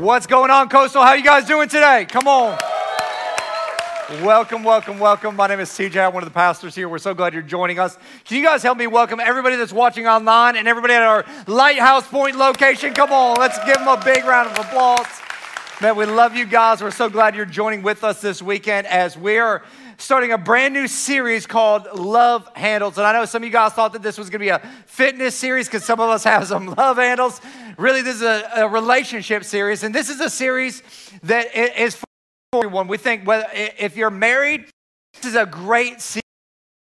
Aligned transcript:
What's 0.00 0.26
going 0.26 0.50
on, 0.50 0.70
Coastal? 0.70 1.02
How 1.02 1.12
you 1.12 1.22
guys 1.22 1.44
doing 1.44 1.68
today? 1.68 2.06
Come 2.08 2.26
on. 2.26 2.58
Welcome, 4.22 4.64
welcome, 4.64 4.98
welcome. 4.98 5.36
My 5.36 5.46
name 5.48 5.60
is 5.60 5.68
TJ. 5.68 6.06
I'm 6.06 6.14
one 6.14 6.22
of 6.22 6.28
the 6.30 6.34
pastors 6.34 6.74
here. 6.74 6.88
We're 6.88 6.96
so 6.96 7.12
glad 7.12 7.34
you're 7.34 7.42
joining 7.42 7.78
us. 7.78 7.98
Can 8.24 8.38
you 8.38 8.42
guys 8.42 8.62
help 8.62 8.78
me 8.78 8.86
welcome 8.86 9.20
everybody 9.20 9.56
that's 9.56 9.72
watching 9.72 10.06
online 10.06 10.56
and 10.56 10.66
everybody 10.66 10.94
at 10.94 11.02
our 11.02 11.26
Lighthouse 11.46 12.06
Point 12.08 12.36
location? 12.36 12.94
Come 12.94 13.12
on, 13.12 13.36
let's 13.36 13.62
give 13.66 13.74
them 13.74 13.88
a 13.88 14.02
big 14.02 14.24
round 14.24 14.48
of 14.50 14.64
applause. 14.64 15.06
Man, 15.82 15.94
we 15.94 16.06
love 16.06 16.34
you 16.34 16.46
guys. 16.46 16.80
We're 16.80 16.90
so 16.90 17.10
glad 17.10 17.36
you're 17.36 17.44
joining 17.44 17.82
with 17.82 18.02
us 18.02 18.22
this 18.22 18.40
weekend 18.40 18.86
as 18.86 19.18
we're 19.18 19.62
starting 20.02 20.32
a 20.32 20.38
brand 20.38 20.74
new 20.74 20.88
series 20.88 21.46
called 21.46 21.86
Love 21.94 22.50
Handles. 22.56 22.98
And 22.98 23.06
I 23.06 23.12
know 23.12 23.24
some 23.24 23.42
of 23.42 23.46
you 23.46 23.52
guys 23.52 23.72
thought 23.72 23.92
that 23.92 24.02
this 24.02 24.18
was 24.18 24.30
going 24.30 24.40
to 24.40 24.44
be 24.44 24.48
a 24.48 24.58
fitness 24.86 25.36
series 25.36 25.68
because 25.68 25.84
some 25.84 26.00
of 26.00 26.10
us 26.10 26.24
have 26.24 26.48
some 26.48 26.66
love 26.76 26.96
handles. 26.96 27.40
Really, 27.78 28.02
this 28.02 28.16
is 28.16 28.22
a, 28.22 28.50
a 28.56 28.68
relationship 28.68 29.44
series. 29.44 29.84
And 29.84 29.94
this 29.94 30.10
is 30.10 30.20
a 30.20 30.28
series 30.28 30.82
that 31.22 31.54
is 31.56 31.94
for 31.94 32.04
everyone. 32.52 32.88
We 32.88 32.98
think 32.98 33.26
whether, 33.26 33.46
if 33.52 33.96
you're 33.96 34.10
married, 34.10 34.66
this 35.14 35.26
is 35.26 35.36
a 35.36 35.46
great 35.46 36.00
series 36.00 36.22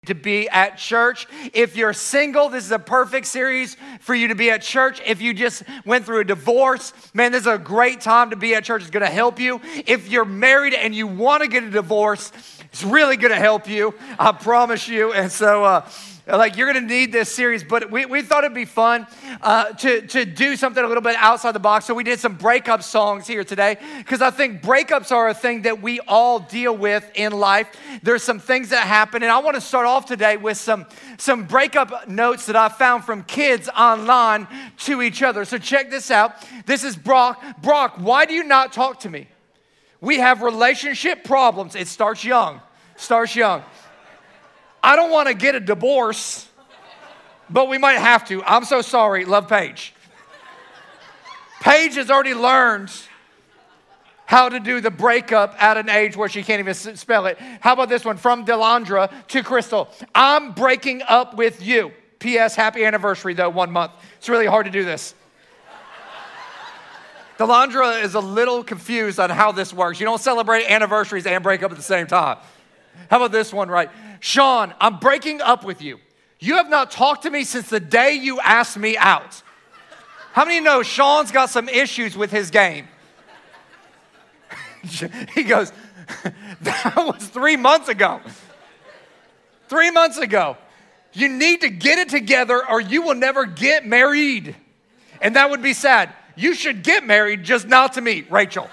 to 0.05 0.13
be 0.13 0.47
at 0.47 0.77
church. 0.77 1.27
If 1.53 1.75
you're 1.75 1.93
single, 1.93 2.47
this 2.49 2.63
is 2.63 2.71
a 2.71 2.79
perfect 2.79 3.25
series 3.25 3.75
for 4.01 4.13
you 4.13 4.27
to 4.27 4.35
be 4.35 4.51
at 4.51 4.61
church. 4.61 5.01
If 5.05 5.19
you 5.19 5.33
just 5.33 5.63
went 5.83 6.05
through 6.05 6.19
a 6.19 6.23
divorce, 6.25 6.93
man, 7.15 7.31
this 7.31 7.41
is 7.41 7.47
a 7.47 7.57
great 7.57 8.01
time 8.01 8.29
to 8.29 8.35
be 8.35 8.53
at 8.53 8.63
church. 8.63 8.83
It's 8.83 8.91
going 8.91 9.05
to 9.05 9.11
help 9.11 9.39
you. 9.39 9.59
If 9.87 10.09
you're 10.09 10.25
married 10.25 10.75
and 10.75 10.93
you 10.93 11.07
want 11.07 11.41
to 11.43 11.49
get 11.49 11.63
a 11.63 11.69
divorce, 11.69 12.31
it's 12.71 12.83
really 12.83 13.17
going 13.17 13.33
to 13.33 13.39
help 13.39 13.67
you. 13.67 13.95
I 14.17 14.31
promise 14.31 14.87
you. 14.87 15.11
And 15.11 15.31
so, 15.31 15.63
uh, 15.63 15.89
like 16.27 16.57
you're 16.57 16.71
to 16.71 16.81
need 16.81 17.11
this 17.11 17.33
series, 17.33 17.63
but 17.63 17.89
we, 17.89 18.05
we 18.05 18.21
thought 18.21 18.43
it'd 18.43 18.53
be 18.53 18.65
fun 18.65 19.07
uh, 19.41 19.71
to, 19.73 20.05
to 20.07 20.25
do 20.25 20.55
something 20.55 20.83
a 20.83 20.87
little 20.87 21.01
bit 21.01 21.15
outside 21.17 21.53
the 21.53 21.59
box. 21.59 21.85
So 21.85 21.93
we 21.93 22.03
did 22.03 22.19
some 22.19 22.35
breakup 22.35 22.83
songs 22.83 23.25
here 23.25 23.43
today 23.43 23.77
because 23.97 24.21
I 24.21 24.29
think 24.29 24.61
breakups 24.61 25.11
are 25.11 25.29
a 25.29 25.33
thing 25.33 25.63
that 25.63 25.81
we 25.81 25.99
all 26.01 26.39
deal 26.39 26.75
with 26.75 27.09
in 27.15 27.31
life. 27.31 27.75
There's 28.03 28.23
some 28.23 28.39
things 28.39 28.69
that 28.69 28.85
happen, 28.85 29.23
and 29.23 29.31
I 29.31 29.39
want 29.39 29.55
to 29.55 29.61
start 29.61 29.87
off 29.87 30.05
today 30.05 30.37
with 30.37 30.57
some, 30.57 30.85
some 31.17 31.45
breakup 31.45 32.07
notes 32.07 32.45
that 32.45 32.55
I 32.55 32.69
found 32.69 33.05
from 33.05 33.23
kids 33.23 33.67
online 33.69 34.47
to 34.79 35.01
each 35.01 35.23
other. 35.23 35.45
So 35.45 35.57
check 35.57 35.89
this 35.89 36.11
out. 36.11 36.35
This 36.65 36.83
is 36.83 36.95
Brock. 36.95 37.41
Brock, 37.61 37.95
why 37.97 38.25
do 38.25 38.33
you 38.33 38.43
not 38.43 38.71
talk 38.71 38.99
to 39.01 39.09
me? 39.09 39.27
We 40.01 40.17
have 40.17 40.41
relationship 40.41 41.23
problems. 41.23 41.75
It 41.75 41.87
starts 41.87 42.23
young. 42.23 42.61
Starts 42.95 43.35
young. 43.35 43.63
I 44.81 44.95
don't 44.95 45.11
want 45.11 45.27
to 45.27 45.33
get 45.33 45.55
a 45.55 45.59
divorce, 45.59 46.47
but 47.49 47.67
we 47.67 47.77
might 47.77 47.97
have 47.97 48.25
to. 48.29 48.43
I'm 48.43 48.63
so 48.63 48.81
sorry. 48.81 49.25
Love 49.25 49.47
Paige. 49.49 49.93
Paige 51.61 51.95
has 51.95 52.09
already 52.09 52.33
learned 52.33 52.91
how 54.25 54.47
to 54.47 54.59
do 54.59 54.79
the 54.79 54.91
breakup 54.91 55.61
at 55.61 55.75
an 55.75 55.89
age 55.89 56.15
where 56.15 56.29
she 56.29 56.43
can't 56.43 56.59
even 56.59 56.73
spell 56.73 57.25
it. 57.25 57.37
How 57.59 57.73
about 57.73 57.89
this 57.89 58.05
one 58.05 58.15
from 58.15 58.45
Delandra 58.45 59.11
to 59.29 59.43
Crystal? 59.43 59.89
I'm 60.13 60.53
breaking 60.53 61.01
up 61.01 61.35
with 61.35 61.65
you. 61.65 61.91
P.S. 62.19 62.55
Happy 62.55 62.85
anniversary, 62.85 63.33
though, 63.33 63.49
one 63.49 63.71
month. 63.71 63.91
It's 64.17 64.29
really 64.29 64.45
hard 64.45 64.65
to 64.65 64.71
do 64.71 64.85
this. 64.85 65.15
Delandra 67.39 68.03
is 68.03 68.15
a 68.15 68.19
little 68.19 68.65
confused 68.65 69.17
on 69.17 69.29
how 69.29 69.53
this 69.53 69.73
works. 69.73 69.97
You 69.97 70.05
don't 70.05 70.19
celebrate 70.19 70.65
anniversaries 70.69 71.25
and 71.25 71.41
break 71.41 71.63
up 71.63 71.71
at 71.71 71.77
the 71.77 71.83
same 71.83 72.05
time. 72.05 72.37
How 73.09 73.15
about 73.15 73.31
this 73.31 73.53
one, 73.53 73.69
right? 73.69 73.89
Sean, 74.19 74.73
I'm 74.81 74.99
breaking 74.99 75.39
up 75.39 75.63
with 75.63 75.81
you. 75.81 75.99
You 76.41 76.55
have 76.55 76.69
not 76.69 76.91
talked 76.91 77.23
to 77.23 77.29
me 77.29 77.45
since 77.45 77.69
the 77.69 77.79
day 77.79 78.13
you 78.15 78.41
asked 78.41 78.77
me 78.77 78.97
out. 78.97 79.41
How 80.33 80.43
many 80.43 80.59
know 80.59 80.83
Sean's 80.83 81.31
got 81.31 81.49
some 81.49 81.69
issues 81.69 82.17
with 82.17 82.29
his 82.29 82.51
game? 82.51 82.89
he 85.33 85.43
goes, 85.43 85.71
That 86.61 86.93
was 86.97 87.25
three 87.25 87.55
months 87.55 87.87
ago. 87.87 88.19
Three 89.69 89.91
months 89.91 90.17
ago. 90.17 90.57
You 91.13 91.29
need 91.29 91.61
to 91.61 91.69
get 91.69 91.99
it 91.99 92.09
together 92.09 92.69
or 92.69 92.81
you 92.81 93.01
will 93.01 93.15
never 93.15 93.45
get 93.45 93.85
married. 93.85 94.57
And 95.21 95.37
that 95.37 95.49
would 95.49 95.61
be 95.61 95.73
sad. 95.73 96.13
You 96.39 96.53
should 96.53 96.83
get 96.83 97.05
married, 97.05 97.43
just 97.43 97.67
not 97.67 97.93
to 97.93 98.01
me, 98.01 98.23
Rachel. 98.29 98.69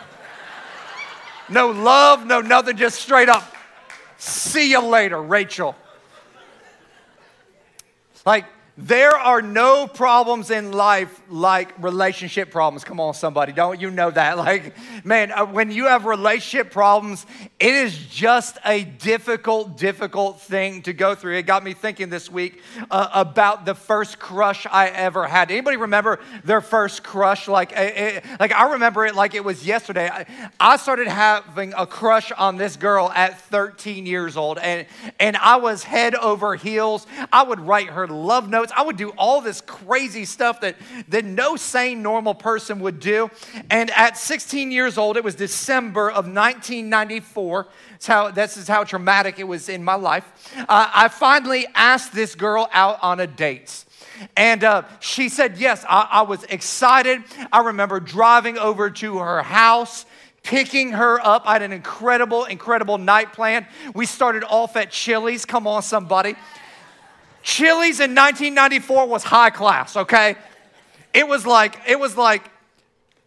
No 1.48 1.70
love, 1.70 2.24
no 2.24 2.40
nothing, 2.40 2.76
just 2.76 3.00
straight 3.00 3.28
up. 3.28 3.42
See 4.18 4.70
you 4.70 4.80
later, 4.80 5.20
Rachel. 5.20 5.74
Like, 8.24 8.44
there 8.78 9.16
are 9.16 9.42
no 9.42 9.88
problems 9.88 10.52
in 10.52 10.70
life 10.70 11.20
like 11.28 11.74
relationship 11.82 12.52
problems. 12.52 12.84
Come 12.84 13.00
on, 13.00 13.14
somebody. 13.14 13.52
Don't 13.52 13.80
you 13.80 13.90
know 13.90 14.12
that? 14.12 14.36
Like, 14.46 14.76
man, 15.04 15.32
uh, 15.32 15.44
when 15.44 15.72
you 15.72 15.86
have 15.86 16.04
relationship 16.04 16.70
problems, 16.70 17.26
it 17.58 17.74
is 17.74 17.96
just 18.08 18.58
a 18.66 18.84
difficult, 18.84 19.78
difficult 19.78 20.42
thing 20.42 20.82
to 20.82 20.92
go 20.92 21.14
through. 21.14 21.36
It 21.36 21.44
got 21.44 21.64
me 21.64 21.72
thinking 21.72 22.10
this 22.10 22.30
week 22.30 22.60
uh, 22.90 23.08
about 23.14 23.64
the 23.64 23.74
first 23.74 24.18
crush 24.18 24.66
I 24.70 24.88
ever 24.88 25.26
had. 25.26 25.50
Anybody 25.50 25.78
remember 25.78 26.20
their 26.44 26.60
first 26.60 27.02
crush? 27.02 27.48
Like, 27.48 27.72
it, 27.74 28.22
like 28.38 28.52
I 28.52 28.72
remember 28.72 29.06
it 29.06 29.14
like 29.14 29.34
it 29.34 29.42
was 29.42 29.66
yesterday. 29.66 30.06
I, 30.12 30.26
I 30.60 30.76
started 30.76 31.08
having 31.08 31.72
a 31.72 31.86
crush 31.86 32.30
on 32.30 32.58
this 32.58 32.76
girl 32.76 33.10
at 33.14 33.40
13 33.40 34.04
years 34.04 34.36
old, 34.36 34.58
and, 34.58 34.86
and 35.18 35.38
I 35.38 35.56
was 35.56 35.82
head 35.82 36.14
over 36.14 36.56
heels. 36.56 37.06
I 37.32 37.42
would 37.42 37.60
write 37.60 37.88
her 37.88 38.06
love 38.06 38.50
notes. 38.50 38.70
I 38.76 38.82
would 38.82 38.98
do 38.98 39.14
all 39.16 39.40
this 39.40 39.62
crazy 39.62 40.26
stuff 40.26 40.60
that, 40.60 40.76
that 41.08 41.24
no 41.24 41.56
sane, 41.56 42.02
normal 42.02 42.34
person 42.34 42.80
would 42.80 43.00
do. 43.00 43.30
And 43.70 43.90
at 43.92 44.18
16 44.18 44.70
years 44.70 44.98
old, 44.98 45.16
it 45.16 45.24
was 45.24 45.34
December 45.34 46.10
of 46.10 46.26
1994. 46.26 47.45
That's 47.48 48.06
how, 48.06 48.30
this 48.30 48.56
is 48.56 48.68
how 48.68 48.84
traumatic 48.84 49.38
it 49.38 49.44
was 49.44 49.68
in 49.68 49.84
my 49.84 49.94
life. 49.94 50.24
Uh, 50.56 50.90
I 50.94 51.08
finally 51.08 51.66
asked 51.74 52.12
this 52.12 52.34
girl 52.34 52.68
out 52.72 52.98
on 53.02 53.20
a 53.20 53.26
date. 53.26 53.84
And 54.36 54.64
uh, 54.64 54.82
she 55.00 55.28
said 55.28 55.58
yes. 55.58 55.84
I, 55.88 56.08
I 56.10 56.22
was 56.22 56.44
excited. 56.44 57.22
I 57.52 57.60
remember 57.64 58.00
driving 58.00 58.58
over 58.58 58.90
to 58.90 59.18
her 59.18 59.42
house 59.42 60.06
picking 60.46 60.92
her 60.92 61.20
up. 61.26 61.42
I 61.44 61.54
had 61.54 61.62
an 61.62 61.72
incredible, 61.72 62.44
incredible 62.44 62.98
night 62.98 63.32
plan. 63.32 63.66
We 63.94 64.06
started 64.06 64.44
off 64.44 64.76
at 64.76 64.90
Chili's. 64.90 65.44
Come 65.44 65.66
on, 65.66 65.82
somebody. 65.82 66.36
Chili's 67.42 68.00
in 68.00 68.14
1994 68.14 69.06
was 69.06 69.24
high 69.24 69.50
class, 69.50 69.96
okay? 69.96 70.36
It 71.12 71.26
was 71.26 71.46
like, 71.46 71.78
it 71.88 71.98
was 71.98 72.16
like, 72.16 72.50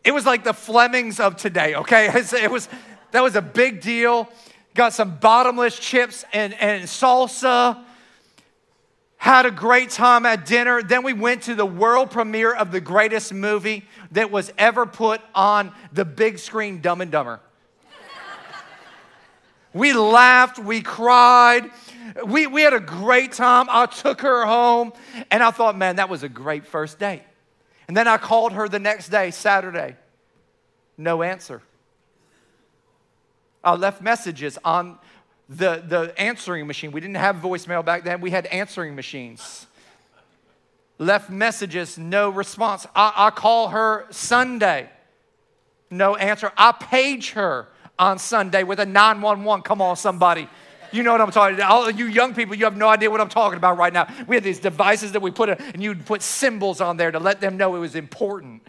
it 0.03 0.11
was 0.11 0.25
like 0.25 0.43
the 0.43 0.53
Flemings 0.53 1.19
of 1.19 1.35
today, 1.35 1.75
okay? 1.75 2.07
It 2.33 2.51
was, 2.51 2.69
that 3.11 3.23
was 3.23 3.35
a 3.35 3.41
big 3.41 3.81
deal. 3.81 4.29
Got 4.75 4.93
some 4.93 5.17
bottomless 5.17 5.77
chips 5.77 6.23
and, 6.31 6.53
and 6.53 6.83
salsa. 6.83 7.83
Had 9.17 9.45
a 9.45 9.51
great 9.51 9.89
time 9.89 10.25
at 10.25 10.45
dinner. 10.45 10.81
Then 10.81 11.03
we 11.03 11.13
went 11.13 11.43
to 11.43 11.55
the 11.55 11.65
world 11.65 12.11
premiere 12.11 12.53
of 12.53 12.71
the 12.71 12.79
greatest 12.79 13.33
movie 13.33 13.85
that 14.11 14.31
was 14.31 14.53
ever 14.57 14.85
put 14.85 15.21
on 15.35 15.73
the 15.91 16.05
big 16.05 16.39
screen, 16.39 16.81
Dumb 16.81 17.01
and 17.01 17.11
Dumber. 17.11 17.41
we 19.73 19.91
laughed, 19.93 20.57
we 20.59 20.81
cried. 20.81 21.69
We, 22.25 22.47
we 22.47 22.61
had 22.61 22.73
a 22.73 22.79
great 22.79 23.33
time. 23.33 23.67
I 23.69 23.87
took 23.87 24.21
her 24.21 24.45
home, 24.45 24.93
and 25.29 25.43
I 25.43 25.51
thought, 25.51 25.77
man, 25.77 25.97
that 25.97 26.09
was 26.09 26.23
a 26.23 26.29
great 26.29 26.65
first 26.65 26.97
date. 26.99 27.23
And 27.87 27.97
then 27.97 28.07
I 28.07 28.17
called 28.17 28.53
her 28.53 28.69
the 28.69 28.79
next 28.79 29.09
day, 29.09 29.31
Saturday. 29.31 29.95
No 30.97 31.23
answer. 31.23 31.61
I 33.63 33.75
left 33.75 34.01
messages 34.01 34.57
on 34.63 34.97
the, 35.49 35.83
the 35.85 36.13
answering 36.17 36.67
machine. 36.67 36.91
We 36.91 37.01
didn't 37.01 37.15
have 37.15 37.37
voicemail 37.37 37.83
back 37.83 38.03
then, 38.03 38.21
we 38.21 38.31
had 38.31 38.45
answering 38.47 38.95
machines. 38.95 39.65
Left 40.97 41.29
messages, 41.29 41.97
no 41.97 42.29
response. 42.29 42.85
I, 42.93 43.13
I 43.15 43.29
call 43.29 43.69
her 43.69 44.05
Sunday, 44.11 44.89
no 45.89 46.15
answer. 46.15 46.51
I 46.57 46.73
page 46.73 47.31
her 47.31 47.69
on 47.97 48.19
Sunday 48.19 48.63
with 48.63 48.79
a 48.79 48.85
911. 48.85 49.63
Come 49.63 49.81
on, 49.81 49.95
somebody. 49.95 50.49
You 50.91 51.03
know 51.03 51.11
what 51.11 51.21
I'm 51.21 51.31
talking 51.31 51.55
about. 51.55 51.71
All 51.71 51.89
you 51.89 52.05
young 52.05 52.33
people, 52.33 52.55
you 52.55 52.65
have 52.65 52.75
no 52.75 52.87
idea 52.87 53.09
what 53.09 53.21
I'm 53.21 53.29
talking 53.29 53.57
about 53.57 53.77
right 53.77 53.93
now. 53.93 54.07
We 54.27 54.35
had 54.35 54.43
these 54.43 54.59
devices 54.59 55.11
that 55.13 55.21
we 55.21 55.31
put, 55.31 55.49
in, 55.49 55.57
and 55.73 55.83
you'd 55.83 56.05
put 56.05 56.21
symbols 56.21 56.81
on 56.81 56.97
there 56.97 57.11
to 57.11 57.19
let 57.19 57.39
them 57.41 57.57
know 57.57 57.75
it 57.75 57.79
was 57.79 57.95
important. 57.95 58.63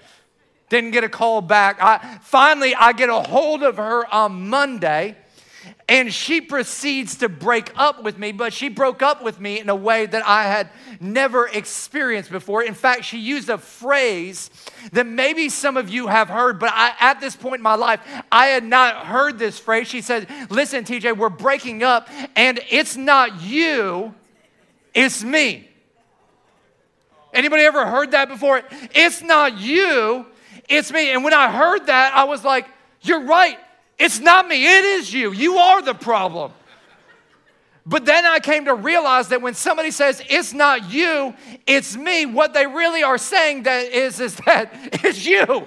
Didn't 0.71 0.93
get 0.93 1.05
a 1.05 1.09
call 1.11 1.43
back. 1.43 1.77
I, 1.83 2.19
finally, 2.23 2.75
I 2.75 2.93
get 2.95 3.11
a 3.11 3.21
hold 3.21 3.63
of 3.63 3.77
her 3.77 4.07
on 4.13 4.49
Monday 4.49 5.17
and 5.91 6.15
she 6.15 6.41
proceeds 6.41 7.17
to 7.17 7.29
break 7.29 7.73
up 7.77 8.05
with 8.05 8.17
me, 8.17 8.31
but 8.31 8.53
she 8.53 8.69
broke 8.69 9.03
up 9.03 9.25
with 9.25 9.41
me 9.41 9.59
in 9.59 9.69
a 9.69 9.75
way 9.75 10.07
that 10.07 10.25
I 10.25 10.45
had 10.45 10.71
never 11.01 11.49
experienced 11.49 12.31
before. 12.31 12.63
In 12.63 12.75
fact, 12.75 13.05
she 13.05 13.19
used 13.19 13.49
a 13.49 13.59
phrase 13.59 14.51
that 14.93 15.07
maybe 15.07 15.49
some 15.49 15.77
of 15.77 15.89
you 15.89 16.07
have 16.07 16.29
heard, 16.29 16.61
but 16.61 16.71
I, 16.73 16.95
at 17.01 17.21
this 17.21 17.35
point 17.35 17.57
in 17.57 17.63
my 17.63 17.75
life, 17.75 18.01
I 18.31 18.47
had 18.47 18.63
not 18.63 19.07
heard 19.07 19.37
this 19.37 19.59
phrase. 19.59 19.89
She 19.89 20.01
said, 20.01 20.29
Listen, 20.49 20.85
TJ, 20.85 21.17
we're 21.17 21.29
breaking 21.29 21.83
up, 21.83 22.09
and 22.37 22.61
it's 22.71 22.97
not 22.97 23.43
you, 23.43 24.15
it's 24.95 25.25
me. 25.25 25.69
Anybody 27.35 27.65
ever 27.65 27.85
heard 27.85 28.13
that 28.13 28.29
before? 28.29 28.63
It's 28.95 29.23
not 29.23 29.59
you, 29.59 30.27
it's 30.71 30.93
me. 30.93 31.13
And 31.13 31.25
when 31.25 31.35
I 31.35 31.51
heard 31.51 31.87
that, 31.87 32.15
I 32.15 32.25
was 32.25 32.45
like, 32.45 32.67
You're 33.03 33.25
right. 33.25 33.59
It's 33.99 34.19
not 34.19 34.49
me, 34.49 34.67
it 34.67 34.85
is 34.85 35.13
you. 35.13 35.33
You 35.33 35.57
are 35.57 35.83
the 35.83 35.95
problem. 35.95 36.53
But 37.85 38.05
then 38.05 38.25
I 38.25 38.41
came 38.41 38.67
to 38.67 38.75
realize 38.75 39.29
that 39.29 39.43
when 39.43 39.55
somebody 39.55 39.91
says 39.91 40.23
it's 40.29 40.53
not 40.53 40.91
you, 40.93 41.35
it's 41.67 41.97
me, 41.97 42.25
what 42.25 42.55
they 42.55 42.67
really 42.67 43.03
are 43.03 43.19
saying 43.19 43.65
that 43.65 43.87
is, 43.87 44.21
is 44.21 44.37
that 44.47 44.71
it's 45.05 45.27
you. 45.27 45.67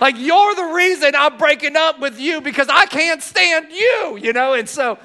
Like 0.00 0.16
you're 0.18 0.54
the 0.54 0.72
reason 0.74 1.12
I'm 1.16 1.38
breaking 1.38 1.76
up 1.76 2.00
with 2.00 2.18
you 2.18 2.40
because 2.40 2.68
I 2.68 2.86
can't 2.86 3.22
stand 3.22 3.70
you, 3.70 4.18
you 4.20 4.32
know? 4.32 4.54
And 4.54 4.68
so, 4.68 4.98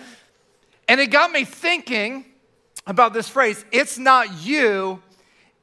and 0.88 1.00
it 1.00 1.08
got 1.08 1.32
me 1.32 1.46
thinking 1.46 2.26
about 2.88 3.14
this 3.14 3.30
phrase, 3.30 3.64
it's 3.72 3.98
not 3.98 4.44
you, 4.44 5.02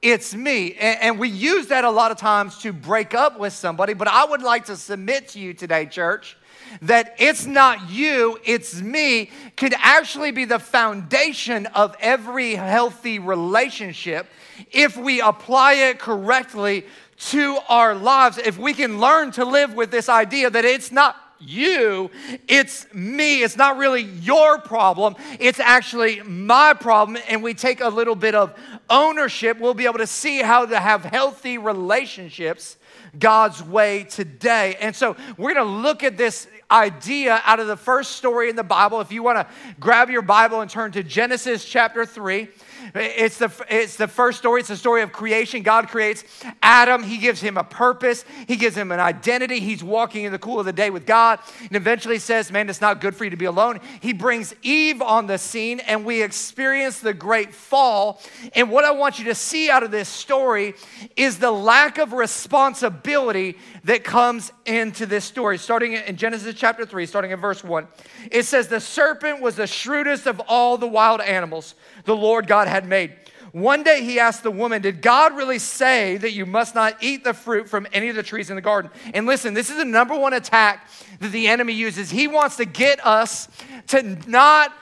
it's 0.05 0.35
me. 0.35 0.75
And, 0.75 1.19
we 1.19 1.31
use 1.31 1.69
that 1.69 1.85
a 1.85 1.91
lot 1.91 2.11
of 2.11 2.19
times 2.19 2.59
to 2.59 2.73
break 2.73 3.15
up 3.15 3.39
with 3.39 3.55
somebody, 3.55 3.95
but 3.95 4.06
I 4.06 4.25
would 4.27 4.43
like 4.43 4.67
to 4.67 4.77
submit 4.77 5.29
to 5.29 5.41
you 5.41 5.55
today, 5.55 5.87
church, 5.87 6.37
that 6.83 7.15
it's 7.19 7.47
not 7.47 7.91
you, 7.91 8.39
it's 8.45 8.81
me 8.81 9.31
could 9.56 9.75
actually 9.79 10.31
be 10.31 10.45
the 10.45 10.59
foundation 10.59 11.67
of 11.67 11.97
every 12.01 12.55
healthy 12.55 13.19
relationship 13.19 14.27
if 14.73 14.97
we 14.97 15.21
apply 15.21 15.75
it 15.75 15.99
correctly 15.99 16.85
to 17.17 17.59
our 17.69 17.95
lives. 17.95 18.37
If 18.39 18.59
we 18.59 18.75
can 18.75 19.01
learn 19.01 19.31
to 19.33 19.45
live 19.45 19.73
with 19.73 19.91
this 19.91 20.09
idea 20.09 20.51
that 20.51 20.65
it's 20.65 20.93
not 20.93 21.17
you, 21.46 22.11
it's 22.49 22.93
me. 22.93 23.43
It's 23.43 23.56
not 23.56 23.76
really 23.76 24.02
your 24.02 24.58
problem, 24.58 25.17
it's 25.38 25.61
actually 25.61 26.23
my 26.23 26.75
problem. 26.75 27.19
And 27.29 27.43
we 27.43 27.55
take 27.55 27.81
a 27.81 27.88
little 27.88 28.17
bit 28.17 28.35
of 28.35 28.55
ownership, 28.91 29.58
we'll 29.58 29.75
be 29.75 29.85
able 29.87 29.99
to 29.99 30.06
see 30.06 30.43
how 30.43 30.67
to 30.67 30.79
have 30.79 31.05
healthy 31.05 31.58
relationships 31.58 32.76
God's 33.19 33.62
way 33.62 34.05
today. 34.05 34.76
And 34.81 34.94
so 34.94 35.17
we're 35.37 35.55
going 35.55 35.67
to 35.67 35.73
look 35.73 36.02
at 36.02 36.17
this 36.17 36.49
idea 36.70 37.41
out 37.44 37.61
of 37.61 37.67
the 37.67 37.76
first 37.76 38.12
story 38.12 38.50
in 38.50 38.56
the 38.56 38.64
Bible. 38.64 39.00
If 39.00 39.12
you 39.12 39.23
want 39.23 39.38
to 39.38 39.46
grab 39.79 40.11
your 40.11 40.23
Bible 40.23 40.61
and 40.61 40.70
turn 40.70 40.93
to 40.93 41.02
Genesis 41.02 41.64
chapter 41.64 42.05
3, 42.05 42.49
it's 42.94 43.38
the, 43.38 43.52
it's 43.69 43.96
the 43.96 44.06
first 44.06 44.38
story. 44.38 44.61
It's 44.61 44.69
the 44.69 44.76
story 44.76 45.02
of 45.02 45.11
creation. 45.11 45.62
God 45.64 45.88
creates 45.88 46.23
Adam. 46.62 47.02
He 47.02 47.19
gives 47.19 47.41
him 47.41 47.56
a 47.56 47.64
purpose. 47.64 48.25
He 48.46 48.55
gives 48.55 48.76
him 48.76 48.93
an 48.93 49.00
identity. 49.00 49.58
He's 49.58 49.82
walking 49.82 50.25
in 50.25 50.31
the 50.31 50.38
cool 50.38 50.61
of 50.61 50.67
the 50.67 50.73
day 50.73 50.91
with 50.91 51.05
God. 51.05 51.41
And 51.61 51.73
eventually 51.73 52.20
says, 52.20 52.52
Man, 52.52 52.70
it's 52.70 52.81
not 52.81 53.00
good 53.00 53.17
for 53.17 53.25
you 53.25 53.31
to 53.31 53.37
be 53.37 53.46
alone. 53.46 53.81
He 54.00 54.12
brings 54.12 54.55
Eve 54.62 55.02
on 55.02 55.26
the 55.26 55.38
scene, 55.38 55.81
and 55.81 56.05
we 56.05 56.23
experience 56.23 57.00
the 57.00 57.12
great 57.12 57.52
fall. 57.52 58.20
And 58.55 58.70
what 58.70 58.85
I 58.85 58.93
want 58.93 59.19
you 59.19 59.25
to 59.25 59.35
see 59.35 59.70
out 59.70 59.82
of 59.82 59.91
this 59.91 60.08
story 60.08 60.75
is 61.17 61.41
the 61.41 61.50
lack 61.50 61.99
of 61.99 62.12
responsibility 62.12 63.58
that 63.82 64.05
comes 64.05 64.52
into 64.67 65.05
this 65.05 65.25
story. 65.25 65.58
Starting 65.58 65.94
in 65.94 66.17
Genesis 66.17 66.55
chapter 66.55 66.87
3, 66.87 67.06
starting 67.06 67.32
in 67.32 67.41
verse 67.41 67.64
1, 67.64 67.88
it 68.31 68.44
says, 68.44 68.69
The 68.69 68.81
serpent 68.81 69.41
was 69.41 69.56
the 69.56 69.67
shrewdest 69.67 70.26
of 70.26 70.41
all 70.46 70.79
the 70.79 70.87
wild 70.87 71.20
animals 71.20 71.75
the 72.05 72.17
Lord 72.17 72.46
God 72.46 72.69
had 72.69 72.83
made. 72.88 73.14
One 73.52 73.84
day 73.84 74.02
he 74.02 74.19
asked 74.19 74.42
the 74.42 74.50
woman, 74.50 74.82
Did 74.82 75.00
God 75.00 75.36
really 75.36 75.60
say 75.60 76.16
that 76.16 76.32
you 76.32 76.44
must 76.44 76.75
not 76.75 77.00
eat 77.00 77.22
the 77.22 77.32
fruit 77.32 77.69
from 77.69 77.86
any 77.92 78.08
of 78.08 78.16
the 78.16 78.22
trees 78.25 78.50
in 78.50 78.56
the 78.56 78.62
garden? 78.62 78.90
And 79.14 79.26
listen, 79.26 79.54
this 79.54 79.70
is 79.70 79.76
the 79.76 79.84
number 79.84 80.19
one 80.19 80.32
attack 80.32 80.88
that 81.20 81.31
the 81.31 81.46
enemy 81.46 81.72
uses. 81.72 82.10
He 82.10 82.26
wants 82.26 82.56
to 82.56 82.64
get 82.64 83.04
us 83.06 83.48
to 83.88 84.02
not 84.28 84.72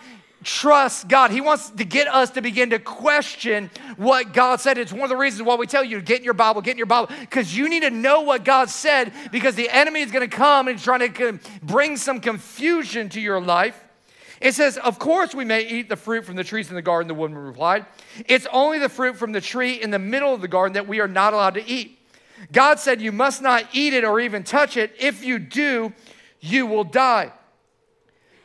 trust 0.42 1.08
God. 1.08 1.30
He 1.30 1.40
wants 1.40 1.70
to 1.70 1.84
get 1.84 2.08
us 2.08 2.30
to 2.30 2.40
begin 2.40 2.70
to 2.70 2.78
question 2.78 3.70
what 3.96 4.32
God 4.32 4.60
said. 4.60 4.78
It's 4.78 4.92
one 4.92 5.02
of 5.02 5.10
the 5.10 5.16
reasons 5.16 5.42
why 5.42 5.54
we 5.56 5.66
tell 5.66 5.84
you 5.84 5.98
to 5.98 6.02
get 6.02 6.18
in 6.18 6.24
your 6.24 6.34
Bible, 6.34 6.62
get 6.62 6.72
in 6.72 6.78
your 6.78 6.86
Bible, 6.86 7.10
because 7.20 7.56
you 7.56 7.68
need 7.68 7.82
to 7.82 7.90
know 7.90 8.22
what 8.22 8.44
God 8.44 8.70
said, 8.70 9.12
because 9.30 9.54
the 9.54 9.68
enemy 9.68 10.00
is 10.00 10.10
going 10.10 10.28
to 10.28 10.34
come 10.34 10.68
and 10.68 10.78
trying 10.78 11.12
to 11.12 11.38
bring 11.62 11.96
some 11.96 12.20
confusion 12.20 13.08
to 13.10 13.20
your 13.20 13.40
life. 13.40 13.81
It 14.42 14.54
says, 14.54 14.76
Of 14.76 14.98
course, 14.98 15.34
we 15.34 15.44
may 15.44 15.66
eat 15.66 15.88
the 15.88 15.96
fruit 15.96 16.24
from 16.24 16.34
the 16.34 16.44
trees 16.44 16.68
in 16.68 16.74
the 16.74 16.82
garden, 16.82 17.06
the 17.06 17.14
woman 17.14 17.38
replied. 17.38 17.86
It's 18.26 18.46
only 18.52 18.80
the 18.80 18.88
fruit 18.88 19.16
from 19.16 19.30
the 19.32 19.40
tree 19.40 19.80
in 19.80 19.90
the 19.90 20.00
middle 20.00 20.34
of 20.34 20.40
the 20.40 20.48
garden 20.48 20.74
that 20.74 20.88
we 20.88 21.00
are 21.00 21.08
not 21.08 21.32
allowed 21.32 21.54
to 21.54 21.66
eat. 21.66 21.98
God 22.50 22.80
said, 22.80 23.00
You 23.00 23.12
must 23.12 23.40
not 23.40 23.66
eat 23.72 23.94
it 23.94 24.04
or 24.04 24.18
even 24.18 24.42
touch 24.42 24.76
it. 24.76 24.92
If 24.98 25.24
you 25.24 25.38
do, 25.38 25.92
you 26.40 26.66
will 26.66 26.82
die. 26.82 27.32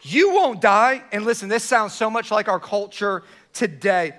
You 0.03 0.33
won't 0.33 0.61
die. 0.61 1.03
And 1.11 1.25
listen, 1.25 1.49
this 1.49 1.63
sounds 1.63 1.93
so 1.93 2.09
much 2.09 2.29
like 2.29 2.47
our 2.47 2.59
culture 2.59 3.23
today. 3.51 4.13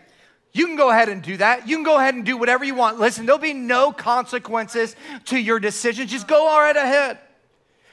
You 0.53 0.67
can 0.67 0.75
go 0.75 0.91
ahead 0.91 1.09
and 1.09 1.23
do 1.23 1.37
that. 1.37 1.69
You 1.69 1.77
can 1.77 1.85
go 1.85 1.99
ahead 1.99 2.15
and 2.15 2.25
do 2.25 2.37
whatever 2.37 2.65
you 2.65 2.75
want. 2.75 2.99
Listen, 2.99 3.25
there'll 3.25 3.39
be 3.41 3.53
no 3.53 3.93
consequences 3.93 4.97
to 5.27 5.39
your 5.39 5.61
decisions. 5.61 6.11
Just 6.11 6.27
go 6.27 6.49
all 6.49 6.59
right 6.59 6.77
ahead. 6.77 7.19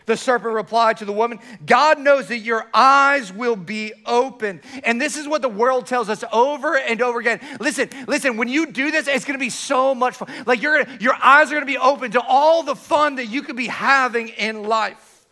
The 0.06 0.16
serpent 0.16 0.54
replied 0.54 0.98
to 0.98 1.06
the 1.06 1.12
woman, 1.12 1.40
God 1.66 2.00
knows 2.00 2.28
that 2.28 2.40
your 2.40 2.68
eyes 2.74 3.34
will 3.34 3.56
be 3.56 3.92
open. 4.06 4.62
And 4.84 5.02
this 5.02 5.18
is 5.18 5.28
what 5.28 5.42
the 5.42 5.50
world 5.50 5.88
tells 5.88 6.10
us 6.10 6.24
over 6.32 6.78
and 6.78 7.02
over 7.02 7.20
again. 7.20 7.40
Listen, 7.60 7.90
listen, 8.08 8.38
when 8.38 8.48
you 8.48 8.68
do 8.72 8.92
this, 8.92 9.08
it's 9.08 9.26
gonna 9.26 9.40
be 9.40 9.50
so 9.50 9.96
much 9.96 10.18
fun. 10.18 10.30
Like 10.46 10.62
your 10.62 10.88
your 11.00 11.16
eyes 11.16 11.52
are 11.52 11.56
gonna 11.56 11.66
be 11.66 11.78
open 11.78 12.12
to 12.12 12.22
all 12.22 12.62
the 12.62 12.76
fun 12.76 13.16
that 13.16 13.28
you 13.28 13.42
could 13.42 13.56
be 13.56 13.68
having 13.68 14.30
in 14.30 14.64
life. 14.64 15.26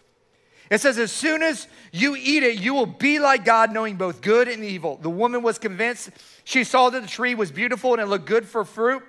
It 0.71 0.81
says, 0.81 0.97
as 0.97 1.11
soon 1.11 1.43
as 1.43 1.67
you 1.91 2.15
eat 2.15 2.41
it, 2.41 2.59
you 2.59 2.73
will 2.73 2.87
be 2.87 3.19
like 3.19 3.45
God, 3.45 3.71
knowing 3.71 3.95
both 3.95 4.21
good 4.21 4.47
and 4.47 4.63
evil. 4.63 4.97
The 4.99 5.09
woman 5.09 5.43
was 5.43 5.59
convinced. 5.59 6.09
She 6.45 6.63
saw 6.63 6.89
that 6.89 7.01
the 7.01 7.07
tree 7.07 7.35
was 7.35 7.51
beautiful 7.51 7.93
and 7.93 8.01
it 8.01 8.07
looked 8.07 8.25
good 8.25 8.47
for 8.47 8.65
fruit, 8.65 9.03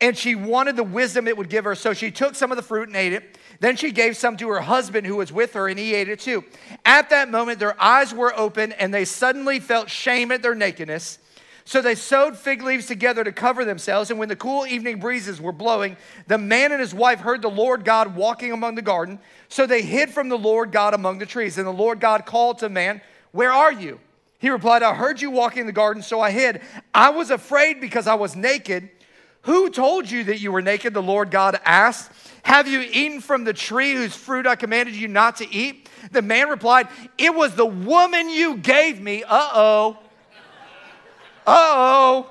and 0.00 0.16
she 0.16 0.36
wanted 0.36 0.76
the 0.76 0.84
wisdom 0.84 1.26
it 1.26 1.36
would 1.36 1.48
give 1.48 1.64
her. 1.64 1.74
So 1.74 1.94
she 1.94 2.12
took 2.12 2.36
some 2.36 2.52
of 2.52 2.56
the 2.56 2.62
fruit 2.62 2.86
and 2.86 2.96
ate 2.96 3.12
it. 3.12 3.38
Then 3.60 3.76
she 3.76 3.92
gave 3.92 4.16
some 4.16 4.36
to 4.38 4.48
her 4.48 4.60
husband 4.60 5.06
who 5.06 5.16
was 5.16 5.32
with 5.32 5.52
her, 5.52 5.68
and 5.68 5.78
he 5.78 5.94
ate 5.94 6.08
it 6.08 6.20
too. 6.20 6.44
At 6.84 7.10
that 7.10 7.30
moment, 7.30 7.58
their 7.58 7.80
eyes 7.80 8.12
were 8.12 8.36
open, 8.36 8.72
and 8.72 8.92
they 8.92 9.04
suddenly 9.04 9.60
felt 9.60 9.90
shame 9.90 10.32
at 10.32 10.42
their 10.42 10.54
nakedness. 10.54 11.18
So 11.66 11.80
they 11.82 11.94
sewed 11.94 12.36
fig 12.36 12.62
leaves 12.62 12.86
together 12.86 13.22
to 13.22 13.32
cover 13.32 13.64
themselves. 13.64 14.10
And 14.10 14.18
when 14.18 14.28
the 14.28 14.34
cool 14.34 14.66
evening 14.66 14.98
breezes 14.98 15.40
were 15.40 15.52
blowing, 15.52 15.96
the 16.26 16.38
man 16.38 16.72
and 16.72 16.80
his 16.80 16.94
wife 16.94 17.20
heard 17.20 17.42
the 17.42 17.50
Lord 17.50 17.84
God 17.84 18.16
walking 18.16 18.50
among 18.50 18.74
the 18.74 18.82
garden. 18.82 19.20
So 19.48 19.66
they 19.66 19.82
hid 19.82 20.10
from 20.10 20.28
the 20.30 20.38
Lord 20.38 20.72
God 20.72 20.94
among 20.94 21.18
the 21.18 21.26
trees. 21.26 21.58
And 21.58 21.66
the 21.66 21.72
Lord 21.72 22.00
God 22.00 22.26
called 22.26 22.58
to 22.58 22.68
man, 22.68 23.02
Where 23.30 23.52
are 23.52 23.72
you? 23.72 24.00
He 24.38 24.48
replied, 24.48 24.82
I 24.82 24.94
heard 24.94 25.20
you 25.20 25.30
walking 25.30 25.60
in 25.60 25.66
the 25.66 25.72
garden, 25.72 26.02
so 26.02 26.20
I 26.20 26.30
hid. 26.30 26.62
I 26.94 27.10
was 27.10 27.30
afraid 27.30 27.80
because 27.80 28.06
I 28.06 28.14
was 28.14 28.34
naked. 28.34 28.88
Who 29.42 29.70
told 29.70 30.10
you 30.10 30.24
that 30.24 30.40
you 30.40 30.52
were 30.52 30.62
naked? 30.62 30.94
The 30.94 31.02
Lord 31.02 31.30
God 31.30 31.58
asked. 31.64 32.10
Have 32.42 32.68
you 32.68 32.80
eaten 32.80 33.20
from 33.20 33.44
the 33.44 33.52
tree 33.52 33.94
whose 33.94 34.14
fruit 34.14 34.46
I 34.46 34.56
commanded 34.56 34.94
you 34.94 35.08
not 35.08 35.36
to 35.36 35.50
eat? 35.52 35.88
The 36.12 36.22
man 36.22 36.48
replied, 36.48 36.88
It 37.18 37.34
was 37.34 37.54
the 37.54 37.66
woman 37.66 38.28
you 38.28 38.56
gave 38.56 39.00
me. 39.00 39.22
Uh 39.22 39.50
oh. 39.54 39.98
Uh 41.46 41.72
oh. 41.74 42.30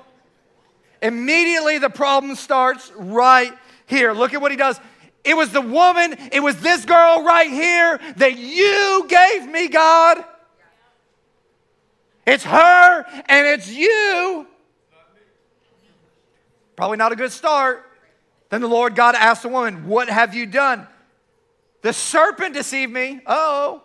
Immediately 1.02 1.78
the 1.78 1.90
problem 1.90 2.34
starts 2.34 2.92
right 2.96 3.52
here. 3.86 4.12
Look 4.12 4.34
at 4.34 4.40
what 4.40 4.50
he 4.50 4.56
does. 4.56 4.78
It 5.24 5.36
was 5.36 5.50
the 5.52 5.60
woman, 5.60 6.16
it 6.32 6.40
was 6.40 6.60
this 6.60 6.84
girl 6.84 7.22
right 7.24 7.50
here 7.50 8.00
that 8.16 8.38
you 8.38 9.06
gave 9.08 9.50
me, 9.50 9.68
God. 9.68 10.24
It's 12.26 12.44
her 12.44 13.04
and 13.26 13.46
it's 13.46 13.70
you. 13.70 14.46
Probably 16.80 16.96
not 16.96 17.12
a 17.12 17.14
good 17.14 17.30
start. 17.30 17.84
Then 18.48 18.62
the 18.62 18.66
Lord 18.66 18.94
God 18.94 19.14
asked 19.14 19.42
the 19.42 19.50
woman, 19.50 19.86
What 19.86 20.08
have 20.08 20.34
you 20.34 20.46
done? 20.46 20.86
The 21.82 21.92
serpent 21.92 22.54
deceived 22.54 22.90
me. 22.90 23.20
Oh. 23.26 23.82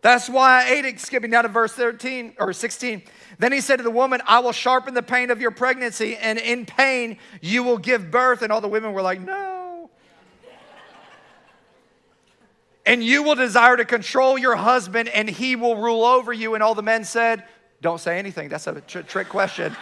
That's 0.00 0.28
why 0.28 0.62
I 0.62 0.74
ate 0.74 0.84
it. 0.84 1.00
Skipping 1.00 1.32
down 1.32 1.42
to 1.42 1.48
verse 1.48 1.72
13 1.72 2.34
or 2.38 2.52
16. 2.52 3.02
Then 3.40 3.50
he 3.50 3.60
said 3.60 3.78
to 3.78 3.82
the 3.82 3.90
woman, 3.90 4.22
I 4.28 4.38
will 4.38 4.52
sharpen 4.52 4.94
the 4.94 5.02
pain 5.02 5.32
of 5.32 5.40
your 5.40 5.50
pregnancy, 5.50 6.16
and 6.16 6.38
in 6.38 6.66
pain 6.66 7.18
you 7.40 7.64
will 7.64 7.78
give 7.78 8.12
birth. 8.12 8.42
And 8.42 8.52
all 8.52 8.60
the 8.60 8.68
women 8.68 8.92
were 8.92 9.02
like, 9.02 9.20
No. 9.20 9.90
and 12.86 13.02
you 13.02 13.24
will 13.24 13.34
desire 13.34 13.76
to 13.76 13.84
control 13.84 14.38
your 14.38 14.54
husband, 14.54 15.08
and 15.08 15.28
he 15.28 15.56
will 15.56 15.78
rule 15.78 16.04
over 16.04 16.32
you. 16.32 16.54
And 16.54 16.62
all 16.62 16.76
the 16.76 16.82
men 16.82 17.02
said, 17.02 17.42
Don't 17.82 17.98
say 17.98 18.20
anything. 18.20 18.48
That's 18.48 18.68
a 18.68 18.80
tr- 18.82 19.00
trick 19.00 19.28
question. 19.28 19.76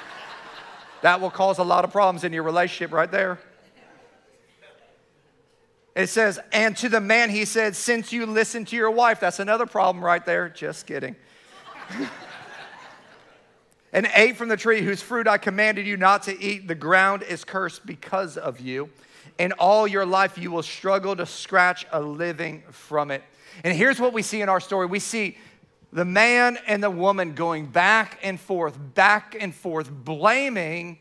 That 1.02 1.20
will 1.20 1.30
cause 1.30 1.58
a 1.58 1.64
lot 1.64 1.84
of 1.84 1.92
problems 1.92 2.24
in 2.24 2.32
your 2.32 2.44
relationship 2.44 2.92
right 2.92 3.10
there. 3.10 3.38
It 5.94 6.08
says, 6.08 6.40
and 6.52 6.76
to 6.78 6.88
the 6.88 7.00
man 7.00 7.28
he 7.28 7.44
said, 7.44 7.76
since 7.76 8.12
you 8.12 8.24
listen 8.24 8.64
to 8.66 8.76
your 8.76 8.90
wife, 8.90 9.20
that's 9.20 9.40
another 9.40 9.66
problem 9.66 10.02
right 10.02 10.24
there. 10.24 10.48
Just 10.48 10.86
kidding. 10.86 11.16
and 13.92 14.08
ate 14.14 14.36
from 14.36 14.48
the 14.48 14.56
tree 14.56 14.80
whose 14.80 15.02
fruit 15.02 15.28
I 15.28 15.36
commanded 15.36 15.86
you 15.86 15.98
not 15.98 16.22
to 16.24 16.42
eat. 16.42 16.66
The 16.66 16.74
ground 16.74 17.22
is 17.22 17.44
cursed 17.44 17.84
because 17.84 18.38
of 18.38 18.58
you. 18.58 18.88
And 19.38 19.52
all 19.54 19.86
your 19.86 20.06
life 20.06 20.38
you 20.38 20.50
will 20.50 20.62
struggle 20.62 21.14
to 21.16 21.26
scratch 21.26 21.84
a 21.92 22.00
living 22.00 22.62
from 22.70 23.10
it. 23.10 23.22
And 23.64 23.76
here's 23.76 24.00
what 24.00 24.14
we 24.14 24.22
see 24.22 24.40
in 24.40 24.48
our 24.48 24.60
story 24.60 24.86
we 24.86 24.98
see 24.98 25.36
the 25.92 26.04
man 26.04 26.58
and 26.66 26.82
the 26.82 26.90
woman 26.90 27.34
going 27.34 27.66
back 27.66 28.18
and 28.22 28.40
forth, 28.40 28.76
back 28.94 29.36
and 29.38 29.54
forth, 29.54 29.90
blaming 29.90 30.98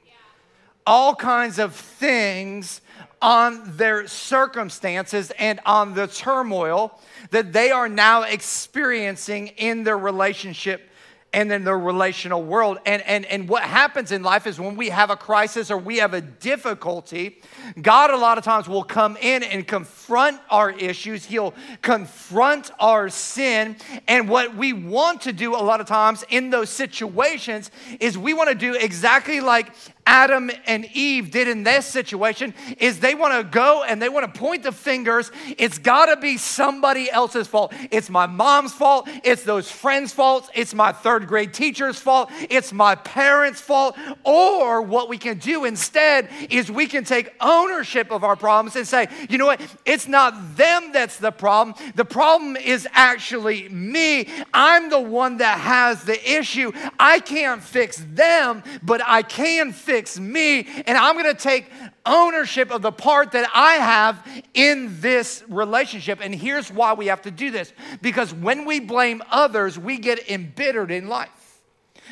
all 0.86 1.16
kinds 1.16 1.60
of 1.60 1.76
things 1.76 2.82
on 3.22 3.78
their 3.78 4.08
circumstances 4.08 5.32
and 5.38 5.60
on 5.66 5.94
the 5.94 6.08
turmoil 6.08 7.00
that 7.30 7.54
they 7.54 7.72
are 7.72 7.88
now 7.88 8.24
experiencing 8.24 9.48
in 9.48 9.84
their 9.84 9.98
relationship 9.98 10.90
and 11.34 11.52
in 11.52 11.64
the 11.64 11.76
relational 11.76 12.44
world. 12.44 12.80
And, 12.86 13.02
and, 13.04 13.26
and 13.26 13.48
what 13.48 13.64
happens 13.64 14.12
in 14.12 14.22
life 14.22 14.46
is 14.46 14.60
when 14.60 14.76
we 14.76 14.90
have 14.90 15.10
a 15.10 15.16
crisis 15.16 15.72
or 15.72 15.78
we 15.78 15.98
have 15.98 16.14
a 16.14 16.22
difficulty, 16.22 17.40
God 17.82 18.10
a 18.10 18.18
lot 18.18 18.38
of 18.38 18.44
times 18.44 18.68
will 18.68 18.84
come 18.84 19.18
in 19.18 19.44
and 19.44 19.66
confront 19.66 20.42
our 20.50 20.72
issues. 20.72 21.26
He'll 21.26 21.54
confront 21.82 22.72
our 22.80 23.08
sin. 23.10 23.78
And 24.08 24.28
what 24.28 24.56
we 24.56 24.74
want 24.74 25.22
to 25.22 25.34
do 25.34 25.56
a 25.56 25.64
lot 25.64 25.80
of 25.80 25.88
times 25.88 26.26
in 26.30 26.50
those 26.50 26.70
situations 26.70 27.72
is 28.00 28.18
we 28.18 28.34
want 28.34 28.50
to 28.50 28.56
do 28.56 28.76
exactly 28.76 29.40
like 29.40 29.74
Adam 30.06 30.50
and 30.66 30.86
Eve 30.94 31.32
did 31.32 31.48
in 31.48 31.64
this 31.64 31.86
situation 31.86 32.54
is 32.80 33.00
they 33.00 33.16
want 33.16 33.34
to 33.34 33.44
go 33.44 33.84
and 33.84 34.02
they 34.02 34.10
want 34.10 34.34
to 34.34 34.40
point 34.40 34.64
the 34.64 34.72
fingers. 34.72 35.32
It's 35.58 35.78
got 35.78 36.08
to 36.08 36.18
be 36.18 36.38
somebody 36.38 37.10
else's 37.12 37.48
fault. 37.48 37.74
It's 37.92 38.10
my 38.10 38.26
mom's 38.26 38.74
fault. 38.74 39.08
It's 39.24 39.44
those 39.44 39.70
friends' 39.70 40.14
faults. 40.14 40.50
It's 40.56 40.74
my 40.74 40.92
third 40.92 41.28
grade 41.28 41.54
teacher's 41.54 42.00
fault. 42.00 42.32
It's 42.50 42.74
my 42.74 42.96
parents' 42.96 43.62
fault. 43.62 43.96
Or 44.24 44.82
what 44.82 45.10
we 45.10 45.18
can 45.18 45.38
do 45.38 45.66
instead 45.66 46.30
is 46.50 46.72
we 46.72 46.88
can 46.88 47.04
take 47.04 47.34
ownership 47.40 48.12
of 48.12 48.24
our 48.24 48.36
problems 48.36 48.76
and 48.76 48.88
say, 48.88 49.08
you 49.30 49.38
know 49.38 49.46
what? 49.46 49.62
It's 49.86 50.08
not 50.08 50.58
them 50.58 50.92
that's 50.94 51.18
the 51.18 51.32
problem. 51.32 51.76
The 51.96 52.06
problem 52.06 52.56
is 52.56 52.88
actually 52.94 53.70
me. 53.70 54.28
I'm 54.54 54.90
the 54.90 55.00
one 55.00 55.38
that 55.38 55.60
has 55.60 56.04
the 56.04 56.32
issue. 56.32 56.72
I 57.00 57.20
can't 57.20 57.62
fix 57.62 58.04
them, 58.14 58.64
but 58.82 59.02
I 59.06 59.22
can 59.22 59.72
fix 59.72 59.91
fix 59.92 60.18
me, 60.18 60.66
and 60.86 60.98
I'm 60.98 61.18
gonna 61.18 61.34
take 61.34 61.66
ownership 62.06 62.72
of 62.72 62.82
the 62.82 62.94
part 62.94 63.34
that 63.34 63.50
I 63.54 63.74
have 63.74 64.26
in 64.54 65.02
this 65.02 65.44
relationship. 65.50 66.20
And 66.22 66.34
here's 66.34 66.72
why 66.72 66.94
we 66.94 67.08
have 67.08 67.24
to 67.24 67.32
do 67.32 67.52
this 67.52 67.74
because 68.02 68.34
when 68.34 68.64
we 68.64 68.80
blame 68.80 69.22
others, 69.30 69.78
we 69.78 69.98
get 69.98 70.30
embittered 70.30 70.92
in 70.92 71.10
life. 71.10 71.30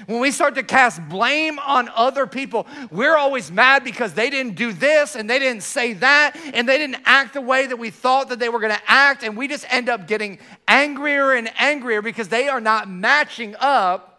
When 0.08 0.20
we 0.20 0.32
start 0.32 0.56
to 0.56 0.64
cast 0.64 1.08
blame 1.08 1.58
on 1.60 1.90
other 1.96 2.28
people, 2.28 2.68
we're 2.92 3.16
always 3.16 3.50
mad 3.50 3.86
because 3.86 4.14
they 4.14 4.30
didn't 4.30 4.56
do 4.56 4.74
this 4.74 5.16
and 5.16 5.30
they 5.30 5.40
didn't 5.40 5.64
say 5.64 5.94
that 5.94 6.36
and 6.54 6.68
they 6.68 6.78
didn't 6.78 7.02
act 7.06 7.34
the 7.34 7.42
way 7.42 7.66
that 7.68 7.78
we 7.78 7.92
thought 7.92 8.28
that 8.30 8.40
they 8.40 8.50
were 8.50 8.60
going 8.60 8.76
to 8.76 8.92
act. 8.92 9.24
And 9.24 9.38
we 9.38 9.48
just 9.48 9.66
end 9.70 9.88
up 9.88 10.06
getting 10.08 10.40
angrier 10.68 11.34
and 11.34 11.50
angrier 11.58 12.02
because 12.02 12.28
they 12.28 12.50
are 12.50 12.62
not 12.62 12.90
matching 12.90 13.56
up 13.60 14.19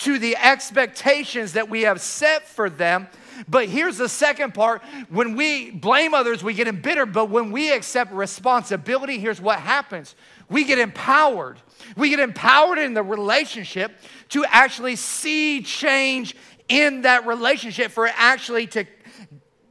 to 0.00 0.18
the 0.18 0.36
expectations 0.36 1.52
that 1.52 1.68
we 1.68 1.82
have 1.82 2.00
set 2.00 2.46
for 2.46 2.70
them. 2.70 3.06
But 3.48 3.68
here's 3.68 3.96
the 3.96 4.08
second 4.08 4.54
part 4.54 4.82
when 5.08 5.36
we 5.36 5.70
blame 5.70 6.14
others, 6.14 6.42
we 6.42 6.54
get 6.54 6.68
embittered. 6.68 7.12
But 7.12 7.30
when 7.30 7.52
we 7.52 7.72
accept 7.72 8.12
responsibility, 8.12 9.18
here's 9.18 9.40
what 9.40 9.60
happens 9.60 10.14
we 10.48 10.64
get 10.64 10.78
empowered. 10.78 11.58
We 11.96 12.10
get 12.10 12.20
empowered 12.20 12.78
in 12.78 12.94
the 12.94 13.02
relationship 13.02 13.92
to 14.30 14.44
actually 14.46 14.96
see 14.96 15.62
change 15.62 16.34
in 16.68 17.02
that 17.02 17.26
relationship, 17.26 17.90
for 17.90 18.06
it 18.06 18.14
actually 18.16 18.66
to 18.68 18.84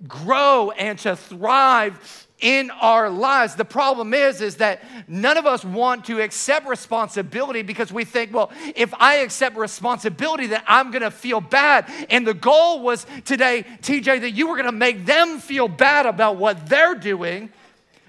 grow 0.07 0.71
and 0.71 0.97
to 0.99 1.15
thrive 1.15 2.27
in 2.39 2.71
our 2.71 3.09
lives. 3.09 3.55
The 3.55 3.65
problem 3.65 4.13
is 4.13 4.41
is 4.41 4.57
that 4.57 4.83
none 5.07 5.37
of 5.37 5.45
us 5.45 5.65
want 5.65 6.05
to 6.05 6.21
accept 6.21 6.67
responsibility 6.67 7.61
because 7.61 7.91
we 7.91 8.05
think, 8.05 8.33
well, 8.33 8.51
if 8.75 8.93
I 8.93 9.17
accept 9.17 9.57
responsibility 9.57 10.47
that 10.47 10.63
I'm 10.67 10.91
going 10.91 11.01
to 11.01 11.11
feel 11.11 11.41
bad. 11.41 11.85
And 12.09 12.25
the 12.25 12.33
goal 12.33 12.81
was 12.81 13.05
today, 13.25 13.65
TJ, 13.81 14.21
that 14.21 14.31
you 14.31 14.47
were 14.47 14.55
going 14.55 14.65
to 14.65 14.71
make 14.71 15.05
them 15.05 15.39
feel 15.39 15.67
bad 15.67 16.05
about 16.05 16.37
what 16.37 16.67
they're 16.67 16.95
doing 16.95 17.51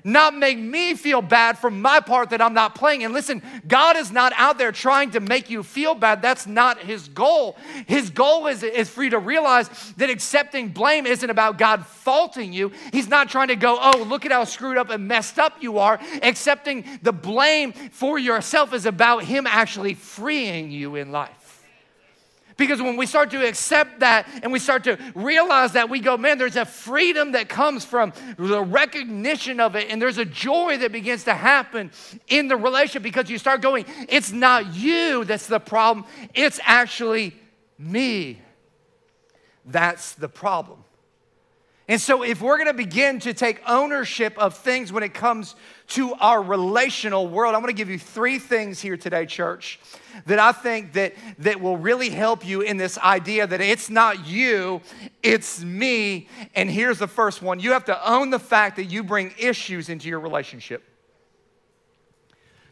not 0.04 0.34
make 0.34 0.58
me 0.58 0.94
feel 0.94 1.22
bad 1.22 1.58
for 1.58 1.70
my 1.70 2.00
part 2.00 2.30
that 2.30 2.40
I'm 2.40 2.54
not 2.54 2.74
playing. 2.74 3.04
And 3.04 3.12
listen, 3.14 3.42
God 3.66 3.96
is 3.96 4.10
not 4.10 4.32
out 4.36 4.58
there 4.58 4.72
trying 4.72 5.10
to 5.12 5.20
make 5.20 5.50
you 5.50 5.62
feel 5.62 5.94
bad. 5.94 6.22
That's 6.22 6.46
not 6.46 6.78
his 6.78 7.08
goal. 7.08 7.56
His 7.86 8.10
goal 8.10 8.46
is, 8.46 8.62
is 8.62 8.88
for 8.88 9.02
you 9.02 9.10
to 9.10 9.18
realize 9.18 9.68
that 9.96 10.10
accepting 10.10 10.68
blame 10.68 11.06
isn't 11.06 11.30
about 11.30 11.58
God 11.58 11.86
faulting 11.86 12.52
you. 12.52 12.72
He's 12.92 13.08
not 13.08 13.28
trying 13.28 13.48
to 13.48 13.56
go, 13.56 13.78
oh, 13.80 14.02
look 14.08 14.26
at 14.26 14.32
how 14.32 14.44
screwed 14.44 14.76
up 14.76 14.90
and 14.90 15.06
messed 15.08 15.38
up 15.38 15.62
you 15.62 15.78
are. 15.78 16.00
Accepting 16.22 16.84
the 17.02 17.12
blame 17.12 17.72
for 17.72 18.18
yourself 18.18 18.72
is 18.74 18.86
about 18.86 19.24
him 19.24 19.46
actually 19.46 19.94
freeing 19.94 20.70
you 20.70 20.96
in 20.96 21.12
life. 21.12 21.39
Because 22.60 22.82
when 22.82 22.98
we 22.98 23.06
start 23.06 23.30
to 23.30 23.48
accept 23.48 24.00
that 24.00 24.28
and 24.42 24.52
we 24.52 24.58
start 24.58 24.84
to 24.84 24.98
realize 25.14 25.72
that, 25.72 25.88
we 25.88 25.98
go, 25.98 26.18
man, 26.18 26.36
there's 26.36 26.56
a 26.56 26.66
freedom 26.66 27.32
that 27.32 27.48
comes 27.48 27.86
from 27.86 28.12
the 28.36 28.62
recognition 28.62 29.60
of 29.60 29.76
it, 29.76 29.88
and 29.88 30.00
there's 30.00 30.18
a 30.18 30.26
joy 30.26 30.76
that 30.76 30.92
begins 30.92 31.24
to 31.24 31.32
happen 31.32 31.90
in 32.28 32.48
the 32.48 32.58
relationship 32.58 33.02
because 33.02 33.30
you 33.30 33.38
start 33.38 33.62
going, 33.62 33.86
it's 34.10 34.30
not 34.30 34.74
you 34.74 35.24
that's 35.24 35.46
the 35.46 35.58
problem, 35.58 36.04
it's 36.34 36.60
actually 36.62 37.34
me. 37.78 38.38
That's 39.64 40.12
the 40.12 40.28
problem. 40.28 40.84
And 41.90 42.00
so, 42.00 42.22
if 42.22 42.40
we're 42.40 42.56
gonna 42.56 42.72
begin 42.72 43.18
to 43.18 43.34
take 43.34 43.60
ownership 43.66 44.38
of 44.38 44.56
things 44.56 44.92
when 44.92 45.02
it 45.02 45.12
comes 45.12 45.56
to 45.88 46.14
our 46.20 46.40
relational 46.40 47.26
world, 47.26 47.52
I'm 47.52 47.62
gonna 47.62 47.72
give 47.72 47.90
you 47.90 47.98
three 47.98 48.38
things 48.38 48.80
here 48.80 48.96
today, 48.96 49.26
church, 49.26 49.80
that 50.26 50.38
I 50.38 50.52
think 50.52 50.92
that, 50.92 51.14
that 51.38 51.60
will 51.60 51.76
really 51.76 52.08
help 52.08 52.46
you 52.46 52.60
in 52.60 52.76
this 52.76 52.96
idea 52.98 53.44
that 53.44 53.60
it's 53.60 53.90
not 53.90 54.24
you, 54.24 54.82
it's 55.24 55.64
me. 55.64 56.28
And 56.54 56.70
here's 56.70 57.00
the 57.00 57.08
first 57.08 57.42
one 57.42 57.58
you 57.58 57.72
have 57.72 57.86
to 57.86 58.08
own 58.08 58.30
the 58.30 58.38
fact 58.38 58.76
that 58.76 58.84
you 58.84 59.02
bring 59.02 59.34
issues 59.36 59.88
into 59.88 60.08
your 60.08 60.20
relationship. 60.20 60.84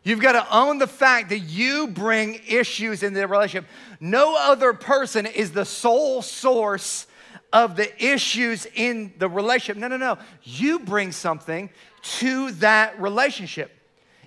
You've 0.04 0.20
got 0.20 0.32
to 0.32 0.56
own 0.56 0.78
the 0.78 0.86
fact 0.86 1.30
that 1.30 1.40
you 1.40 1.88
bring 1.88 2.40
issues 2.48 3.02
into 3.02 3.18
the 3.18 3.26
relationship. 3.26 3.68
No 3.98 4.36
other 4.38 4.72
person 4.74 5.26
is 5.26 5.50
the 5.50 5.64
sole 5.64 6.22
source 6.22 7.07
of 7.52 7.76
the 7.76 8.04
issues 8.04 8.66
in 8.74 9.12
the 9.18 9.28
relationship. 9.28 9.76
No, 9.76 9.88
no, 9.88 9.96
no. 9.96 10.18
You 10.42 10.78
bring 10.78 11.12
something 11.12 11.70
to 12.02 12.52
that 12.52 13.00
relationship. 13.00 13.72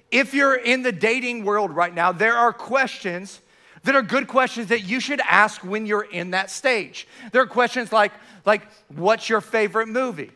If 0.09 0.33
you're 0.33 0.55
in 0.55 0.81
the 0.81 0.91
dating 0.91 1.45
world 1.45 1.71
right 1.71 1.93
now, 1.93 2.11
there 2.11 2.35
are 2.35 2.51
questions 2.51 3.39
that 3.83 3.95
are 3.95 4.01
good 4.01 4.27
questions 4.27 4.67
that 4.67 4.83
you 4.83 4.99
should 4.99 5.21
ask 5.21 5.63
when 5.63 5.85
you're 5.85 6.03
in 6.03 6.31
that 6.31 6.51
stage. 6.51 7.07
There 7.31 7.41
are 7.41 7.47
questions 7.47 7.91
like, 7.91 8.11
like 8.45 8.61
what's 8.89 9.29
your 9.29 9.41
favorite 9.41 9.87
movie? 9.87 10.31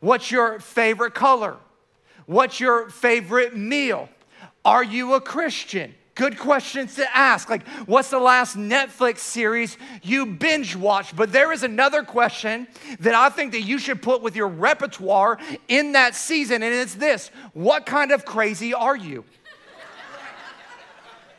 What's 0.00 0.30
your 0.30 0.58
favorite 0.58 1.14
color? 1.14 1.56
What's 2.26 2.58
your 2.58 2.90
favorite 2.90 3.56
meal? 3.56 4.08
Are 4.64 4.82
you 4.82 5.14
a 5.14 5.20
Christian? 5.20 5.94
Good 6.14 6.38
questions 6.38 6.96
to 6.96 7.16
ask. 7.16 7.48
Like, 7.48 7.66
what's 7.86 8.10
the 8.10 8.18
last 8.18 8.56
Netflix 8.56 9.18
series 9.18 9.78
you 10.02 10.26
binge 10.26 10.76
watched? 10.76 11.16
But 11.16 11.32
there 11.32 11.52
is 11.52 11.62
another 11.62 12.02
question 12.02 12.66
that 13.00 13.14
I 13.14 13.30
think 13.30 13.52
that 13.52 13.62
you 13.62 13.78
should 13.78 14.02
put 14.02 14.20
with 14.20 14.36
your 14.36 14.48
repertoire 14.48 15.38
in 15.68 15.92
that 15.92 16.14
season, 16.14 16.62
and 16.62 16.74
it's 16.74 16.94
this 16.94 17.30
What 17.54 17.86
kind 17.86 18.12
of 18.12 18.26
crazy 18.26 18.74
are 18.74 18.96
you? 18.96 19.24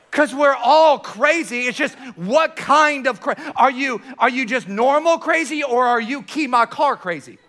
Because 0.10 0.34
we're 0.34 0.56
all 0.56 1.00
crazy. 1.00 1.62
It's 1.62 1.78
just 1.78 1.96
what 2.16 2.56
kind 2.56 3.08
of 3.08 3.20
crazy? 3.20 3.42
Are 3.56 3.72
you, 3.72 4.02
are 4.20 4.30
you 4.30 4.46
just 4.46 4.68
normal 4.68 5.18
crazy 5.18 5.64
or 5.64 5.86
are 5.86 6.02
you 6.02 6.22
key 6.22 6.46
my 6.46 6.68
car 6.68 6.96
crazy? 6.96 7.40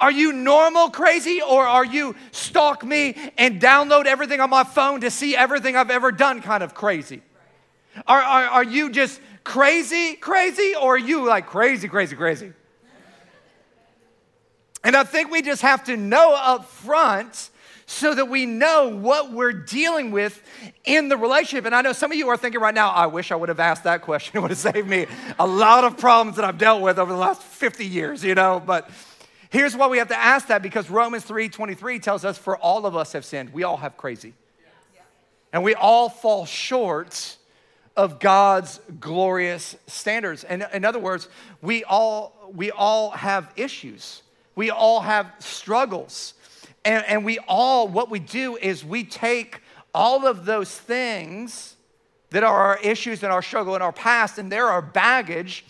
Are 0.00 0.10
you 0.10 0.32
normal 0.32 0.88
crazy 0.88 1.42
or 1.42 1.66
are 1.66 1.84
you 1.84 2.16
stalk 2.32 2.84
me 2.84 3.14
and 3.36 3.60
download 3.60 4.06
everything 4.06 4.40
on 4.40 4.48
my 4.48 4.64
phone 4.64 5.02
to 5.02 5.10
see 5.10 5.36
everything 5.36 5.76
I've 5.76 5.90
ever 5.90 6.10
done 6.10 6.40
kind 6.40 6.62
of 6.62 6.74
crazy? 6.74 7.22
Are, 8.06 8.20
are, 8.20 8.44
are 8.44 8.64
you 8.64 8.90
just 8.90 9.20
crazy, 9.44 10.14
crazy, 10.14 10.74
or 10.80 10.94
are 10.94 10.98
you 10.98 11.26
like 11.26 11.46
crazy, 11.46 11.86
crazy, 11.86 12.16
crazy? 12.16 12.52
And 14.82 14.96
I 14.96 15.04
think 15.04 15.30
we 15.30 15.42
just 15.42 15.60
have 15.62 15.84
to 15.84 15.96
know 15.96 16.34
up 16.34 16.64
front 16.64 17.50
so 17.84 18.14
that 18.14 18.28
we 18.28 18.46
know 18.46 18.88
what 18.88 19.32
we're 19.32 19.52
dealing 19.52 20.12
with 20.12 20.40
in 20.84 21.08
the 21.08 21.16
relationship. 21.16 21.66
And 21.66 21.74
I 21.74 21.82
know 21.82 21.92
some 21.92 22.12
of 22.12 22.16
you 22.16 22.28
are 22.28 22.36
thinking 22.36 22.60
right 22.60 22.74
now, 22.74 22.90
I 22.90 23.06
wish 23.06 23.32
I 23.32 23.34
would 23.34 23.48
have 23.48 23.60
asked 23.60 23.84
that 23.84 24.02
question. 24.02 24.36
It 24.38 24.40
would 24.40 24.52
have 24.52 24.58
saved 24.58 24.88
me 24.88 25.06
a 25.38 25.46
lot 25.46 25.84
of 25.84 25.98
problems 25.98 26.36
that 26.36 26.44
I've 26.44 26.56
dealt 26.56 26.80
with 26.80 26.98
over 26.98 27.12
the 27.12 27.18
last 27.18 27.42
50 27.42 27.84
years, 27.84 28.24
you 28.24 28.34
know, 28.34 28.62
but 28.64 28.88
Here's 29.50 29.76
why 29.76 29.88
we 29.88 29.98
have 29.98 30.08
to 30.08 30.18
ask 30.18 30.46
that 30.46 30.62
because 30.62 30.88
Romans 30.88 31.24
3:23 31.24 32.00
tells 32.00 32.24
us 32.24 32.38
for 32.38 32.56
all 32.56 32.86
of 32.86 32.96
us 32.96 33.12
have 33.12 33.24
sinned. 33.24 33.52
We 33.52 33.64
all 33.64 33.76
have 33.76 33.96
crazy. 33.96 34.34
And 35.52 35.64
we 35.64 35.74
all 35.74 36.08
fall 36.08 36.46
short 36.46 37.36
of 37.96 38.20
God's 38.20 38.80
glorious 39.00 39.76
standards. 39.88 40.44
And 40.44 40.66
in 40.72 40.84
other 40.84 41.00
words, 41.00 41.28
we 41.60 41.82
all 41.84 42.50
we 42.54 42.70
all 42.70 43.10
have 43.10 43.52
issues. 43.56 44.22
We 44.54 44.70
all 44.70 45.00
have 45.00 45.32
struggles. 45.38 46.34
And, 46.84 47.04
and 47.06 47.24
we 47.24 47.38
all, 47.46 47.88
what 47.88 48.10
we 48.10 48.18
do 48.18 48.56
is 48.56 48.84
we 48.84 49.04
take 49.04 49.60
all 49.94 50.26
of 50.26 50.44
those 50.44 50.74
things 50.74 51.76
that 52.30 52.44
are 52.44 52.56
our 52.56 52.78
issues 52.78 53.22
and 53.22 53.32
our 53.32 53.42
struggle 53.42 53.74
in 53.76 53.82
our 53.82 53.92
past, 53.92 54.38
and 54.38 54.50
they're 54.50 54.68
our 54.68 54.82
baggage 54.82 55.64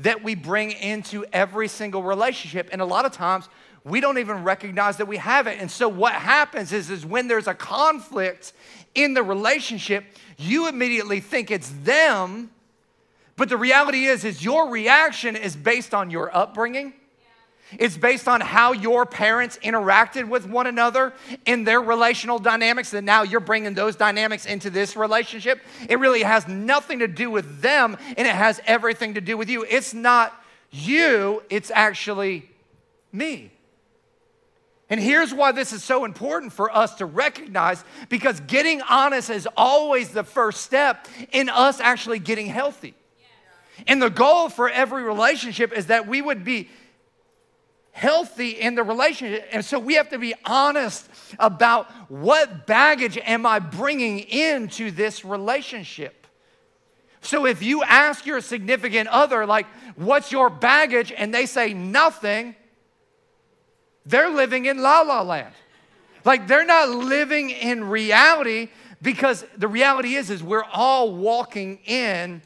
that 0.00 0.22
we 0.22 0.34
bring 0.34 0.72
into 0.72 1.24
every 1.32 1.68
single 1.68 2.02
relationship. 2.02 2.68
And 2.72 2.80
a 2.80 2.84
lot 2.84 3.04
of 3.04 3.12
times, 3.12 3.48
we 3.84 4.00
don't 4.00 4.18
even 4.18 4.44
recognize 4.44 4.96
that 4.96 5.06
we 5.06 5.18
have 5.18 5.46
it. 5.46 5.60
And 5.60 5.70
so 5.70 5.88
what 5.88 6.14
happens 6.14 6.72
is, 6.72 6.90
is 6.90 7.04
when 7.04 7.28
there's 7.28 7.46
a 7.46 7.54
conflict 7.54 8.54
in 8.94 9.12
the 9.12 9.22
relationship, 9.22 10.04
you 10.38 10.68
immediately 10.68 11.20
think 11.20 11.50
it's 11.50 11.68
them. 11.82 12.50
But 13.36 13.48
the 13.48 13.56
reality 13.56 14.06
is, 14.06 14.24
is 14.24 14.42
your 14.42 14.70
reaction 14.70 15.36
is 15.36 15.54
based 15.54 15.92
on 15.92 16.10
your 16.10 16.34
upbringing 16.34 16.94
it's 17.78 17.96
based 17.96 18.28
on 18.28 18.40
how 18.40 18.72
your 18.72 19.06
parents 19.06 19.58
interacted 19.62 20.28
with 20.28 20.46
one 20.46 20.66
another 20.66 21.12
in 21.44 21.64
their 21.64 21.80
relational 21.80 22.38
dynamics, 22.38 22.92
and 22.92 23.04
now 23.04 23.22
you're 23.22 23.40
bringing 23.40 23.74
those 23.74 23.96
dynamics 23.96 24.46
into 24.46 24.70
this 24.70 24.96
relationship. 24.96 25.60
It 25.88 25.98
really 25.98 26.22
has 26.22 26.46
nothing 26.46 27.00
to 27.00 27.08
do 27.08 27.30
with 27.30 27.60
them, 27.60 27.96
and 28.16 28.26
it 28.26 28.34
has 28.34 28.60
everything 28.66 29.14
to 29.14 29.20
do 29.20 29.36
with 29.36 29.48
you. 29.48 29.64
It's 29.68 29.94
not 29.94 30.32
you, 30.70 31.42
it's 31.50 31.70
actually 31.70 32.48
me. 33.12 33.50
And 34.90 35.00
here's 35.00 35.32
why 35.32 35.52
this 35.52 35.72
is 35.72 35.82
so 35.82 36.04
important 36.04 36.52
for 36.52 36.74
us 36.74 36.96
to 36.96 37.06
recognize 37.06 37.82
because 38.08 38.40
getting 38.40 38.82
honest 38.82 39.30
is 39.30 39.48
always 39.56 40.10
the 40.10 40.24
first 40.24 40.60
step 40.60 41.08
in 41.32 41.48
us 41.48 41.80
actually 41.80 42.18
getting 42.18 42.46
healthy. 42.46 42.94
And 43.86 44.00
the 44.00 44.10
goal 44.10 44.48
for 44.50 44.68
every 44.68 45.02
relationship 45.02 45.72
is 45.72 45.86
that 45.86 46.06
we 46.06 46.22
would 46.22 46.44
be 46.44 46.68
healthy 47.94 48.50
in 48.50 48.74
the 48.74 48.82
relationship. 48.82 49.48
And 49.52 49.64
so 49.64 49.78
we 49.78 49.94
have 49.94 50.08
to 50.08 50.18
be 50.18 50.34
honest 50.44 51.08
about 51.38 51.88
what 52.10 52.66
baggage 52.66 53.16
am 53.18 53.46
I 53.46 53.60
bringing 53.60 54.18
into 54.18 54.90
this 54.90 55.24
relationship. 55.24 56.26
So 57.20 57.46
if 57.46 57.62
you 57.62 57.84
ask 57.84 58.26
your 58.26 58.40
significant 58.40 59.08
other, 59.10 59.46
like, 59.46 59.66
what's 59.94 60.32
your 60.32 60.50
baggage? 60.50 61.12
And 61.16 61.32
they 61.32 61.46
say 61.46 61.72
nothing, 61.72 62.56
they're 64.04 64.30
living 64.30 64.66
in 64.66 64.82
la 64.82 65.02
la 65.02 65.22
land. 65.22 65.54
Like 66.24 66.48
they're 66.48 66.66
not 66.66 66.88
living 66.88 67.50
in 67.50 67.84
reality 67.84 68.70
because 69.02 69.44
the 69.56 69.68
reality 69.68 70.16
is 70.16 70.30
is 70.30 70.42
we're 70.42 70.64
all 70.64 71.14
walking 71.14 71.78
in 71.84 72.42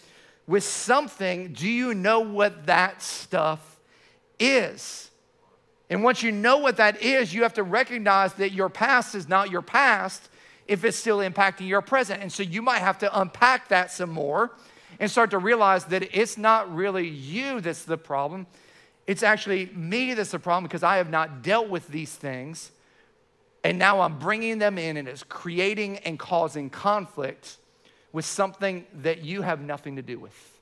with 0.47 0.63
something. 0.63 1.55
Do 1.55 1.67
you 1.67 1.95
know 1.95 2.21
what 2.21 2.67
that 2.67 3.01
stuff 3.01 3.81
is? 4.39 5.09
And 5.91 6.03
once 6.03 6.23
you 6.23 6.33
know 6.33 6.59
what 6.59 6.77
that 6.77 7.03
is, 7.03 7.33
you 7.33 7.43
have 7.43 7.55
to 7.55 7.63
recognize 7.63 8.35
that 8.35 8.53
your 8.53 8.69
past 8.69 9.15
is 9.15 9.29
not 9.29 9.51
your 9.51 9.63
past 9.63 10.29
if 10.67 10.85
it's 10.85 10.99
still 10.99 11.19
impacting 11.19 11.67
your 11.67 11.81
present. 11.81 12.23
And 12.23 12.31
so 12.31 12.43
you 12.43 12.61
might 12.61 12.81
have 12.81 12.99
to 12.99 13.21
unpack 13.21 13.69
that 13.69 13.91
some 13.91 14.11
more 14.11 14.53
and 15.01 15.11
start 15.11 15.31
to 15.31 15.39
realize 15.39 15.87
that 15.87 16.17
it's 16.17 16.37
not 16.37 16.75
really 16.75 17.09
you 17.09 17.61
that's 17.61 17.85
the 17.85 17.97
problem. 17.97 18.47
It's 19.07 19.23
actually 19.23 19.67
me 19.75 20.13
that's 20.13 20.31
the 20.31 20.39
problem 20.39 20.65
because 20.65 20.83
I 20.83 20.99
have 20.99 21.09
not 21.09 21.43
dealt 21.43 21.71
with 21.71 21.89
these 21.89 22.15
things. 22.15 22.71
And 23.65 23.79
now 23.79 24.01
I'm 24.03 24.19
bringing 24.19 24.59
them 24.59 24.79
in 24.79 24.99
and 24.99 25.09
it's 25.09 25.23
creating 25.23 25.99
and 25.99 26.19
causing 26.19 26.69
conflict 26.69 27.57
with 28.13 28.25
something 28.25 28.87
that 29.03 29.23
you 29.25 29.43
have 29.43 29.61
nothing 29.61 29.97
to 29.97 30.03
do 30.03 30.19
with. 30.19 30.59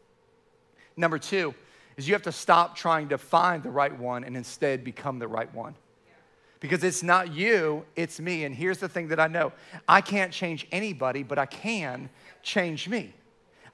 Number 0.97 1.19
two, 1.19 1.55
is 1.97 2.07
you 2.07 2.15
have 2.15 2.23
to 2.23 2.33
stop 2.33 2.77
trying 2.77 3.09
to 3.09 3.19
find 3.19 3.63
the 3.63 3.71
right 3.71 3.97
one 3.99 4.25
and 4.25 4.37
instead 4.37 4.85
become 4.85 5.19
the 5.19 5.29
right 5.29 5.53
one. 5.55 5.75
Because 6.61 6.85
it's 6.85 7.03
not 7.03 7.33
you, 7.33 7.85
it's 7.97 8.19
me. 8.19 8.45
And 8.45 8.55
here's 8.55 8.79
the 8.79 8.89
thing 8.89 9.09
that 9.09 9.21
I 9.21 9.29
know 9.29 9.53
I 9.89 10.01
can't 10.01 10.33
change 10.33 10.67
anybody, 10.73 11.23
but 11.23 11.39
I 11.39 11.47
can 11.47 12.11
change 12.43 12.89
me. 12.89 13.13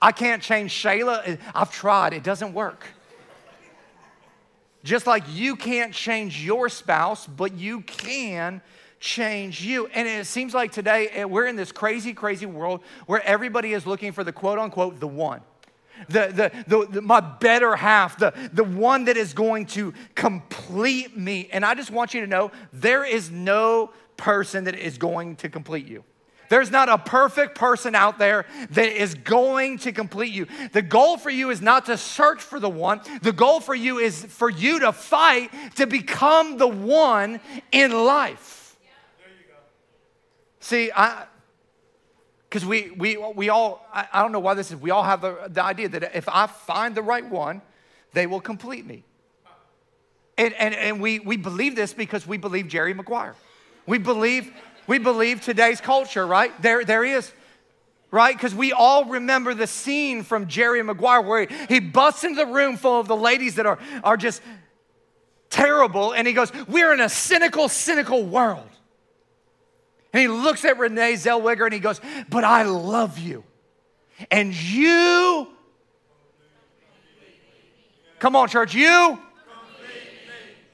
I 0.01 0.13
can't 0.13 0.43
change 0.43 0.73
Shayla. 0.73 1.39
I've 1.55 1.73
tried, 1.73 2.13
it 2.13 2.25
doesn't 2.25 2.53
work. 2.55 2.87
Just 4.85 5.07
like 5.07 5.23
you 5.29 5.55
can't 5.55 5.95
change 5.95 6.45
your 6.45 6.69
spouse, 6.69 7.27
but 7.27 7.55
you 7.55 7.83
can 7.83 8.61
change 8.99 9.63
you. 9.63 9.87
And 9.87 10.09
it 10.09 10.27
seems 10.27 10.55
like 10.55 10.73
today 10.73 11.09
eh, 11.09 11.25
we're 11.25 11.47
in 11.47 11.55
this 11.55 11.71
crazy, 11.71 12.13
crazy 12.13 12.47
world 12.47 12.83
where 13.07 13.23
everybody 13.23 13.75
is 13.75 13.87
looking 13.87 14.11
for 14.11 14.25
the 14.25 14.33
quote 14.33 14.59
unquote 14.59 14.99
the 14.99 15.07
one 15.07 15.41
the, 16.09 16.53
the, 16.67 16.77
the, 16.77 16.87
the, 16.87 17.03
my 17.03 17.21
better 17.21 17.77
half, 17.77 18.19
the, 18.19 18.33
the 18.53 18.65
one 18.65 19.05
that 19.05 19.17
is 19.17 19.33
going 19.35 19.67
to 19.67 19.93
complete 20.15 21.17
me. 21.17 21.49
And 21.53 21.65
I 21.65 21.75
just 21.75 21.91
want 21.91 22.15
you 22.15 22.21
to 22.21 22.27
know 22.27 22.51
there 22.73 23.05
is 23.05 23.31
no 23.31 23.91
person 24.17 24.65
that 24.65 24.75
is 24.75 24.99
going 24.99 25.37
to 25.37 25.49
complete 25.49 25.87
you. 25.87 26.05
There's 26.49 26.71
not 26.71 26.91
a 26.91 26.99
perfect 26.99 27.55
person 27.55 27.95
out 27.95 28.19
there 28.19 28.45
that 28.73 28.89
is 28.93 29.15
going 29.15 29.79
to 29.79 29.93
complete 29.93 30.35
you. 30.35 30.47
The 30.73 30.83
goal 30.83 31.17
for 31.17 31.31
you 31.31 31.49
is 31.49 31.63
not 31.63 31.87
to 31.87 31.97
search 31.97 32.43
for 32.43 32.61
the 32.61 32.69
one. 32.69 33.01
The 33.23 33.33
goal 33.33 33.61
for 33.61 33.75
you 33.75 33.99
is 33.99 34.23
for 34.27 34.51
you 34.51 34.81
to 34.81 34.93
fight 34.93 35.51
to 35.77 35.87
become 35.87 36.59
the 36.59 36.69
one 36.69 37.41
in 37.73 37.91
life. 37.93 38.77
See, 40.61 40.91
I, 40.95 41.25
because 42.53 42.67
we, 42.67 42.91
we, 42.91 43.17
we 43.17 43.49
all, 43.49 43.83
I, 43.95 44.07
I, 44.13 44.21
don't 44.21 44.31
know 44.31 44.39
why 44.39 44.53
this 44.53 44.71
is, 44.71 44.77
we 44.77 44.91
all 44.91 45.05
have 45.05 45.23
the, 45.23 45.49
the 45.49 45.65
idea 45.65 45.89
that 45.89 46.15
if 46.15 46.29
I 46.29 46.47
find 46.47 46.95
the 46.95 47.01
right 47.01 47.27
one, 47.27 47.63
they 48.13 48.27
will 48.27 48.43
complete 48.43 48.85
me. 48.85 49.05
And, 50.37 50.53
and, 50.53 50.75
and 50.75 51.01
we, 51.01 51.19
we 51.19 51.39
believe 51.39 51.77
this 51.77 51.95
because 51.95 52.27
we 52.27 52.37
believe 52.37 52.69
Jerry 52.69 52.93
Maguire. 52.93 53.35
We 53.87 53.97
believe, 53.97 54.53
we 54.87 54.99
believe 54.99 55.41
today's 55.41 55.81
culture, 55.81 56.27
right? 56.27 56.53
There, 56.61 56.85
there 56.85 57.03
is, 57.03 57.33
right? 58.11 58.37
Because 58.37 58.55
we 58.55 58.75
all 58.75 59.07
remember 59.07 59.55
the 59.55 59.67
scene 59.67 60.23
from 60.23 60.47
Jerry 60.47 60.83
Maguire 60.83 61.23
where 61.23 61.47
he, 61.47 61.77
he 61.77 61.81
busts 61.81 62.23
into 62.23 62.45
the 62.45 62.53
room 62.53 62.77
full 62.77 63.01
of 63.01 63.09
the 63.09 63.17
ladies 63.17 63.55
that 63.55 63.65
are, 63.65 63.79
are 64.05 64.19
just 64.19 64.43
terrible. 65.49 66.13
And 66.13 66.27
he 66.29 66.35
goes, 66.35 66.53
We're 66.69 66.93
in 66.93 67.01
a 67.01 67.09
cynical, 67.09 67.71
cynical 67.71 68.27
world. 68.27 68.69
And 70.13 70.21
he 70.21 70.29
looks 70.29 70.65
at 70.65 70.79
Renee 70.79 71.15
Zellweger 71.15 71.65
and 71.65 71.73
he 71.73 71.81
goes, 71.81 72.01
But 72.29 72.45
I 72.45 72.65
love 72.65 73.19
you. 73.19 73.45
And 74.31 74.55
you, 74.55 75.49
come 78.19 78.37
on, 78.37 78.49
church, 78.49 78.75
you, 78.75 79.19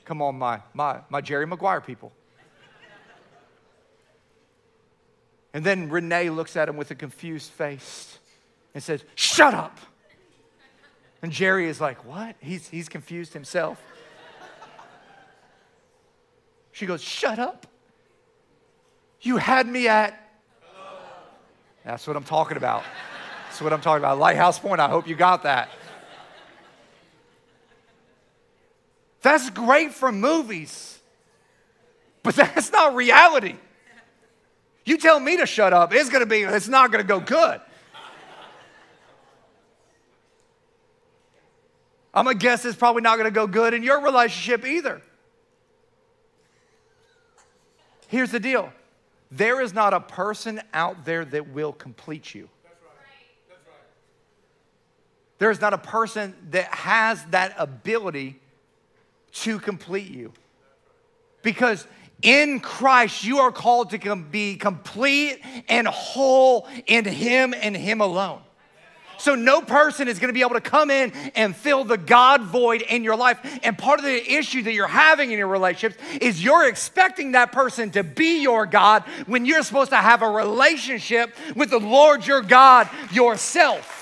come 0.05 0.20
on, 0.20 0.37
my, 0.38 0.61
my, 0.74 1.01
my 1.09 1.20
Jerry 1.20 1.46
Maguire 1.46 1.81
people. 1.81 2.12
And 5.55 5.64
then 5.64 5.88
Renee 5.88 6.31
looks 6.31 6.57
at 6.57 6.68
him 6.68 6.77
with 6.77 6.90
a 6.90 6.94
confused 6.94 7.51
face 7.53 8.18
and 8.74 8.83
says, 8.83 9.05
Shut 9.14 9.55
up. 9.55 9.79
And 11.22 11.31
Jerry 11.33 11.68
is 11.68 11.81
like, 11.81 12.05
What? 12.05 12.35
He's, 12.40 12.68
he's 12.68 12.88
confused 12.88 13.35
himself. 13.35 13.81
She 16.72 16.87
goes, 16.87 17.03
Shut 17.03 17.38
up. 17.38 17.67
You 19.20 19.37
had 19.37 19.66
me 19.66 19.88
at. 19.88 20.14
That's 21.85 22.07
what 22.07 22.16
I'm 22.16 22.24
talking 22.24 22.57
about. 22.57 22.85
That's 23.44 23.61
what 23.61 23.72
I'm 23.72 23.81
talking 23.81 24.02
about. 24.02 24.18
Lighthouse 24.18 24.59
Point, 24.59 24.81
I 24.81 24.88
hope 24.88 25.09
you 25.09 25.16
got 25.16 25.42
that. 25.44 25.70
That's 29.22 29.50
great 29.50 29.92
for 29.92 30.12
movies, 30.12 30.98
but 32.22 32.35
that's 32.37 32.70
not 32.70 32.94
reality. 32.94 33.57
You 34.85 34.96
tell 34.96 35.20
me 35.20 35.37
to 35.38 35.46
shut 35.46 35.72
up, 35.72 35.92
it's 35.92 36.09
gonna 36.09 36.26
be, 36.26 36.42
it's 36.42 36.68
not 36.68 36.90
gonna 36.92 37.04
go 37.04 37.20
good. 37.20 37.61
I'm 42.14 42.24
gonna 42.24 42.38
guess 42.38 42.64
it's 42.64 42.76
probably 42.76 43.02
not 43.02 43.16
gonna 43.16 43.31
go 43.31 43.46
good 43.46 43.74
in 43.74 43.83
your 43.83 44.02
relationship 44.02 44.66
either. 44.66 45.02
Here's 48.09 48.31
the 48.31 48.40
deal 48.40 48.72
there 49.31 49.61
is 49.61 49.75
not 49.75 49.93
a 49.93 50.01
person 50.01 50.61
out 50.73 51.05
there 51.05 51.25
that 51.25 51.49
will 51.49 51.73
complete 51.73 52.35
you. 52.35 52.49
There 55.38 55.51
is 55.51 55.61
not 55.61 55.73
a 55.73 55.79
person 55.79 56.35
that 56.51 56.67
has 56.75 57.25
that 57.27 57.55
ability 57.59 58.41
to 59.33 59.59
complete 59.61 60.11
you. 60.11 60.33
Because 61.43 61.87
in 62.23 62.59
Christ, 62.59 63.23
you 63.23 63.38
are 63.38 63.53
called 63.53 63.91
to 63.91 64.17
be 64.17 64.57
complete 64.57 65.41
and 65.69 65.87
whole 65.87 66.67
in 66.87 67.05
Him 67.05 67.55
and 67.55 67.77
Him 67.77 68.01
alone. 68.01 68.41
So 69.18 69.35
no 69.35 69.61
person 69.61 70.09
is 70.09 70.18
going 70.18 70.28
to 70.28 70.33
be 70.33 70.42
able 70.42 70.54
to 70.54 70.61
come 70.61 70.90
in 70.90 71.12
and 71.35 71.54
fill 71.54 71.85
the 71.85 71.98
God 71.98 72.42
void 72.42 72.83
in 72.83 73.04
your 73.04 73.16
life. 73.16 73.38
And 73.62 73.76
part 73.76 73.98
of 73.98 74.04
the 74.04 74.33
issue 74.33 74.62
that 74.62 74.72
you're 74.72 74.87
having 74.87 75.33
in 75.33 75.38
your 75.38 75.48
relationships 75.48 76.02
is 76.20 76.42
you're 76.42 76.68
expecting 76.68 77.33
that 77.33 77.52
person 77.52 77.90
to 77.90 78.04
be 78.04 78.40
your 78.42 78.64
God 78.64 79.02
when 79.26 79.44
you're 79.44 79.62
supposed 79.62 79.90
to 79.90 79.96
have 79.96 80.22
a 80.22 80.28
relationship 80.28 81.35
with 81.57 81.70
the 81.70 81.81
Lord 81.81 82.26
your 82.26 82.42
God 82.42 82.88
yourself. 83.12 83.96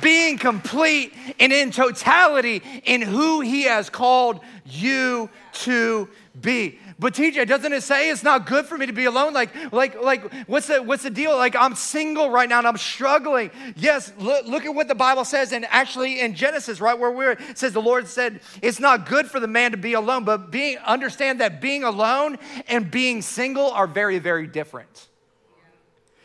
being 0.00 0.38
complete 0.38 1.12
and 1.38 1.52
in 1.52 1.70
totality 1.70 2.62
in 2.84 3.00
who 3.00 3.40
He 3.40 3.62
has 3.62 3.88
called 3.88 4.40
you 4.66 5.30
to 5.52 6.08
be. 6.40 6.78
But 6.98 7.14
TJ, 7.14 7.48
doesn't 7.48 7.72
it 7.72 7.82
say 7.82 8.10
it's 8.10 8.22
not 8.22 8.46
good 8.46 8.66
for 8.66 8.78
me 8.78 8.86
to 8.86 8.92
be 8.92 9.06
alone? 9.06 9.32
Like, 9.32 9.72
like, 9.72 10.00
like, 10.00 10.32
what's 10.46 10.68
the 10.68 10.82
what's 10.82 11.02
the 11.02 11.10
deal? 11.10 11.36
Like, 11.36 11.56
I'm 11.56 11.74
single 11.74 12.30
right 12.30 12.48
now 12.48 12.58
and 12.58 12.68
I'm 12.68 12.76
struggling. 12.76 13.50
Yes, 13.76 14.12
look, 14.18 14.46
look 14.46 14.64
at 14.64 14.74
what 14.74 14.86
the 14.86 14.94
Bible 14.94 15.24
says, 15.24 15.52
and 15.52 15.66
actually 15.70 16.20
in 16.20 16.34
Genesis, 16.34 16.80
right 16.80 16.98
where 16.98 17.10
we're 17.10 17.32
it 17.32 17.58
says 17.58 17.72
the 17.72 17.82
Lord 17.82 18.06
said 18.06 18.40
it's 18.62 18.78
not 18.78 19.06
good 19.08 19.26
for 19.26 19.40
the 19.40 19.48
man 19.48 19.72
to 19.72 19.76
be 19.76 19.94
alone, 19.94 20.24
but 20.24 20.50
being 20.50 20.78
understand 20.78 21.40
that 21.40 21.60
being 21.60 21.82
alone 21.82 22.38
and 22.68 22.90
being 22.90 23.22
single 23.22 23.70
are 23.70 23.86
very, 23.86 24.18
very 24.18 24.46
different. 24.46 25.08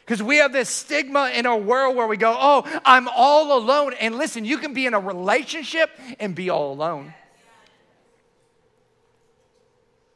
Because 0.06 0.24
we 0.24 0.38
have 0.38 0.52
this 0.52 0.70
stigma 0.70 1.32
in 1.36 1.46
our 1.46 1.58
world 1.58 1.96
where 1.96 2.08
we 2.08 2.18
go, 2.18 2.36
oh, 2.36 2.82
I'm 2.84 3.08
all 3.16 3.56
alone. 3.56 3.94
And 3.94 4.18
listen, 4.18 4.44
you 4.44 4.58
can 4.58 4.74
be 4.74 4.88
in 4.88 4.96
a 4.96 5.00
relationship 5.00 5.92
and 6.20 6.34
be 6.34 6.50
all 6.50 6.74
alone. 6.74 7.14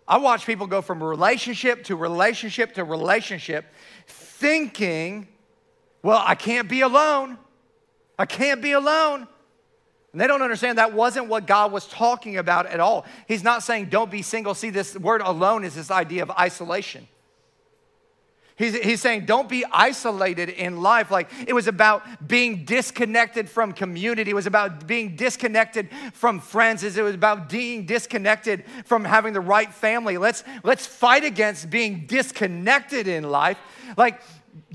I 0.08 0.18
watch 0.18 0.46
people 0.46 0.68
go 0.68 0.82
from 0.82 1.04
relationship 1.04 1.86
to 1.86 1.96
relationship 1.96 2.74
to 2.76 2.84
relationship 2.84 3.66
thinking, 4.08 5.28
well, 6.02 6.22
I 6.24 6.36
can't 6.36 6.68
be 6.68 6.82
alone. 6.82 7.38
I 8.20 8.26
can't 8.26 8.62
be 8.62 8.74
alone. 8.74 9.28
And 10.12 10.22
they 10.22 10.28
don't 10.28 10.42
understand 10.42 10.78
that 10.78 10.94
wasn't 10.94 11.28
what 11.28 11.48
God 11.48 11.72
was 11.72 11.88
talking 11.88 12.38
about 12.38 12.68
at 12.68 12.80
all. 12.80 13.06
He's 13.28 13.44
not 13.44 13.64
saying 13.64 13.86
don't 13.86 14.12
be 14.12 14.22
single. 14.22 14.54
See, 14.54 14.70
this 14.70 14.96
word 14.98 15.22
alone 15.22 15.64
is 15.64 15.74
this 15.74 15.90
idea 15.90 16.22
of 16.22 16.32
isolation. 16.32 17.08
He's, 18.56 18.76
he's 18.76 19.02
saying, 19.02 19.26
don't 19.26 19.50
be 19.50 19.66
isolated 19.72 20.50
in 20.50 20.82
life. 20.82 21.10
Like 21.10 21.32
it 21.48 21.54
was 21.54 21.68
about 21.68 22.28
being 22.28 22.66
disconnected 22.66 23.50
from 23.50 23.74
community. 23.74 24.30
It 24.30 24.36
was 24.36 24.46
about 24.46 24.86
being 24.86 25.16
disconnected 25.16 25.90
from 26.14 26.40
friends. 26.40 26.84
It 26.84 27.02
was 27.02 27.16
about 27.16 27.50
being 27.50 27.86
disconnected 27.86 28.66
from 28.86 29.06
having 29.06 29.34
the 29.34 29.42
right 29.42 29.74
family. 29.74 30.18
Let's, 30.18 30.44
let's 30.64 30.86
fight 30.86 31.24
against 31.24 31.72
being 31.72 32.06
disconnected 32.06 33.08
in 33.08 33.24
life. 33.24 33.58
Like, 33.98 34.22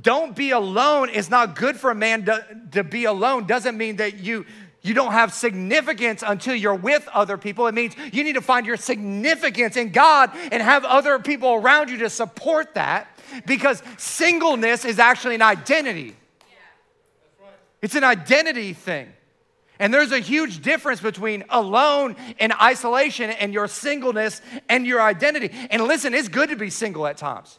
don't 0.00 0.34
be 0.34 0.50
alone 0.50 1.08
It's 1.10 1.30
not 1.30 1.54
good 1.54 1.76
for 1.76 1.90
a 1.90 1.94
man 1.94 2.24
to, 2.24 2.44
to 2.72 2.82
be 2.84 3.04
alone. 3.04 3.46
Doesn't 3.46 3.76
mean 3.76 3.96
that 3.96 4.18
you 4.18 4.44
you 4.88 4.94
don't 4.94 5.12
have 5.12 5.32
significance 5.32 6.24
until 6.26 6.54
you're 6.54 6.74
with 6.74 7.06
other 7.12 7.36
people. 7.36 7.66
It 7.66 7.74
means 7.74 7.94
you 8.12 8.24
need 8.24 8.34
to 8.34 8.40
find 8.40 8.66
your 8.66 8.76
significance 8.76 9.76
in 9.76 9.90
God 9.90 10.30
and 10.50 10.62
have 10.62 10.84
other 10.84 11.18
people 11.18 11.54
around 11.54 11.90
you 11.90 11.98
to 11.98 12.10
support 12.10 12.74
that 12.74 13.08
because 13.46 13.82
singleness 13.98 14.84
is 14.84 14.98
actually 14.98 15.34
an 15.34 15.42
identity. 15.42 16.16
It's 17.82 17.94
an 17.94 18.04
identity 18.04 18.72
thing. 18.72 19.12
And 19.78 19.94
there's 19.94 20.10
a 20.10 20.18
huge 20.18 20.62
difference 20.62 21.00
between 21.00 21.44
alone 21.50 22.16
and 22.40 22.52
isolation 22.54 23.30
and 23.30 23.52
your 23.52 23.68
singleness 23.68 24.42
and 24.68 24.86
your 24.86 25.00
identity. 25.00 25.50
And 25.70 25.84
listen, 25.84 26.14
it's 26.14 26.28
good 26.28 26.48
to 26.48 26.56
be 26.56 26.70
single 26.70 27.06
at 27.06 27.16
times 27.16 27.58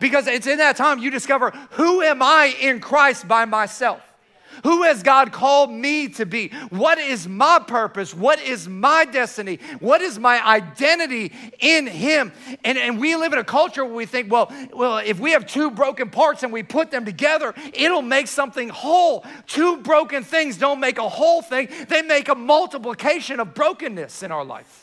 because 0.00 0.26
it's 0.26 0.46
in 0.46 0.58
that 0.58 0.76
time 0.76 0.98
you 0.98 1.10
discover 1.10 1.50
who 1.72 2.02
am 2.02 2.22
I 2.22 2.54
in 2.60 2.80
Christ 2.80 3.28
by 3.28 3.44
myself? 3.44 4.00
Who 4.62 4.82
has 4.84 5.02
God 5.02 5.32
called 5.32 5.70
me 5.70 6.08
to 6.10 6.26
be? 6.26 6.48
What 6.70 6.98
is 6.98 7.26
my 7.28 7.60
purpose? 7.66 8.14
What 8.14 8.40
is 8.40 8.68
my 8.68 9.04
destiny? 9.04 9.58
What 9.80 10.00
is 10.00 10.18
my 10.18 10.44
identity 10.46 11.32
in 11.58 11.86
Him? 11.86 12.32
And, 12.64 12.78
and 12.78 13.00
we 13.00 13.16
live 13.16 13.32
in 13.32 13.38
a 13.38 13.44
culture 13.44 13.84
where 13.84 13.94
we 13.94 14.06
think, 14.06 14.30
well, 14.30 14.52
well, 14.72 14.98
if 14.98 15.18
we 15.18 15.32
have 15.32 15.46
two 15.46 15.70
broken 15.70 16.10
parts 16.10 16.42
and 16.42 16.52
we 16.52 16.62
put 16.62 16.90
them 16.90 17.04
together, 17.04 17.54
it'll 17.72 18.02
make 18.02 18.28
something 18.28 18.68
whole. 18.68 19.24
Two 19.46 19.78
broken 19.78 20.22
things 20.22 20.58
don't 20.58 20.80
make 20.80 20.98
a 20.98 21.08
whole 21.08 21.42
thing, 21.42 21.68
they 21.88 22.02
make 22.02 22.28
a 22.28 22.34
multiplication 22.34 23.40
of 23.40 23.54
brokenness 23.54 24.22
in 24.22 24.30
our 24.30 24.44
life. 24.44 24.81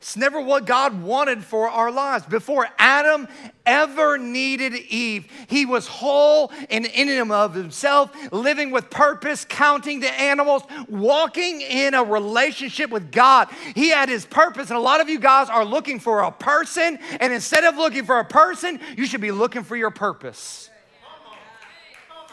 It's 0.00 0.16
never 0.16 0.40
what 0.40 0.64
God 0.64 1.02
wanted 1.02 1.44
for 1.44 1.68
our 1.68 1.90
lives. 1.90 2.24
Before 2.24 2.66
Adam 2.78 3.28
ever 3.66 4.16
needed 4.16 4.72
Eve, 4.74 5.30
he 5.46 5.66
was 5.66 5.86
whole 5.86 6.50
and 6.70 6.86
in 6.86 7.06
him 7.06 7.30
of 7.30 7.52
himself, 7.52 8.10
living 8.32 8.70
with 8.70 8.88
purpose, 8.88 9.44
counting 9.44 10.00
the 10.00 10.10
animals, 10.10 10.62
walking 10.88 11.60
in 11.60 11.92
a 11.92 12.02
relationship 12.02 12.88
with 12.88 13.12
God. 13.12 13.50
He 13.74 13.90
had 13.90 14.08
his 14.08 14.24
purpose, 14.24 14.70
and 14.70 14.78
a 14.78 14.80
lot 14.82 15.02
of 15.02 15.10
you 15.10 15.18
guys 15.18 15.50
are 15.50 15.66
looking 15.66 16.00
for 16.00 16.22
a 16.22 16.32
person, 16.32 16.98
and 17.20 17.30
instead 17.30 17.64
of 17.64 17.76
looking 17.76 18.06
for 18.06 18.20
a 18.20 18.24
person, 18.24 18.80
you 18.96 19.04
should 19.04 19.20
be 19.20 19.32
looking 19.32 19.64
for 19.64 19.76
your 19.76 19.90
purpose. 19.90 20.70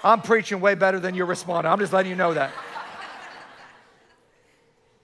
I'm 0.05 0.21
preaching 0.21 0.61
way 0.61 0.75
better 0.75 1.01
than 1.01 1.15
you're 1.15 1.25
responding. 1.25 1.69
I'm 1.69 1.79
just 1.79 1.91
letting 1.91 2.11
you 2.11 2.15
know 2.15 2.33
that. 2.33 2.53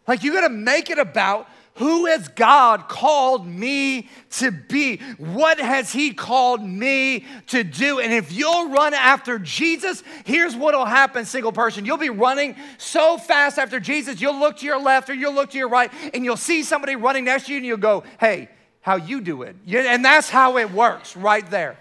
Like, 0.07 0.23
you 0.23 0.31
gotta 0.31 0.49
make 0.49 0.89
it 0.89 0.97
about 0.97 1.49
who 1.75 2.05
has 2.05 2.27
God 2.27 2.87
called 2.87 3.47
me 3.47 4.07
to 4.31 4.51
be? 4.51 4.97
What 5.17 5.59
has 5.59 5.91
He 5.91 6.13
called 6.13 6.63
me 6.63 7.25
to 7.47 7.63
do? 7.63 7.99
And 7.99 8.13
if 8.13 8.31
you'll 8.31 8.69
run 8.69 8.93
after 8.93 9.39
Jesus, 9.39 10.03
here's 10.23 10.55
what'll 10.55 10.85
happen, 10.85 11.25
single 11.25 11.51
person. 11.51 11.83
You'll 11.83 11.97
be 11.97 12.11
running 12.11 12.55
so 12.77 13.17
fast 13.17 13.57
after 13.57 13.79
Jesus, 13.79 14.21
you'll 14.21 14.39
look 14.39 14.57
to 14.57 14.65
your 14.65 14.79
left 14.79 15.09
or 15.09 15.15
you'll 15.15 15.33
look 15.33 15.49
to 15.51 15.57
your 15.57 15.69
right, 15.69 15.91
and 16.13 16.23
you'll 16.23 16.37
see 16.37 16.61
somebody 16.61 16.95
running 16.95 17.25
next 17.25 17.47
to 17.47 17.53
you, 17.53 17.57
and 17.57 17.65
you'll 17.65 17.77
go, 17.77 18.03
Hey, 18.19 18.49
how 18.81 18.97
you 18.97 19.21
do 19.21 19.41
it? 19.41 19.55
And 19.67 20.05
that's 20.05 20.29
how 20.29 20.57
it 20.57 20.71
works 20.71 21.17
right 21.17 21.49
there. 21.49 21.77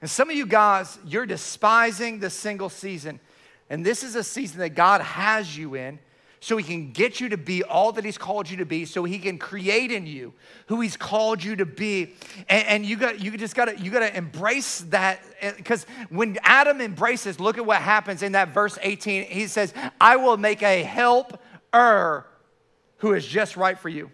And 0.00 0.10
some 0.10 0.30
of 0.30 0.36
you 0.36 0.46
guys, 0.46 0.98
you're 1.06 1.26
despising 1.26 2.20
the 2.20 2.30
single 2.30 2.68
season. 2.68 3.20
And 3.68 3.84
this 3.84 4.02
is 4.02 4.14
a 4.16 4.24
season 4.24 4.60
that 4.60 4.70
God 4.70 5.00
has 5.00 5.56
you 5.56 5.74
in 5.74 5.98
so 6.44 6.58
he 6.58 6.62
can 6.62 6.92
get 6.92 7.20
you 7.20 7.30
to 7.30 7.38
be 7.38 7.62
all 7.62 7.90
that 7.92 8.04
he's 8.04 8.18
called 8.18 8.50
you 8.50 8.58
to 8.58 8.66
be, 8.66 8.84
so 8.84 9.04
he 9.04 9.18
can 9.18 9.38
create 9.38 9.90
in 9.90 10.06
you 10.06 10.34
who 10.66 10.82
he's 10.82 10.94
called 10.94 11.42
you 11.42 11.56
to 11.56 11.64
be. 11.64 12.14
And, 12.50 12.66
and 12.66 12.86
you 12.86 12.98
got 12.98 13.18
you 13.18 13.34
just 13.38 13.54
gotta 13.54 13.80
you 13.80 13.90
gotta 13.90 14.14
embrace 14.14 14.80
that 14.90 15.22
because 15.56 15.86
when 16.10 16.36
Adam 16.42 16.82
embraces, 16.82 17.40
look 17.40 17.56
at 17.56 17.64
what 17.64 17.80
happens 17.80 18.22
in 18.22 18.32
that 18.32 18.50
verse 18.50 18.78
18. 18.82 19.24
He 19.24 19.46
says, 19.46 19.72
I 19.98 20.16
will 20.16 20.36
make 20.36 20.62
a 20.62 20.82
helper 20.82 22.26
who 22.98 23.14
is 23.14 23.24
just 23.24 23.56
right 23.56 23.78
for 23.78 23.88
you. 23.88 24.10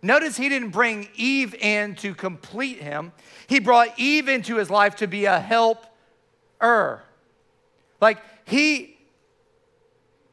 Notice 0.00 0.38
he 0.38 0.48
didn't 0.48 0.70
bring 0.70 1.06
Eve 1.16 1.54
in 1.54 1.96
to 1.96 2.14
complete 2.14 2.80
him. 2.80 3.12
He 3.46 3.60
brought 3.60 3.98
Eve 3.98 4.30
into 4.30 4.56
his 4.56 4.70
life 4.70 4.96
to 4.96 5.06
be 5.06 5.26
a 5.26 5.38
helper. 5.38 7.02
Like 8.00 8.22
he 8.46 8.97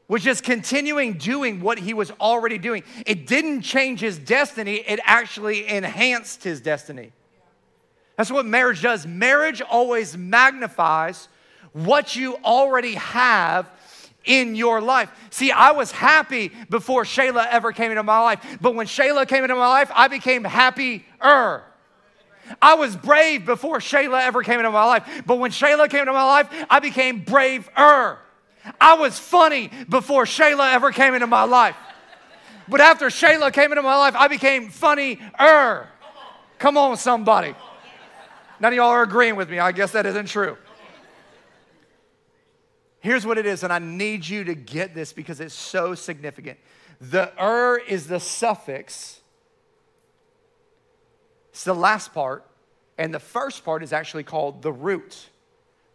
was 0.08 0.22
just 0.22 0.44
continuing 0.44 1.14
doing 1.14 1.60
what 1.60 1.78
he 1.78 1.94
was 1.94 2.10
already 2.20 2.58
doing. 2.58 2.84
It 3.04 3.26
didn't 3.26 3.62
change 3.62 4.00
his 4.00 4.18
destiny, 4.18 4.76
it 4.76 5.00
actually 5.04 5.66
enhanced 5.68 6.44
his 6.44 6.60
destiny. 6.60 7.12
That's 8.16 8.30
what 8.30 8.46
marriage 8.46 8.82
does. 8.82 9.06
Marriage 9.06 9.60
always 9.60 10.16
magnifies 10.16 11.28
what 11.72 12.16
you 12.16 12.36
already 12.36 12.94
have 12.94 13.68
in 14.24 14.56
your 14.56 14.80
life. 14.80 15.10
See, 15.30 15.52
I 15.52 15.72
was 15.72 15.90
happy 15.90 16.50
before 16.70 17.04
Shayla 17.04 17.46
ever 17.50 17.72
came 17.72 17.90
into 17.90 18.02
my 18.02 18.20
life, 18.20 18.58
but 18.60 18.74
when 18.74 18.86
Shayla 18.86 19.28
came 19.28 19.44
into 19.44 19.54
my 19.54 19.68
life, 19.68 19.90
I 19.94 20.08
became 20.08 20.44
happier. 20.44 21.64
I 22.62 22.74
was 22.74 22.96
brave 22.96 23.44
before 23.44 23.78
Shayla 23.78 24.22
ever 24.22 24.42
came 24.42 24.58
into 24.60 24.70
my 24.70 24.84
life, 24.84 25.22
but 25.26 25.38
when 25.38 25.50
Shayla 25.50 25.90
came 25.90 26.00
into 26.00 26.12
my 26.12 26.24
life, 26.24 26.48
I 26.70 26.80
became 26.80 27.20
braver. 27.22 28.18
I 28.80 28.94
was 28.94 29.18
funny 29.18 29.70
before 29.88 30.24
Shayla 30.24 30.72
ever 30.72 30.92
came 30.92 31.14
into 31.14 31.26
my 31.26 31.44
life. 31.44 31.76
But 32.68 32.80
after 32.80 33.06
Shayla 33.06 33.52
came 33.52 33.70
into 33.72 33.82
my 33.82 33.96
life, 33.96 34.14
I 34.16 34.28
became 34.28 34.70
funnier. 34.70 35.88
Come 36.58 36.76
on, 36.76 36.96
somebody. 36.96 37.54
None 38.58 38.72
of 38.72 38.76
y'all 38.76 38.88
are 38.88 39.02
agreeing 39.02 39.36
with 39.36 39.50
me. 39.50 39.58
I 39.58 39.72
guess 39.72 39.92
that 39.92 40.06
isn't 40.06 40.26
true. 40.26 40.56
Here's 43.00 43.24
what 43.24 43.38
it 43.38 43.46
is, 43.46 43.62
and 43.62 43.72
I 43.72 43.78
need 43.78 44.26
you 44.26 44.44
to 44.44 44.54
get 44.54 44.94
this 44.94 45.12
because 45.12 45.40
it's 45.40 45.54
so 45.54 45.94
significant. 45.94 46.58
The 47.00 47.30
er 47.40 47.78
is 47.78 48.08
the 48.08 48.18
suffix, 48.18 49.20
it's 51.50 51.62
the 51.62 51.74
last 51.74 52.12
part, 52.12 52.44
and 52.98 53.14
the 53.14 53.20
first 53.20 53.64
part 53.64 53.82
is 53.82 53.92
actually 53.92 54.24
called 54.24 54.62
the 54.62 54.72
root. 54.72 55.28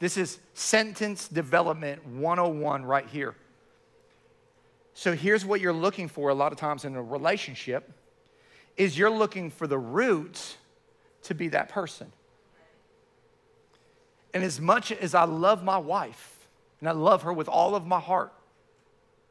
This 0.01 0.17
is 0.17 0.39
sentence 0.55 1.27
development 1.27 2.03
101 2.07 2.83
right 2.83 3.07
here. 3.07 3.35
So 4.95 5.13
here's 5.13 5.45
what 5.45 5.61
you're 5.61 5.71
looking 5.71 6.07
for 6.07 6.29
a 6.29 6.33
lot 6.33 6.51
of 6.51 6.57
times 6.57 6.85
in 6.85 6.95
a 6.95 7.03
relationship 7.03 7.91
is 8.75 8.97
you're 8.97 9.11
looking 9.11 9.51
for 9.51 9.67
the 9.67 9.77
root 9.77 10.57
to 11.23 11.35
be 11.35 11.49
that 11.49 11.69
person. 11.69 12.11
And 14.33 14.43
as 14.43 14.59
much 14.59 14.91
as 14.91 15.13
I 15.13 15.25
love 15.25 15.63
my 15.63 15.77
wife 15.77 16.47
and 16.79 16.89
I 16.89 16.93
love 16.93 17.21
her 17.21 17.31
with 17.31 17.47
all 17.47 17.75
of 17.75 17.85
my 17.85 17.99
heart, 17.99 18.33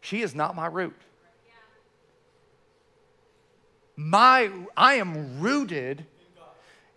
she 0.01 0.23
is 0.23 0.37
not 0.37 0.55
my 0.55 0.67
root. 0.67 0.97
My 3.97 4.49
I 4.77 4.95
am 4.95 5.41
rooted 5.41 6.07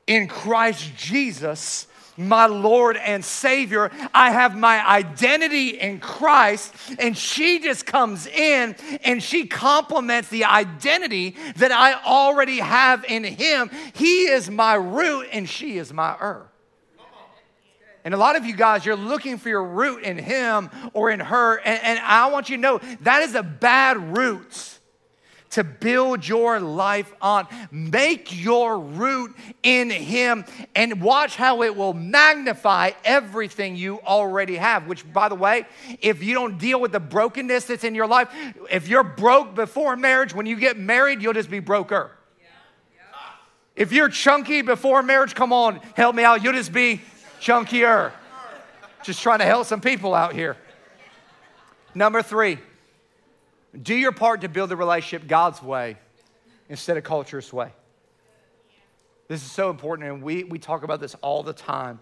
in 0.05 0.27
Christ 0.27 0.95
Jesus 0.95 1.87
my 2.17 2.45
Lord 2.45 2.97
and 2.97 3.23
Savior. 3.23 3.91
I 4.13 4.31
have 4.31 4.55
my 4.55 4.87
identity 4.87 5.69
in 5.79 5.99
Christ. 5.99 6.73
And 6.99 7.17
she 7.17 7.59
just 7.59 7.85
comes 7.85 8.27
in 8.27 8.75
and 9.03 9.21
she 9.21 9.47
complements 9.47 10.29
the 10.29 10.45
identity 10.45 11.35
that 11.57 11.71
I 11.71 11.93
already 12.03 12.59
have 12.59 13.05
in 13.05 13.23
Him. 13.23 13.69
He 13.93 14.23
is 14.23 14.49
my 14.49 14.75
root 14.75 15.27
and 15.31 15.47
she 15.47 15.77
is 15.77 15.93
my 15.93 16.15
er. 16.21 16.49
And 18.05 18.13
a 18.13 18.17
lot 18.17 18.35
of 18.35 18.45
you 18.45 18.53
guys, 18.53 18.85
you're 18.85 18.97
looking 18.97 19.37
for 19.37 19.47
your 19.47 19.63
root 19.63 20.03
in 20.03 20.17
him 20.17 20.69
or 20.91 21.09
in 21.09 21.21
her. 21.21 21.55
And, 21.57 21.81
and, 21.81 21.99
I 21.99 22.29
want 22.29 22.49
you 22.49 22.57
to 22.57 22.61
know 22.61 22.81
that 23.01 23.23
is 23.23 23.33
a 23.33 23.43
bad 23.43 24.17
root 24.17 24.79
to 25.53 25.63
build 25.63 26.27
your 26.27 26.59
life 26.59 27.13
on. 27.21 27.47
Make 27.71 28.43
your 28.43 28.79
root 28.79 29.35
in 29.63 29.89
Him 29.89 30.45
and 30.75 31.01
watch 31.01 31.35
how 31.35 31.63
it 31.63 31.75
will 31.75 31.93
magnify 31.93 32.91
everything 33.03 33.75
you 33.75 33.99
already 34.01 34.55
have. 34.55 34.87
Which, 34.87 35.11
by 35.11 35.29
the 35.29 35.35
way, 35.35 35.65
if 36.01 36.23
you 36.23 36.33
don't 36.33 36.57
deal 36.57 36.79
with 36.79 36.91
the 36.91 36.99
brokenness 36.99 37.65
that's 37.65 37.83
in 37.83 37.95
your 37.95 38.07
life, 38.07 38.29
if 38.69 38.87
you're 38.87 39.03
broke 39.03 39.55
before 39.55 39.95
marriage, 39.95 40.33
when 40.33 40.45
you 40.45 40.55
get 40.55 40.77
married, 40.77 41.21
you'll 41.21 41.33
just 41.33 41.51
be 41.51 41.59
broker. 41.59 42.11
If 43.75 43.91
you're 43.91 44.09
chunky 44.09 44.61
before 44.61 45.01
marriage, 45.01 45.33
come 45.33 45.51
on, 45.51 45.77
help 45.95 46.15
me 46.15 46.23
out. 46.23 46.43
You'll 46.43 46.53
just 46.53 46.71
be 46.71 47.01
chunkier. 47.41 48.11
Just 49.03 49.21
trying 49.21 49.39
to 49.39 49.45
help 49.45 49.65
some 49.65 49.81
people 49.81 50.13
out 50.13 50.33
here. 50.33 50.57
Number 51.95 52.21
three, 52.21 52.59
do 53.81 53.95
your 53.95 54.11
part 54.11 54.41
to 54.41 54.49
build 54.49 54.69
the 54.69 54.75
relationship 54.75 55.27
God's 55.27 55.61
way 55.61 55.97
instead 56.69 56.97
of 56.97 57.03
culture's 57.03 57.51
way. 57.51 57.71
This 59.27 59.43
is 59.43 59.51
so 59.51 59.69
important, 59.69 60.09
and 60.09 60.21
we, 60.21 60.43
we 60.43 60.59
talk 60.59 60.83
about 60.83 60.99
this 60.99 61.15
all 61.21 61.43
the 61.43 61.53
time 61.53 61.99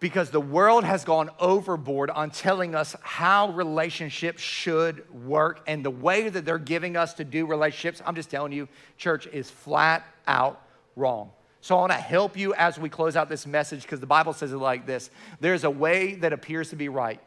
because 0.00 0.30
the 0.30 0.40
world 0.40 0.82
has 0.82 1.04
gone 1.04 1.30
overboard 1.38 2.10
on 2.10 2.30
telling 2.30 2.74
us 2.74 2.96
how 3.02 3.50
relationships 3.50 4.42
should 4.42 5.04
work 5.26 5.60
and 5.66 5.84
the 5.84 5.90
way 5.90 6.28
that 6.28 6.44
they're 6.46 6.58
giving 6.58 6.96
us 6.96 7.14
to 7.14 7.24
do 7.24 7.46
relationships. 7.46 8.02
I'm 8.04 8.14
just 8.14 8.30
telling 8.30 8.52
you, 8.52 8.66
church 8.96 9.26
is 9.26 9.50
flat 9.50 10.04
out 10.26 10.62
wrong. 10.96 11.30
So 11.60 11.76
I 11.76 11.80
want 11.80 11.92
to 11.92 11.98
help 11.98 12.38
you 12.38 12.54
as 12.54 12.78
we 12.78 12.88
close 12.88 13.14
out 13.14 13.28
this 13.28 13.46
message 13.46 13.82
because 13.82 14.00
the 14.00 14.06
Bible 14.06 14.32
says 14.32 14.52
it 14.52 14.56
like 14.56 14.86
this 14.86 15.10
there's 15.40 15.64
a 15.64 15.70
way 15.70 16.14
that 16.14 16.32
appears 16.32 16.70
to 16.70 16.76
be 16.76 16.88
right 16.88 17.20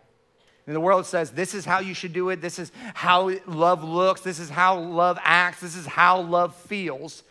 and 0.66 0.76
the 0.76 0.80
world 0.80 1.06
says 1.06 1.32
this 1.32 1.54
is 1.54 1.66
how 1.66 1.80
you 1.80 1.94
should 1.94 2.14
do 2.14 2.30
it. 2.30 2.42
This 2.42 2.58
is 2.58 2.72
how 2.94 3.32
love 3.46 3.84
looks. 3.84 4.22
This 4.22 4.40
is 4.40 4.50
how 4.50 4.80
love 4.80 5.20
acts. 5.22 5.60
This 5.60 5.76
is 5.76 5.86
how 5.86 6.22
love 6.22 6.56
feels. 6.56 7.24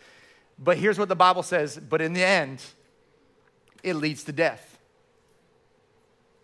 But 0.59 0.77
here's 0.77 0.99
what 0.99 1.09
the 1.09 1.15
Bible 1.15 1.43
says. 1.43 1.77
But 1.77 2.01
in 2.01 2.13
the 2.13 2.23
end, 2.23 2.63
it 3.81 3.95
leads 3.95 4.23
to 4.25 4.31
death. 4.31 4.77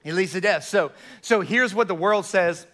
It 0.03 0.13
leads 0.13 0.31
to 0.31 0.41
death. 0.41 0.63
So, 0.63 0.91
so 1.21 1.41
here's 1.41 1.75
what 1.75 1.87
the 1.87 1.95
world 1.95 2.25
says 2.25 2.65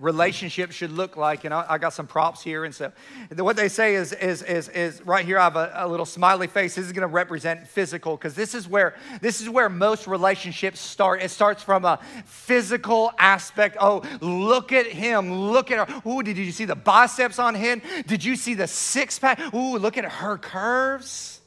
relationship 0.00 0.72
should 0.72 0.90
look 0.90 1.16
like. 1.16 1.44
And 1.44 1.54
I, 1.54 1.64
I, 1.68 1.78
got 1.78 1.92
some 1.92 2.06
props 2.06 2.42
here. 2.42 2.64
And 2.64 2.74
so 2.74 2.92
what 3.36 3.56
they 3.56 3.68
say 3.68 3.94
is, 3.94 4.12
is, 4.12 4.42
is, 4.42 4.68
is 4.70 5.00
right 5.02 5.24
here, 5.24 5.38
I 5.38 5.44
have 5.44 5.56
a, 5.56 5.72
a 5.74 5.88
little 5.88 6.06
smiley 6.06 6.48
face. 6.48 6.74
This 6.74 6.86
is 6.86 6.92
going 6.92 7.08
to 7.08 7.12
represent 7.12 7.66
physical 7.68 8.16
because 8.16 8.34
this 8.34 8.54
is 8.54 8.68
where 8.68 8.96
this 9.20 9.40
is 9.40 9.48
where 9.48 9.68
most 9.68 10.06
relationships 10.06 10.80
start. 10.80 11.22
It 11.22 11.30
starts 11.30 11.62
from 11.62 11.84
a 11.84 12.00
physical 12.26 13.12
aspect. 13.18 13.76
Oh, 13.80 14.02
look 14.20 14.72
at 14.72 14.86
him. 14.86 15.32
Look 15.32 15.70
at 15.70 15.88
her. 15.88 16.10
Ooh, 16.10 16.22
did 16.22 16.36
you 16.36 16.50
see 16.50 16.64
the 16.64 16.76
biceps 16.76 17.38
on 17.38 17.54
him? 17.54 17.80
Did 18.06 18.24
you 18.24 18.34
see 18.34 18.54
the 18.54 18.66
six 18.66 19.18
pack? 19.18 19.54
Ooh, 19.54 19.78
look 19.78 19.96
at 19.96 20.04
her 20.04 20.38
curves. 20.38 21.40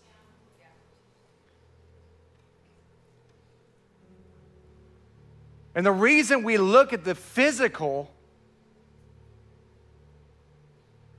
And 5.75 5.85
the 5.85 5.91
reason 5.91 6.41
we 6.41 6.57
look 6.57 6.91
at 6.91 7.03
the 7.03 7.13
physical 7.13 8.11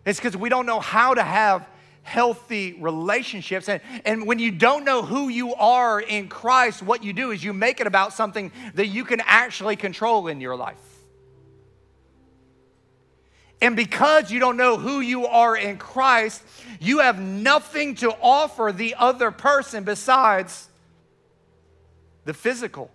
It's 0.08 0.18
because 0.18 0.36
we 0.36 0.48
don't 0.48 0.64
know 0.64 0.80
how 0.80 1.12
to 1.12 1.22
have 1.22 1.68
healthy 2.02 2.72
relationships. 2.80 3.68
And, 3.68 3.82
and 4.06 4.26
when 4.26 4.38
you 4.38 4.50
don't 4.50 4.84
know 4.84 5.02
who 5.02 5.28
you 5.28 5.54
are 5.54 6.00
in 6.00 6.28
Christ, 6.28 6.82
what 6.82 7.04
you 7.04 7.12
do 7.12 7.30
is 7.30 7.44
you 7.44 7.52
make 7.52 7.80
it 7.80 7.86
about 7.86 8.14
something 8.14 8.50
that 8.74 8.86
you 8.86 9.04
can 9.04 9.20
actually 9.26 9.76
control 9.76 10.26
in 10.28 10.40
your 10.40 10.56
life. 10.56 10.78
And 13.60 13.76
because 13.76 14.30
you 14.30 14.40
don't 14.40 14.56
know 14.56 14.78
who 14.78 15.00
you 15.00 15.26
are 15.26 15.54
in 15.54 15.76
Christ, 15.76 16.42
you 16.80 17.00
have 17.00 17.20
nothing 17.20 17.94
to 17.96 18.10
offer 18.22 18.72
the 18.74 18.94
other 18.94 19.30
person 19.30 19.84
besides 19.84 20.68
the 22.24 22.32
physical. 22.32 22.90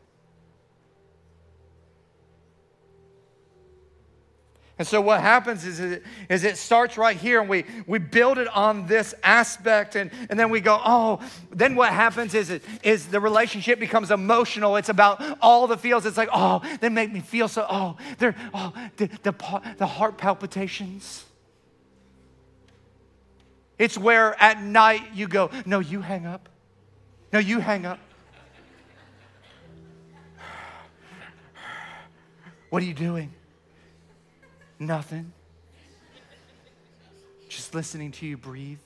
And 4.80 4.88
so 4.88 5.00
what 5.02 5.22
happens 5.22 5.66
is 5.66 5.80
it, 5.80 6.04
is 6.30 6.44
it 6.44 6.58
starts 6.58 6.98
right 6.98 7.16
here 7.16 7.40
and 7.40 7.48
we, 7.48 7.64
we 7.86 8.00
build 8.00 8.40
it 8.40 8.48
on 8.48 8.88
this 8.88 9.14
aspect 9.22 9.96
and, 9.96 10.10
and 10.32 10.40
then 10.40 10.50
we 10.50 10.62
go, 10.62 10.82
oh, 10.84 11.22
then 11.52 11.76
what 11.76 11.94
happens 11.94 12.34
is, 12.34 12.50
it, 12.50 12.64
is 12.82 13.06
the 13.08 13.20
relationship 13.20 13.80
becomes 13.80 14.10
emotional. 14.10 14.76
It's 14.76 14.90
about 14.90 15.22
all 15.42 15.68
the 15.68 15.78
feels. 15.78 16.08
It's 16.08 16.18
like, 16.18 16.30
oh, 16.34 16.64
they 16.82 16.90
make 16.90 17.14
me 17.14 17.20
feel 17.20 17.48
so, 17.48 17.68
oh, 17.70 17.98
they're, 18.18 18.36
oh, 18.52 18.74
the, 18.98 19.08
the, 19.22 19.62
the 19.78 19.86
heart 19.86 20.18
palpitations. 20.18 21.24
It's 23.78 23.98
where 23.98 24.42
at 24.42 24.60
night 24.62 25.14
you 25.14 25.28
go, 25.28 25.52
no, 25.68 25.82
you 25.82 26.02
hang 26.02 26.26
up. 26.26 26.50
No, 27.32 27.38
you 27.38 27.60
hang 27.60 27.86
up. 27.86 28.00
What 32.70 32.82
are 32.82 32.86
you 32.88 32.96
doing? 32.96 33.32
Nothing. 34.80 35.32
Just 37.50 37.76
listening 37.76 38.12
to 38.14 38.26
you 38.26 38.38
breathe. 38.38 38.80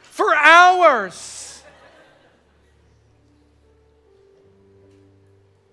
For 0.00 0.34
hours. 0.34 1.62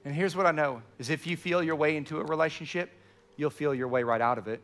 And 0.06 0.14
here's 0.14 0.36
what 0.36 0.46
I 0.46 0.52
know 0.52 0.82
is 1.00 1.10
if 1.10 1.26
you 1.26 1.38
feel 1.38 1.64
your 1.64 1.76
way 1.76 1.96
into 1.96 2.20
a 2.20 2.24
relationship, 2.24 2.90
you'll 3.38 3.50
feel 3.50 3.74
your 3.74 3.88
way 3.88 4.04
right 4.04 4.22
out 4.22 4.38
of 4.38 4.48
it. 4.48 4.62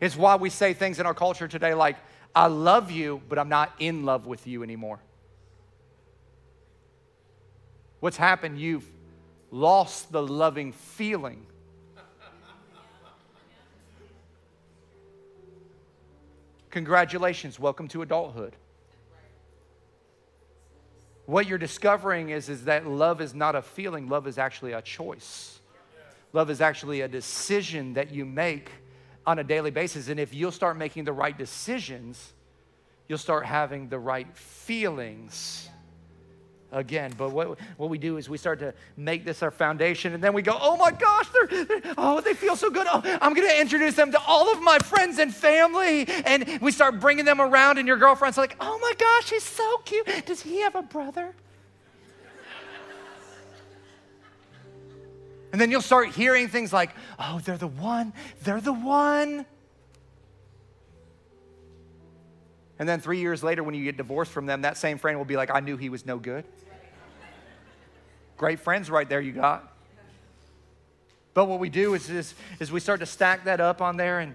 It's 0.00 0.16
why 0.16 0.36
we 0.36 0.50
say 0.50 0.74
things 0.74 1.00
in 1.00 1.06
our 1.06 1.14
culture 1.14 1.48
today 1.48 1.74
like, 1.74 1.96
I 2.34 2.46
love 2.46 2.90
you, 2.90 3.22
but 3.28 3.38
I'm 3.38 3.48
not 3.48 3.72
in 3.78 4.04
love 4.04 4.26
with 4.26 4.46
you 4.46 4.62
anymore. 4.62 5.00
What's 8.00 8.16
happened? 8.16 8.60
You've 8.60 8.88
lost 9.50 10.12
the 10.12 10.22
loving 10.22 10.72
feeling. 10.72 11.46
Congratulations, 16.70 17.58
welcome 17.58 17.88
to 17.88 18.02
adulthood. 18.02 18.54
What 21.26 21.46
you're 21.46 21.58
discovering 21.58 22.30
is, 22.30 22.48
is 22.48 22.64
that 22.64 22.86
love 22.86 23.20
is 23.20 23.34
not 23.34 23.54
a 23.54 23.62
feeling, 23.62 24.08
love 24.08 24.26
is 24.26 24.38
actually 24.38 24.72
a 24.72 24.82
choice. 24.82 25.60
Love 26.32 26.50
is 26.50 26.60
actually 26.60 27.00
a 27.00 27.08
decision 27.08 27.94
that 27.94 28.10
you 28.10 28.24
make 28.24 28.70
on 29.26 29.38
a 29.38 29.44
daily 29.44 29.70
basis. 29.70 30.08
And 30.08 30.20
if 30.20 30.34
you'll 30.34 30.52
start 30.52 30.76
making 30.76 31.04
the 31.04 31.12
right 31.12 31.36
decisions, 31.36 32.32
you'll 33.08 33.18
start 33.18 33.46
having 33.46 33.88
the 33.88 33.98
right 33.98 34.26
feelings 34.36 35.68
again. 36.72 37.12
But 37.16 37.30
what, 37.30 37.58
what 37.76 37.90
we 37.90 37.98
do 37.98 38.16
is 38.16 38.28
we 38.28 38.38
start 38.38 38.58
to 38.60 38.74
make 38.96 39.24
this 39.24 39.42
our 39.42 39.50
foundation, 39.50 40.14
and 40.14 40.22
then 40.22 40.32
we 40.32 40.42
go, 40.42 40.56
oh 40.60 40.76
my 40.76 40.90
gosh, 40.90 41.28
they're, 41.32 41.64
they're 41.64 41.94
oh, 41.96 42.20
they 42.20 42.34
feel 42.34 42.56
so 42.56 42.70
good. 42.70 42.86
Oh, 42.90 43.00
I'm 43.20 43.34
going 43.34 43.48
to 43.48 43.60
introduce 43.60 43.94
them 43.94 44.12
to 44.12 44.20
all 44.26 44.52
of 44.52 44.62
my 44.62 44.78
friends 44.78 45.18
and 45.18 45.34
family. 45.34 46.06
And 46.24 46.60
we 46.60 46.72
start 46.72 47.00
bringing 47.00 47.24
them 47.24 47.40
around, 47.40 47.78
and 47.78 47.88
your 47.88 47.96
girlfriend's 47.96 48.38
like, 48.38 48.56
oh 48.60 48.78
my 48.80 48.92
gosh, 48.98 49.30
he's 49.30 49.44
so 49.44 49.78
cute. 49.84 50.06
Does 50.26 50.42
he 50.42 50.60
have 50.60 50.74
a 50.74 50.82
brother? 50.82 51.34
And 55.50 55.60
then 55.60 55.70
you'll 55.70 55.80
start 55.80 56.10
hearing 56.10 56.48
things 56.48 56.74
like, 56.74 56.90
oh, 57.18 57.40
they're 57.42 57.56
the 57.56 57.66
one, 57.66 58.12
they're 58.42 58.60
the 58.60 58.72
one. 58.72 59.46
And 62.78 62.88
then 62.88 63.00
three 63.00 63.18
years 63.18 63.42
later, 63.42 63.62
when 63.64 63.74
you 63.74 63.84
get 63.84 63.96
divorced 63.96 64.30
from 64.30 64.46
them, 64.46 64.62
that 64.62 64.76
same 64.76 64.98
friend 64.98 65.18
will 65.18 65.24
be 65.24 65.36
like, 65.36 65.50
I 65.50 65.60
knew 65.60 65.76
he 65.76 65.88
was 65.88 66.06
no 66.06 66.18
good. 66.18 66.44
Great 68.36 68.60
friends 68.60 68.88
right 68.88 69.08
there 69.08 69.20
you 69.20 69.32
got. 69.32 69.72
But 71.34 71.46
what 71.46 71.58
we 71.58 71.68
do 71.68 71.94
is, 71.94 72.08
is, 72.08 72.34
is 72.60 72.70
we 72.70 72.80
start 72.80 73.00
to 73.00 73.06
stack 73.06 73.44
that 73.44 73.60
up 73.60 73.82
on 73.82 73.96
there. 73.96 74.20
And, 74.20 74.34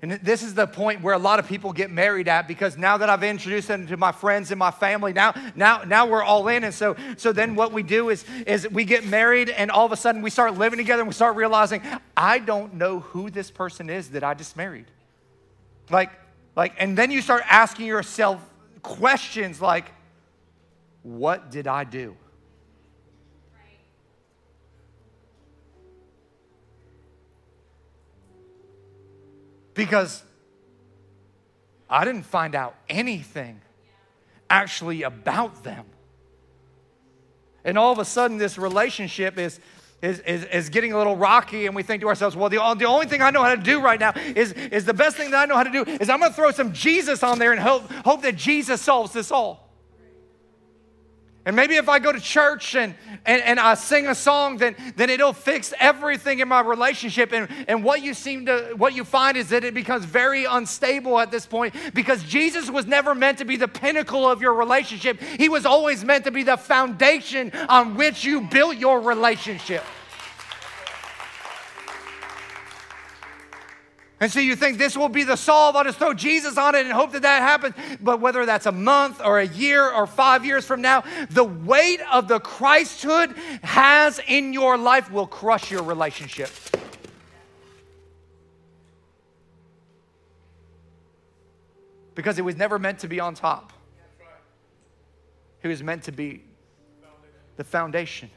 and 0.00 0.12
this 0.12 0.42
is 0.42 0.54
the 0.54 0.66
point 0.66 1.02
where 1.02 1.14
a 1.14 1.18
lot 1.18 1.38
of 1.38 1.46
people 1.46 1.74
get 1.74 1.90
married 1.90 2.26
at 2.26 2.48
because 2.48 2.78
now 2.78 2.96
that 2.96 3.10
I've 3.10 3.22
introduced 3.22 3.68
them 3.68 3.86
to 3.88 3.98
my 3.98 4.12
friends 4.12 4.50
and 4.50 4.58
my 4.58 4.70
family, 4.70 5.12
now, 5.12 5.34
now, 5.54 5.82
now 5.84 6.06
we're 6.06 6.22
all 6.22 6.48
in. 6.48 6.64
And 6.64 6.72
so, 6.72 6.96
so 7.18 7.32
then 7.32 7.54
what 7.54 7.72
we 7.72 7.82
do 7.82 8.08
is, 8.08 8.24
is 8.46 8.68
we 8.70 8.84
get 8.84 9.04
married 9.04 9.50
and 9.50 9.70
all 9.70 9.84
of 9.84 9.92
a 9.92 9.96
sudden 9.96 10.22
we 10.22 10.30
start 10.30 10.56
living 10.56 10.78
together 10.78 11.02
and 11.02 11.08
we 11.08 11.14
start 11.14 11.36
realizing, 11.36 11.82
I 12.16 12.38
don't 12.38 12.74
know 12.74 13.00
who 13.00 13.28
this 13.28 13.50
person 13.50 13.90
is 13.90 14.10
that 14.10 14.24
I 14.24 14.32
just 14.32 14.56
married. 14.56 14.86
Like, 15.90 16.10
like, 16.58 16.74
and 16.78 16.98
then 16.98 17.12
you 17.12 17.22
start 17.22 17.44
asking 17.48 17.86
yourself 17.86 18.44
questions 18.82 19.62
like, 19.62 19.92
what 21.04 21.52
did 21.52 21.68
I 21.68 21.84
do? 21.84 22.16
Because 29.72 30.24
I 31.88 32.04
didn't 32.04 32.24
find 32.24 32.56
out 32.56 32.74
anything 32.88 33.60
actually 34.50 35.04
about 35.04 35.62
them. 35.62 35.84
And 37.62 37.78
all 37.78 37.92
of 37.92 38.00
a 38.00 38.04
sudden, 38.04 38.36
this 38.36 38.58
relationship 38.58 39.38
is, 39.38 39.60
is, 40.00 40.20
is, 40.20 40.44
is, 40.44 40.68
getting 40.68 40.92
a 40.92 40.98
little 40.98 41.16
rocky, 41.16 41.66
and 41.66 41.74
we 41.74 41.82
think 41.82 42.02
to 42.02 42.08
ourselves, 42.08 42.36
well, 42.36 42.48
the, 42.48 42.58
the 42.78 42.84
only 42.84 43.06
thing 43.06 43.20
I 43.20 43.30
know 43.30 43.42
how 43.42 43.54
to 43.54 43.60
do 43.60 43.80
right 43.80 43.98
now 43.98 44.12
is, 44.16 44.52
is 44.52 44.84
the 44.84 44.94
best 44.94 45.16
thing 45.16 45.32
that 45.32 45.42
I 45.42 45.46
know 45.46 45.56
how 45.56 45.64
to 45.64 45.72
do 45.72 45.82
is 45.84 46.08
I'm 46.08 46.20
gonna 46.20 46.32
throw 46.32 46.52
some 46.52 46.72
Jesus 46.72 47.22
on 47.22 47.38
there 47.38 47.52
and 47.52 47.60
hope, 47.60 47.90
hope 48.04 48.22
that 48.22 48.36
Jesus 48.36 48.80
solves 48.80 49.12
this 49.12 49.32
all. 49.32 49.67
And 51.48 51.56
maybe 51.56 51.76
if 51.76 51.88
I 51.88 51.98
go 51.98 52.12
to 52.12 52.20
church 52.20 52.74
and, 52.74 52.94
and, 53.24 53.40
and 53.40 53.58
I 53.58 53.72
sing 53.72 54.06
a 54.06 54.14
song, 54.14 54.58
then, 54.58 54.76
then 54.96 55.08
it'll 55.08 55.32
fix 55.32 55.72
everything 55.80 56.40
in 56.40 56.48
my 56.48 56.60
relationship. 56.60 57.32
And, 57.32 57.48
and 57.66 57.82
what 57.82 58.02
you 58.02 58.12
seem 58.12 58.44
to, 58.44 58.74
what 58.76 58.92
you 58.92 59.02
find 59.02 59.34
is 59.34 59.48
that 59.48 59.64
it 59.64 59.72
becomes 59.72 60.04
very 60.04 60.44
unstable 60.44 61.18
at 61.18 61.30
this 61.30 61.46
point 61.46 61.74
because 61.94 62.22
Jesus 62.22 62.68
was 62.68 62.84
never 62.84 63.14
meant 63.14 63.38
to 63.38 63.46
be 63.46 63.56
the 63.56 63.66
pinnacle 63.66 64.30
of 64.30 64.42
your 64.42 64.52
relationship. 64.52 65.22
He 65.22 65.48
was 65.48 65.64
always 65.64 66.04
meant 66.04 66.24
to 66.26 66.30
be 66.30 66.42
the 66.42 66.58
foundation 66.58 67.50
on 67.70 67.94
which 67.94 68.24
you 68.24 68.42
built 68.42 68.76
your 68.76 69.00
relationship. 69.00 69.84
And 74.20 74.32
so 74.32 74.40
you 74.40 74.56
think 74.56 74.78
this 74.78 74.96
will 74.96 75.08
be 75.08 75.22
the 75.22 75.36
solve. 75.36 75.76
I'll 75.76 75.84
just 75.84 75.98
throw 75.98 76.12
Jesus 76.12 76.58
on 76.58 76.74
it 76.74 76.84
and 76.84 76.92
hope 76.92 77.12
that 77.12 77.22
that 77.22 77.40
happens. 77.40 77.74
But 78.00 78.20
whether 78.20 78.44
that's 78.44 78.66
a 78.66 78.72
month 78.72 79.20
or 79.24 79.38
a 79.38 79.46
year 79.46 79.88
or 79.88 80.08
five 80.08 80.44
years 80.44 80.64
from 80.64 80.80
now, 80.80 81.04
the 81.30 81.44
weight 81.44 82.00
of 82.12 82.26
the 82.26 82.40
Christhood 82.40 83.36
has 83.62 84.20
in 84.26 84.52
your 84.52 84.76
life 84.76 85.10
will 85.12 85.26
crush 85.26 85.70
your 85.70 85.84
relationship. 85.84 86.50
Because 92.16 92.36
it 92.36 92.44
was 92.44 92.56
never 92.56 92.80
meant 92.80 92.98
to 93.00 93.08
be 93.08 93.20
on 93.20 93.34
top, 93.34 93.72
it 95.62 95.68
was 95.68 95.80
meant 95.84 96.02
to 96.04 96.12
be 96.12 96.42
the 97.56 97.62
foundation. 97.62 98.30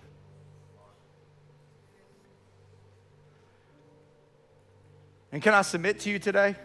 And 5.31 5.41
can 5.41 5.53
I 5.53 5.61
submit 5.61 5.99
to 6.01 6.09
you 6.09 6.19
today? 6.19 6.55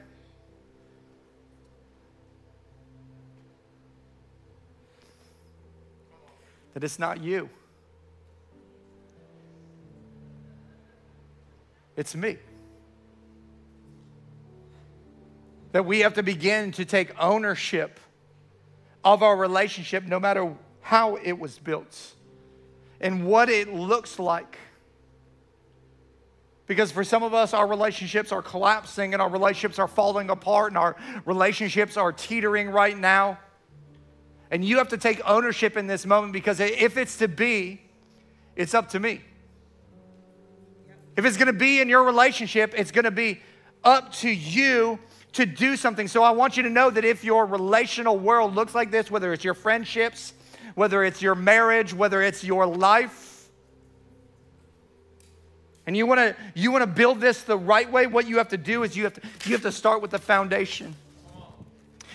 That 6.74 6.84
it's 6.84 6.98
not 6.98 7.22
you, 7.22 7.48
it's 11.96 12.14
me. 12.14 12.36
That 15.72 15.86
we 15.86 16.00
have 16.00 16.14
to 16.14 16.22
begin 16.22 16.72
to 16.72 16.84
take 16.84 17.12
ownership 17.18 17.98
of 19.04 19.22
our 19.22 19.36
relationship, 19.36 20.04
no 20.04 20.18
matter 20.18 20.54
how 20.80 21.16
it 21.16 21.38
was 21.38 21.58
built 21.58 22.14
and 23.00 23.26
what 23.26 23.48
it 23.48 23.72
looks 23.72 24.18
like. 24.18 24.58
Because 26.66 26.90
for 26.90 27.04
some 27.04 27.22
of 27.22 27.32
us, 27.32 27.54
our 27.54 27.66
relationships 27.66 28.32
are 28.32 28.42
collapsing 28.42 29.12
and 29.12 29.22
our 29.22 29.28
relationships 29.28 29.78
are 29.78 29.86
falling 29.86 30.30
apart 30.30 30.72
and 30.72 30.78
our 30.78 30.96
relationships 31.24 31.96
are 31.96 32.12
teetering 32.12 32.70
right 32.70 32.98
now. 32.98 33.38
And 34.50 34.64
you 34.64 34.78
have 34.78 34.88
to 34.88 34.98
take 34.98 35.20
ownership 35.24 35.76
in 35.76 35.86
this 35.86 36.06
moment 36.06 36.32
because 36.32 36.58
if 36.60 36.96
it's 36.96 37.18
to 37.18 37.28
be, 37.28 37.80
it's 38.56 38.74
up 38.74 38.88
to 38.90 39.00
me. 39.00 39.20
If 41.16 41.24
it's 41.24 41.36
gonna 41.36 41.52
be 41.52 41.80
in 41.80 41.88
your 41.88 42.04
relationship, 42.04 42.74
it's 42.76 42.90
gonna 42.90 43.10
be 43.10 43.40
up 43.84 44.12
to 44.14 44.28
you 44.28 44.98
to 45.32 45.46
do 45.46 45.76
something. 45.76 46.08
So 46.08 46.22
I 46.22 46.30
want 46.30 46.56
you 46.56 46.62
to 46.64 46.70
know 46.70 46.90
that 46.90 47.04
if 47.04 47.22
your 47.22 47.46
relational 47.46 48.18
world 48.18 48.54
looks 48.54 48.74
like 48.74 48.90
this, 48.90 49.10
whether 49.10 49.32
it's 49.32 49.44
your 49.44 49.54
friendships, 49.54 50.34
whether 50.74 51.04
it's 51.04 51.22
your 51.22 51.34
marriage, 51.34 51.94
whether 51.94 52.22
it's 52.22 52.42
your 52.42 52.66
life, 52.66 53.35
and 55.86 55.96
you 55.96 56.06
want 56.06 56.18
to 56.18 56.36
you 56.54 56.70
want 56.70 56.82
to 56.82 56.86
build 56.86 57.20
this 57.20 57.42
the 57.42 57.56
right 57.56 57.90
way? 57.90 58.06
What 58.06 58.26
you 58.26 58.38
have 58.38 58.48
to 58.48 58.56
do 58.56 58.82
is 58.82 58.96
you 58.96 59.04
have 59.04 59.14
to 59.14 59.20
you 59.44 59.52
have 59.52 59.62
to 59.62 59.72
start 59.72 60.02
with 60.02 60.10
the 60.10 60.18
foundation 60.18 60.94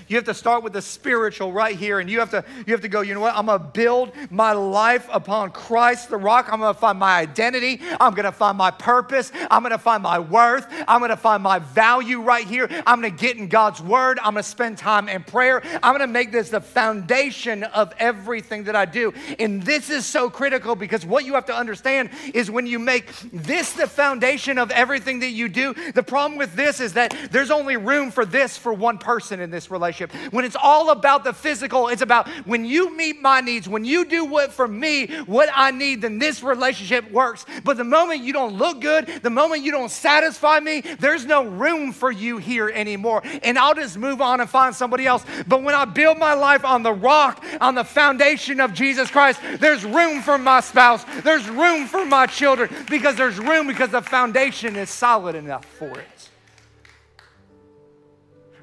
you 0.08 0.16
have 0.18 0.26
to 0.26 0.34
start 0.34 0.64
with 0.64 0.74
the 0.74 0.82
spiritual 0.82 1.52
right 1.52 1.76
here, 1.76 2.00
and 2.00 2.10
you 2.10 2.20
have 2.20 2.32
to 2.32 2.44
you 2.66 2.74
have 2.74 2.82
to 2.82 2.88
go. 2.88 3.02
You 3.02 3.14
know 3.14 3.22
what? 3.22 3.36
I'm 3.36 3.46
gonna 3.46 3.60
build 3.60 4.12
my 4.30 4.52
life 4.54 5.08
upon 5.12 5.52
Christ, 5.52 6.10
the 6.10 6.18
rock. 6.18 6.50
I'm 6.52 6.60
gonna 6.60 6.74
find 6.74 7.00
my 7.00 7.18
identity. 7.18 7.82
I'm 8.00 8.14
gonna 8.14 8.32
find 8.32 8.58
my 8.58 8.72
purpose. 8.72 9.32
I'm 9.50 9.64
gonna 9.64 9.78
find 9.78 10.04
my 10.04 10.20
worth. 10.20 10.68
I'm 10.88 11.02
gonna 11.02 11.18
find 11.18 11.44
my 11.44 11.60
value 11.60 12.22
right 12.22 12.46
here. 12.46 12.68
I'm 12.86 13.02
gonna 13.02 13.10
get 13.12 13.38
in 13.38 13.48
God's 13.48 13.82
word. 13.82 14.20
I'm 14.20 14.34
gonna 14.34 14.44
spend 14.44 14.78
time 14.78 15.08
in 15.08 15.24
prayer. 15.24 15.62
I'm 15.82 15.94
gonna 15.94 16.08
make 16.08 16.32
this 16.32 16.50
the 16.50 16.62
foundation 16.62 17.64
of 17.64 17.94
everything 17.98 18.66
that 18.66 18.76
I 18.76 18.86
do. 18.86 19.14
And 19.40 19.64
this 19.64 19.90
is 19.90 20.06
so 20.06 20.30
critical 20.30 20.76
because 20.76 21.06
what 21.06 21.26
you 21.26 21.36
have 21.36 21.46
to 21.46 21.56
understand 21.56 22.10
is 22.34 22.50
when 22.50 22.66
you 22.66 22.80
make 22.80 23.08
this 23.32 23.74
the 23.74 23.88
foundation 23.88 24.58
of 24.58 24.72
everything 24.72 25.20
that 25.20 25.30
you 25.30 25.48
do. 25.48 25.74
The 25.94 26.04
problem 26.04 26.38
with 26.38 26.56
this 26.56 26.80
is 26.80 26.94
that 26.94 27.16
there's 27.32 27.52
only 27.52 27.78
room 27.78 28.12
for 28.12 28.26
this 28.26 28.58
for 28.58 28.74
one 28.74 28.98
person 28.98 29.40
in 29.40 29.52
this 29.52 29.70
relationship 29.70 30.01
relationship. 30.02 30.34
When 30.34 30.46
it's 30.46 30.56
all 30.62 30.92
about 30.92 31.24
the 31.24 31.34
physical, 31.34 31.88
it's 31.88 32.02
about 32.02 32.28
when 32.46 32.66
you 32.66 32.96
meet 32.96 33.22
my 33.22 33.42
needs, 33.42 33.68
when 33.68 33.86
you 33.86 34.06
do 34.06 34.26
what 34.26 34.52
for 34.52 34.68
me, 34.68 35.08
what 35.26 35.50
I 35.54 35.72
need, 35.72 36.02
then 36.02 36.20
this 36.20 36.44
relationship 36.44 37.10
works. 37.12 37.46
But 37.64 37.78
the 37.78 37.84
moment 37.84 38.22
you 38.22 38.34
don't 38.34 38.58
look 38.58 38.82
good, 38.82 39.08
the 39.22 39.30
moment 39.30 39.64
you 39.64 39.72
don't 39.72 39.92
satisfy 39.92 40.60
me, 40.60 40.82
there's 41.00 41.26
no 41.26 41.46
room 41.46 41.92
for 41.92 42.12
you 42.12 42.38
here 42.38 42.70
anymore. 42.70 43.22
And 43.44 43.58
I'll 43.58 43.76
just 43.76 43.98
move 43.98 44.22
on 44.22 44.42
and 44.42 44.50
find 44.50 44.76
somebody 44.76 45.06
else. 45.06 45.26
But 45.48 45.64
when 45.64 45.76
I 45.76 45.86
build 45.86 46.18
my 46.18 46.34
life 46.34 46.66
on 46.66 46.84
the 46.84 46.94
rock, 46.94 47.44
on 47.60 47.76
the 47.76 47.84
foundation 47.84 48.60
of 48.60 48.74
Jesus 48.74 49.10
Christ, 49.10 49.40
there's 49.60 49.86
room 49.86 50.22
for 50.22 50.38
my 50.38 50.62
spouse, 50.62 51.04
there's 51.24 51.48
room 51.50 51.88
for 51.88 52.06
my 52.06 52.26
children, 52.26 52.70
because 52.90 53.16
there's 53.16 53.38
room 53.40 53.68
because 53.68 53.90
the 53.90 54.02
foundation 54.02 54.76
is 54.76 54.90
solid 54.90 55.36
enough 55.36 55.66
for 55.66 56.00
it. 56.00 56.31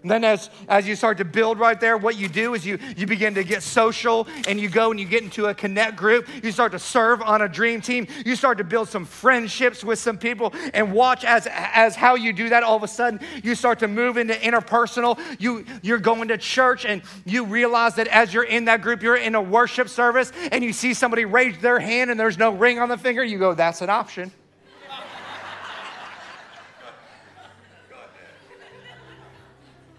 And 0.03 0.11
then 0.11 0.25
as, 0.25 0.51
as 0.69 0.87
you 0.87 0.97
start 0.97 1.19
to 1.19 1.25
build 1.25 1.59
right 1.59 1.79
there, 1.79 1.97
what 1.97 2.17
you 2.17 2.29
do 2.29 2.55
is 2.55 2.65
you, 2.65 2.79
you 2.97 3.07
begin 3.07 3.35
to 3.35 3.45
get 3.45 3.63
social 3.63 4.27
and 4.47 4.61
you 4.61 4.69
go 4.69 4.91
and 4.91 5.01
you 5.01 5.07
get 5.07 5.23
into 5.23 5.47
a 5.47 5.55
connect 5.55 5.97
group. 5.97 6.29
You 6.43 6.53
start 6.53 6.73
to 6.73 6.79
serve 6.79 7.23
on 7.23 7.43
a 7.43 7.49
dream 7.49 7.81
team. 7.81 8.07
You 8.25 8.37
start 8.37 8.59
to 8.59 8.65
build 8.65 8.89
some 8.89 9.05
friendships 9.05 9.83
with 9.83 9.99
some 9.99 10.19
people 10.19 10.53
and 10.75 10.93
watch 10.93 11.25
as, 11.25 11.47
as 11.51 11.97
how 11.97 12.15
you 12.15 12.33
do 12.33 12.49
that. 12.51 12.63
All 12.63 12.77
of 12.77 12.83
a 12.83 12.89
sudden, 12.89 13.21
you 13.43 13.55
start 13.55 13.81
to 13.81 13.89
move 13.89 14.17
into 14.17 14.35
interpersonal. 14.35 15.19
You, 15.39 15.65
you're 15.83 15.99
going 15.99 16.29
to 16.29 16.39
church 16.39 16.85
and 16.85 17.03
you 17.25 17.45
realize 17.45 17.97
that 17.97 18.09
as 18.09 18.33
you're 18.33 18.45
in 18.45 18.67
that 18.67 18.83
group, 18.83 19.03
you're 19.03 19.17
in 19.17 19.35
a 19.35 19.43
worship 19.43 19.89
service 19.89 20.33
and 20.53 20.63
you 20.63 20.73
see 20.73 20.95
somebody 20.95 21.25
raise 21.25 21.59
their 21.59 21.79
hand 21.79 22.11
and 22.11 22.19
there's 22.19 22.39
no 22.39 22.51
ring 22.51 22.79
on 22.79 22.89
the 22.89 22.99
finger. 22.99 23.25
You 23.25 23.39
go, 23.39 23.55
that's 23.55 23.83
an 23.83 23.91
option. 23.91 24.33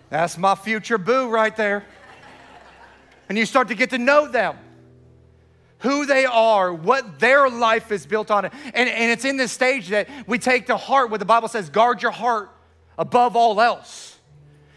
That's 0.09 0.37
my 0.37 0.55
future 0.55 0.97
boo 0.97 1.29
right 1.29 1.55
there. 1.55 1.85
And 3.27 3.37
you 3.37 3.45
start 3.45 3.67
to 3.67 3.75
get 3.75 3.91
to 3.91 3.97
know 3.97 4.27
them, 4.27 4.57
who 5.79 6.05
they 6.05 6.25
are, 6.25 6.73
what 6.73 7.19
their 7.19 7.49
life 7.49 7.91
is 7.91 8.05
built 8.05 8.31
on. 8.31 8.45
And, 8.45 8.53
and 8.73 9.11
it's 9.11 9.23
in 9.23 9.37
this 9.37 9.51
stage 9.51 9.89
that 9.89 10.09
we 10.27 10.39
take 10.39 10.67
to 10.67 10.77
heart 10.77 11.11
what 11.11 11.19
the 11.19 11.25
Bible 11.25 11.47
says 11.47 11.69
guard 11.69 12.01
your 12.01 12.11
heart 12.11 12.49
above 12.97 13.35
all 13.35 13.61
else. 13.61 14.18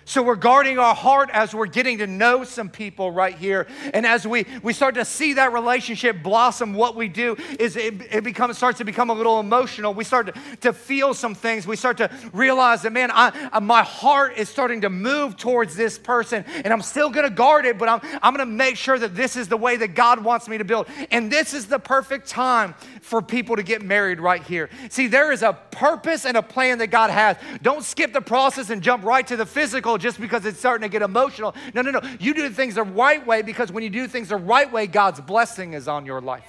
So 0.04 0.22
we're 0.22 0.36
guarding 0.36 0.78
our 0.78 0.94
heart 0.94 1.30
as 1.32 1.54
we're 1.54 1.66
getting 1.66 1.98
to 1.98 2.06
know 2.06 2.44
some 2.44 2.68
people 2.68 3.10
right 3.10 3.34
here. 3.34 3.66
And 3.94 4.04
as 4.04 4.26
we, 4.26 4.46
we 4.62 4.72
start 4.72 4.96
to 4.96 5.04
see 5.04 5.34
that 5.34 5.52
relationship 5.52 6.22
blossom, 6.22 6.74
what 6.74 6.96
we 6.96 7.08
do 7.08 7.36
is 7.58 7.76
it, 7.76 8.02
it 8.12 8.24
becomes, 8.24 8.56
starts 8.56 8.78
to 8.78 8.84
become 8.84 9.10
a 9.10 9.14
little 9.14 9.38
emotional. 9.40 9.94
We 9.94 10.04
start 10.04 10.26
to, 10.26 10.56
to 10.62 10.72
feel 10.72 11.14
some 11.14 11.34
things. 11.34 11.66
We 11.66 11.76
start 11.76 11.98
to 11.98 12.10
realize 12.32 12.82
that, 12.82 12.92
man, 12.92 13.10
I, 13.12 13.60
my 13.60 13.82
heart 13.82 14.36
is 14.36 14.48
starting 14.48 14.80
to 14.82 14.90
move 14.90 15.36
towards 15.36 15.76
this 15.76 15.98
person. 15.98 16.44
And 16.64 16.72
I'm 16.72 16.82
still 16.82 17.10
going 17.10 17.28
to 17.28 17.34
guard 17.34 17.64
it, 17.64 17.78
but 17.78 17.88
I'm, 17.88 18.00
I'm 18.22 18.34
going 18.34 18.46
to 18.46 18.54
make 18.54 18.76
sure 18.76 18.98
that 18.98 19.14
this 19.14 19.36
is 19.36 19.48
the 19.48 19.56
way 19.56 19.76
that 19.76 19.94
God 19.94 20.24
wants 20.24 20.48
me 20.48 20.58
to 20.58 20.64
build. 20.64 20.88
And 21.10 21.30
this 21.30 21.54
is 21.54 21.66
the 21.66 21.78
perfect 21.78 22.28
time 22.28 22.74
for 23.00 23.22
people 23.22 23.56
to 23.56 23.62
get 23.62 23.82
married 23.82 24.20
right 24.20 24.42
here. 24.42 24.68
See, 24.88 25.06
there 25.06 25.32
is 25.32 25.42
a 25.42 25.52
purpose 25.52 26.24
and 26.24 26.36
a 26.36 26.42
plan 26.42 26.78
that 26.78 26.88
God 26.88 27.10
has. 27.10 27.36
Don't 27.62 27.84
skip 27.84 28.12
the 28.12 28.20
process 28.20 28.70
and 28.70 28.82
jump 28.82 29.04
right 29.04 29.26
to 29.26 29.36
the 29.36 29.46
physical 29.46 29.91
just 29.98 30.20
because 30.20 30.44
it's 30.46 30.58
starting 30.58 30.82
to 30.82 30.92
get 30.92 31.02
emotional. 31.02 31.54
No, 31.74 31.82
no, 31.82 31.90
no. 31.90 32.00
You 32.20 32.34
do 32.34 32.48
things 32.50 32.76
the 32.76 32.82
right 32.82 33.24
way 33.26 33.42
because 33.42 33.72
when 33.72 33.82
you 33.82 33.90
do 33.90 34.06
things 34.06 34.28
the 34.28 34.36
right 34.36 34.70
way, 34.70 34.86
God's 34.86 35.20
blessing 35.20 35.72
is 35.72 35.88
on 35.88 36.06
your 36.06 36.20
life. 36.20 36.46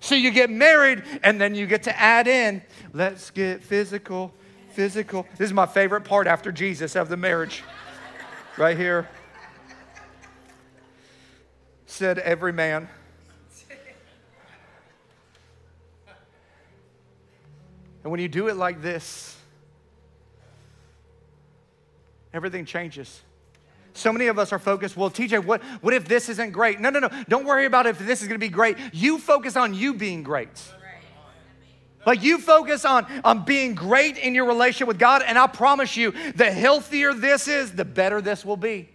So 0.00 0.14
you 0.14 0.30
get 0.30 0.50
married 0.50 1.02
and 1.22 1.40
then 1.40 1.54
you 1.54 1.66
get 1.66 1.84
to 1.84 1.98
add 1.98 2.28
in, 2.28 2.62
let's 2.92 3.30
get 3.30 3.62
physical, 3.62 4.32
physical. 4.70 5.26
This 5.36 5.46
is 5.46 5.52
my 5.52 5.66
favorite 5.66 6.02
part 6.02 6.26
after 6.26 6.52
Jesus 6.52 6.94
of 6.94 7.08
the 7.08 7.16
marriage, 7.16 7.64
right 8.56 8.76
here. 8.76 9.08
said 11.86 12.18
every 12.18 12.52
man. 12.52 12.88
And 18.04 18.12
when 18.12 18.20
you 18.20 18.28
do 18.28 18.48
it 18.48 18.56
like 18.56 18.80
this, 18.80 19.37
everything 22.32 22.64
changes. 22.64 23.22
So 23.94 24.12
many 24.12 24.28
of 24.28 24.38
us 24.38 24.52
are 24.52 24.58
focused, 24.58 24.96
well, 24.96 25.10
TJ, 25.10 25.44
what, 25.44 25.62
what 25.80 25.92
if 25.92 26.06
this 26.06 26.28
isn't 26.28 26.52
great? 26.52 26.78
No, 26.78 26.90
no, 26.90 27.00
no. 27.00 27.10
Don't 27.28 27.44
worry 27.44 27.64
about 27.64 27.86
if 27.86 27.98
this 27.98 28.22
is 28.22 28.28
going 28.28 28.38
to 28.38 28.44
be 28.44 28.48
great. 28.48 28.76
You 28.92 29.18
focus 29.18 29.56
on 29.56 29.74
you 29.74 29.94
being 29.94 30.22
great. 30.22 30.62
Like 32.06 32.22
you 32.22 32.38
focus 32.38 32.84
on, 32.84 33.06
on 33.24 33.44
being 33.44 33.74
great 33.74 34.16
in 34.16 34.34
your 34.34 34.46
relationship 34.46 34.88
with 34.88 34.98
God, 34.98 35.22
and 35.26 35.36
I 35.36 35.46
promise 35.46 35.96
you, 35.96 36.12
the 36.32 36.50
healthier 36.50 37.12
this 37.12 37.48
is, 37.48 37.72
the 37.72 37.84
better 37.84 38.20
this 38.20 38.44
will 38.44 38.56
be. 38.56 38.88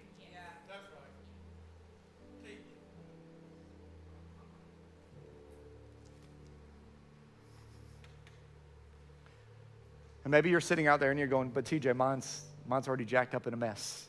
And 10.23 10.31
maybe 10.31 10.49
you're 10.49 10.61
sitting 10.61 10.87
out 10.87 11.01
there 11.01 11.11
and 11.11 11.19
you're 11.19 11.27
going, 11.27 11.49
but 11.49 11.65
TJ, 11.65 11.95
mine's, 11.95 12.45
mine's 12.67 12.87
already 12.87 13.05
jacked 13.05 13.35
up 13.35 13.47
in 13.47 13.53
a 13.53 13.57
mess. 13.57 14.07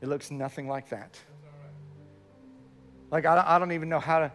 It 0.00 0.08
looks 0.08 0.30
nothing 0.30 0.68
like 0.68 0.88
that. 0.90 1.18
Like, 3.10 3.26
I 3.26 3.34
don't, 3.34 3.46
I 3.46 3.58
don't 3.58 3.72
even 3.72 3.88
know 3.88 4.00
how 4.00 4.20
to. 4.20 4.32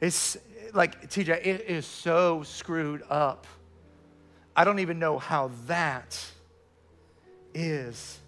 It's 0.00 0.36
like, 0.72 1.10
TJ, 1.10 1.46
it 1.46 1.66
is 1.68 1.86
so 1.86 2.42
screwed 2.42 3.02
up. 3.08 3.46
I 4.54 4.64
don't 4.64 4.78
even 4.78 4.98
know 4.98 5.18
how 5.18 5.50
that 5.66 6.18
is 7.54 8.18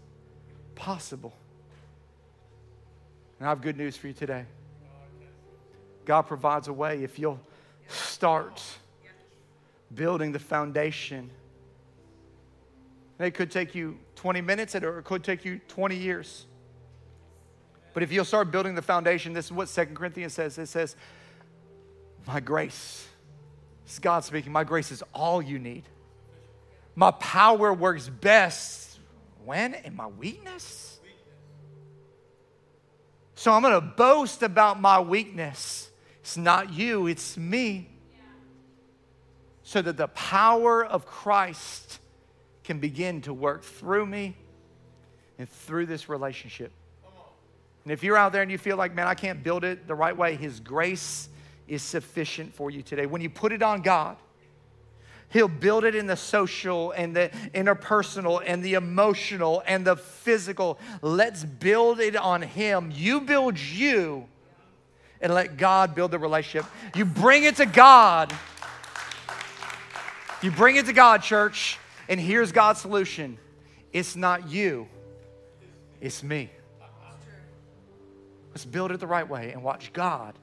possible. 0.74 1.32
And 3.38 3.46
I 3.46 3.50
have 3.50 3.62
good 3.62 3.76
news 3.76 3.96
for 3.96 4.08
you 4.08 4.12
today. 4.12 4.44
God 6.04 6.22
provides 6.22 6.68
a 6.68 6.72
way 6.72 7.02
if 7.02 7.18
you'll 7.18 7.40
start 7.88 8.62
building 9.94 10.32
the 10.32 10.38
foundation 10.38 11.30
it 13.18 13.34
could 13.34 13.50
take 13.50 13.74
you 13.74 13.98
20 14.16 14.40
minutes 14.40 14.74
or 14.74 14.98
it 14.98 15.04
could 15.04 15.24
take 15.24 15.44
you 15.44 15.60
20 15.68 15.96
years. 15.96 16.46
But 17.94 18.02
if 18.02 18.12
you'll 18.12 18.24
start 18.24 18.50
building 18.50 18.74
the 18.74 18.82
foundation, 18.82 19.32
this 19.32 19.46
is 19.46 19.52
what 19.52 19.68
Second 19.68 19.96
Corinthians 19.96 20.32
says. 20.32 20.56
It 20.58 20.66
says, 20.66 20.94
My 22.26 22.38
grace, 22.38 23.08
it's 23.84 23.98
God 23.98 24.24
speaking, 24.24 24.52
my 24.52 24.64
grace 24.64 24.92
is 24.92 25.02
all 25.12 25.42
you 25.42 25.58
need. 25.58 25.84
My 26.94 27.10
power 27.12 27.72
works 27.72 28.08
best 28.08 28.98
when? 29.44 29.74
In 29.74 29.96
my 29.96 30.06
weakness. 30.06 31.00
So 33.34 33.52
I'm 33.52 33.62
gonna 33.62 33.80
boast 33.80 34.42
about 34.42 34.80
my 34.80 35.00
weakness. 35.00 35.90
It's 36.20 36.36
not 36.36 36.72
you, 36.72 37.06
it's 37.06 37.36
me. 37.36 37.88
So 39.62 39.80
that 39.80 39.96
the 39.96 40.08
power 40.08 40.84
of 40.84 41.06
Christ 41.06 42.00
can 42.68 42.78
begin 42.78 43.22
to 43.22 43.32
work 43.32 43.62
through 43.62 44.04
me 44.04 44.36
and 45.38 45.48
through 45.48 45.86
this 45.86 46.10
relationship. 46.10 46.70
And 47.84 47.90
if 47.90 48.04
you're 48.04 48.18
out 48.18 48.30
there 48.30 48.42
and 48.42 48.50
you 48.50 48.58
feel 48.58 48.76
like, 48.76 48.94
man, 48.94 49.06
I 49.06 49.14
can't 49.14 49.42
build 49.42 49.64
it 49.64 49.88
the 49.88 49.94
right 49.94 50.14
way, 50.14 50.36
His 50.36 50.60
grace 50.60 51.30
is 51.66 51.82
sufficient 51.82 52.52
for 52.52 52.70
you 52.70 52.82
today. 52.82 53.06
When 53.06 53.22
you 53.22 53.30
put 53.30 53.52
it 53.52 53.62
on 53.62 53.80
God, 53.80 54.18
He'll 55.30 55.48
build 55.48 55.84
it 55.84 55.94
in 55.94 56.06
the 56.06 56.16
social 56.16 56.92
and 56.92 57.16
the 57.16 57.30
interpersonal 57.54 58.42
and 58.44 58.62
the 58.62 58.74
emotional 58.74 59.62
and 59.66 59.86
the 59.86 59.96
physical. 59.96 60.78
Let's 61.00 61.44
build 61.44 62.00
it 62.00 62.16
on 62.16 62.42
Him. 62.42 62.92
You 62.94 63.22
build 63.22 63.58
you 63.58 64.26
and 65.22 65.32
let 65.32 65.56
God 65.56 65.94
build 65.94 66.10
the 66.10 66.18
relationship. 66.18 66.70
You 66.94 67.06
bring 67.06 67.44
it 67.44 67.56
to 67.56 67.64
God. 67.64 68.30
You 70.42 70.50
bring 70.50 70.76
it 70.76 70.84
to 70.84 70.92
God, 70.92 71.22
church. 71.22 71.78
And 72.08 72.18
here's 72.18 72.52
God's 72.52 72.80
solution 72.80 73.38
it's 73.92 74.16
not 74.16 74.48
you, 74.50 74.88
it's 76.00 76.22
me. 76.22 76.50
Let's 78.50 78.64
build 78.64 78.90
it 78.90 78.98
the 78.98 79.06
right 79.06 79.28
way 79.28 79.52
and 79.52 79.62
watch 79.62 79.92
God 79.92 80.34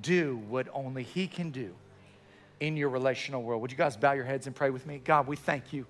do 0.00 0.40
what 0.48 0.68
only 0.72 1.02
He 1.02 1.26
can 1.26 1.50
do 1.50 1.74
in 2.60 2.76
your 2.76 2.88
relational 2.88 3.42
world. 3.42 3.62
Would 3.62 3.70
you 3.70 3.76
guys 3.76 3.96
bow 3.96 4.12
your 4.12 4.24
heads 4.24 4.46
and 4.46 4.56
pray 4.56 4.70
with 4.70 4.86
me? 4.86 5.00
God, 5.04 5.26
we 5.26 5.36
thank 5.36 5.72
you 5.72 5.86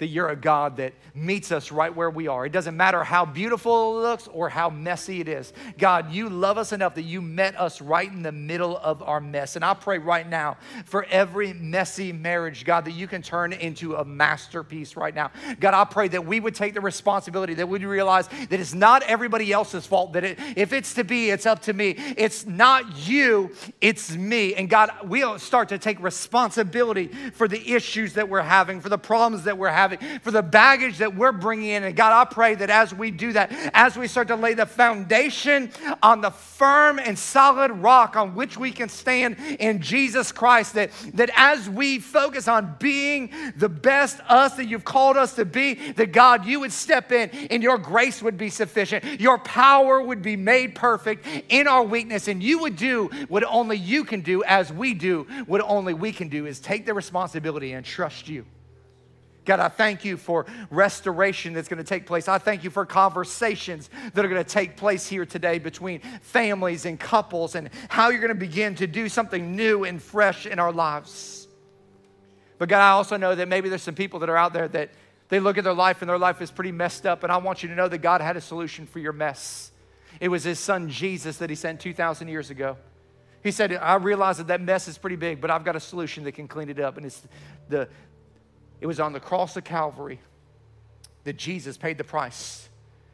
that 0.00 0.06
you're 0.06 0.30
a 0.30 0.36
God 0.36 0.78
that 0.78 0.94
meets 1.14 1.52
us 1.52 1.70
right 1.70 1.94
where 1.94 2.08
we 2.08 2.26
are. 2.26 2.46
It 2.46 2.52
doesn't 2.52 2.76
matter 2.76 3.04
how 3.04 3.26
beautiful 3.26 3.98
it 3.98 4.02
looks 4.02 4.28
or 4.28 4.48
how 4.48 4.70
messy 4.70 5.20
it 5.20 5.28
is. 5.28 5.52
God, 5.76 6.10
you 6.10 6.30
love 6.30 6.56
us 6.56 6.72
enough 6.72 6.94
that 6.94 7.02
you 7.02 7.20
met 7.20 7.58
us 7.60 7.82
right 7.82 8.10
in 8.10 8.22
the 8.22 8.32
middle 8.32 8.78
of 8.78 9.02
our 9.02 9.20
mess. 9.20 9.56
And 9.56 9.64
I 9.64 9.74
pray 9.74 9.98
right 9.98 10.26
now 10.26 10.56
for 10.86 11.04
every 11.04 11.52
messy 11.52 12.12
marriage, 12.12 12.64
God, 12.64 12.86
that 12.86 12.92
you 12.92 13.06
can 13.06 13.20
turn 13.20 13.52
into 13.52 13.94
a 13.94 14.04
masterpiece 14.04 14.96
right 14.96 15.14
now. 15.14 15.30
God, 15.60 15.74
I 15.74 15.84
pray 15.84 16.08
that 16.08 16.24
we 16.24 16.40
would 16.40 16.54
take 16.54 16.72
the 16.72 16.80
responsibility, 16.80 17.52
that 17.54 17.68
we'd 17.68 17.84
realize 17.84 18.26
that 18.28 18.58
it's 18.58 18.74
not 18.74 19.02
everybody 19.02 19.52
else's 19.52 19.84
fault, 19.84 20.14
that 20.14 20.24
it, 20.24 20.38
if 20.56 20.72
it's 20.72 20.94
to 20.94 21.04
be, 21.04 21.28
it's 21.28 21.44
up 21.44 21.60
to 21.62 21.74
me. 21.74 21.94
It's 22.16 22.46
not 22.46 23.06
you, 23.06 23.54
it's 23.82 24.16
me. 24.16 24.54
And 24.54 24.70
God, 24.70 24.90
we'll 25.04 25.38
start 25.38 25.68
to 25.68 25.78
take 25.78 26.02
responsibility 26.02 27.08
for 27.34 27.46
the 27.46 27.74
issues 27.74 28.14
that 28.14 28.30
we're 28.30 28.40
having, 28.40 28.80
for 28.80 28.88
the 28.88 28.96
problems 28.96 29.44
that 29.44 29.58
we're 29.58 29.68
having 29.68 29.89
for 30.22 30.30
the 30.30 30.42
baggage 30.42 30.98
that 30.98 31.14
we're 31.14 31.32
bringing 31.32 31.70
in. 31.70 31.84
And 31.84 31.96
God, 31.96 32.12
I 32.12 32.30
pray 32.30 32.54
that 32.54 32.70
as 32.70 32.94
we 32.94 33.10
do 33.10 33.32
that, 33.32 33.52
as 33.74 33.96
we 33.96 34.06
start 34.06 34.28
to 34.28 34.36
lay 34.36 34.54
the 34.54 34.66
foundation 34.66 35.70
on 36.02 36.20
the 36.20 36.30
firm 36.30 36.98
and 36.98 37.18
solid 37.18 37.70
rock 37.72 38.16
on 38.16 38.34
which 38.34 38.56
we 38.56 38.70
can 38.70 38.88
stand 38.88 39.36
in 39.58 39.80
Jesus 39.80 40.32
Christ, 40.32 40.74
that, 40.74 40.90
that 41.14 41.30
as 41.36 41.68
we 41.68 41.98
focus 41.98 42.48
on 42.48 42.76
being 42.78 43.32
the 43.56 43.68
best 43.68 44.20
us 44.28 44.54
that 44.56 44.66
you've 44.66 44.84
called 44.84 45.16
us 45.16 45.34
to 45.34 45.44
be, 45.44 45.74
that 45.92 46.12
God, 46.12 46.46
you 46.46 46.60
would 46.60 46.72
step 46.72 47.12
in 47.12 47.30
and 47.50 47.62
your 47.62 47.78
grace 47.78 48.22
would 48.22 48.36
be 48.36 48.50
sufficient. 48.50 49.20
Your 49.20 49.38
power 49.38 50.00
would 50.00 50.22
be 50.22 50.36
made 50.36 50.74
perfect 50.74 51.26
in 51.48 51.66
our 51.66 51.82
weakness, 51.82 52.28
and 52.28 52.42
you 52.42 52.60
would 52.60 52.76
do 52.76 53.10
what 53.28 53.44
only 53.44 53.76
you 53.76 54.04
can 54.04 54.20
do 54.20 54.44
as 54.44 54.72
we 54.72 54.94
do 54.94 55.26
what 55.46 55.60
only 55.62 55.94
we 55.94 56.12
can 56.12 56.28
do 56.28 56.46
is 56.46 56.60
take 56.60 56.86
the 56.86 56.94
responsibility 56.94 57.72
and 57.72 57.84
trust 57.84 58.28
you. 58.28 58.44
God, 59.50 59.58
I 59.58 59.68
thank 59.68 60.04
you 60.04 60.16
for 60.16 60.46
restoration 60.70 61.54
that's 61.54 61.66
going 61.66 61.78
to 61.78 61.82
take 61.82 62.06
place. 62.06 62.28
I 62.28 62.38
thank 62.38 62.62
you 62.62 62.70
for 62.70 62.86
conversations 62.86 63.90
that 64.14 64.24
are 64.24 64.28
going 64.28 64.44
to 64.44 64.48
take 64.48 64.76
place 64.76 65.08
here 65.08 65.26
today 65.26 65.58
between 65.58 65.98
families 66.22 66.86
and 66.86 67.00
couples 67.00 67.56
and 67.56 67.68
how 67.88 68.10
you're 68.10 68.20
going 68.20 68.28
to 68.28 68.36
begin 68.36 68.76
to 68.76 68.86
do 68.86 69.08
something 69.08 69.56
new 69.56 69.82
and 69.82 70.00
fresh 70.00 70.46
in 70.46 70.60
our 70.60 70.70
lives. 70.70 71.48
But 72.58 72.68
God, 72.68 72.78
I 72.78 72.90
also 72.90 73.16
know 73.16 73.34
that 73.34 73.48
maybe 73.48 73.68
there's 73.68 73.82
some 73.82 73.96
people 73.96 74.20
that 74.20 74.28
are 74.28 74.36
out 74.36 74.52
there 74.52 74.68
that 74.68 74.90
they 75.30 75.40
look 75.40 75.58
at 75.58 75.64
their 75.64 75.74
life 75.74 76.00
and 76.00 76.08
their 76.08 76.16
life 76.16 76.40
is 76.40 76.52
pretty 76.52 76.70
messed 76.70 77.04
up. 77.04 77.24
And 77.24 77.32
I 77.32 77.38
want 77.38 77.64
you 77.64 77.70
to 77.70 77.74
know 77.74 77.88
that 77.88 77.98
God 77.98 78.20
had 78.20 78.36
a 78.36 78.40
solution 78.40 78.86
for 78.86 79.00
your 79.00 79.12
mess. 79.12 79.72
It 80.20 80.28
was 80.28 80.44
his 80.44 80.60
son 80.60 80.88
Jesus 80.88 81.38
that 81.38 81.50
he 81.50 81.56
sent 81.56 81.80
2,000 81.80 82.28
years 82.28 82.50
ago. 82.50 82.76
He 83.42 83.50
said, 83.50 83.72
I 83.72 83.94
realize 83.94 84.38
that 84.38 84.48
that 84.48 84.60
mess 84.60 84.86
is 84.86 84.96
pretty 84.96 85.16
big, 85.16 85.40
but 85.40 85.50
I've 85.50 85.64
got 85.64 85.74
a 85.74 85.80
solution 85.80 86.22
that 86.24 86.32
can 86.32 86.46
clean 86.46 86.68
it 86.68 86.78
up. 86.78 86.98
And 86.98 87.06
it's 87.06 87.22
the, 87.68 87.88
it 88.80 88.86
was 88.86 88.98
on 88.98 89.12
the 89.12 89.20
cross 89.20 89.56
of 89.56 89.64
Calvary 89.64 90.20
that 91.24 91.36
Jesus 91.36 91.76
paid 91.76 91.98
the 91.98 92.04
price 92.04 92.68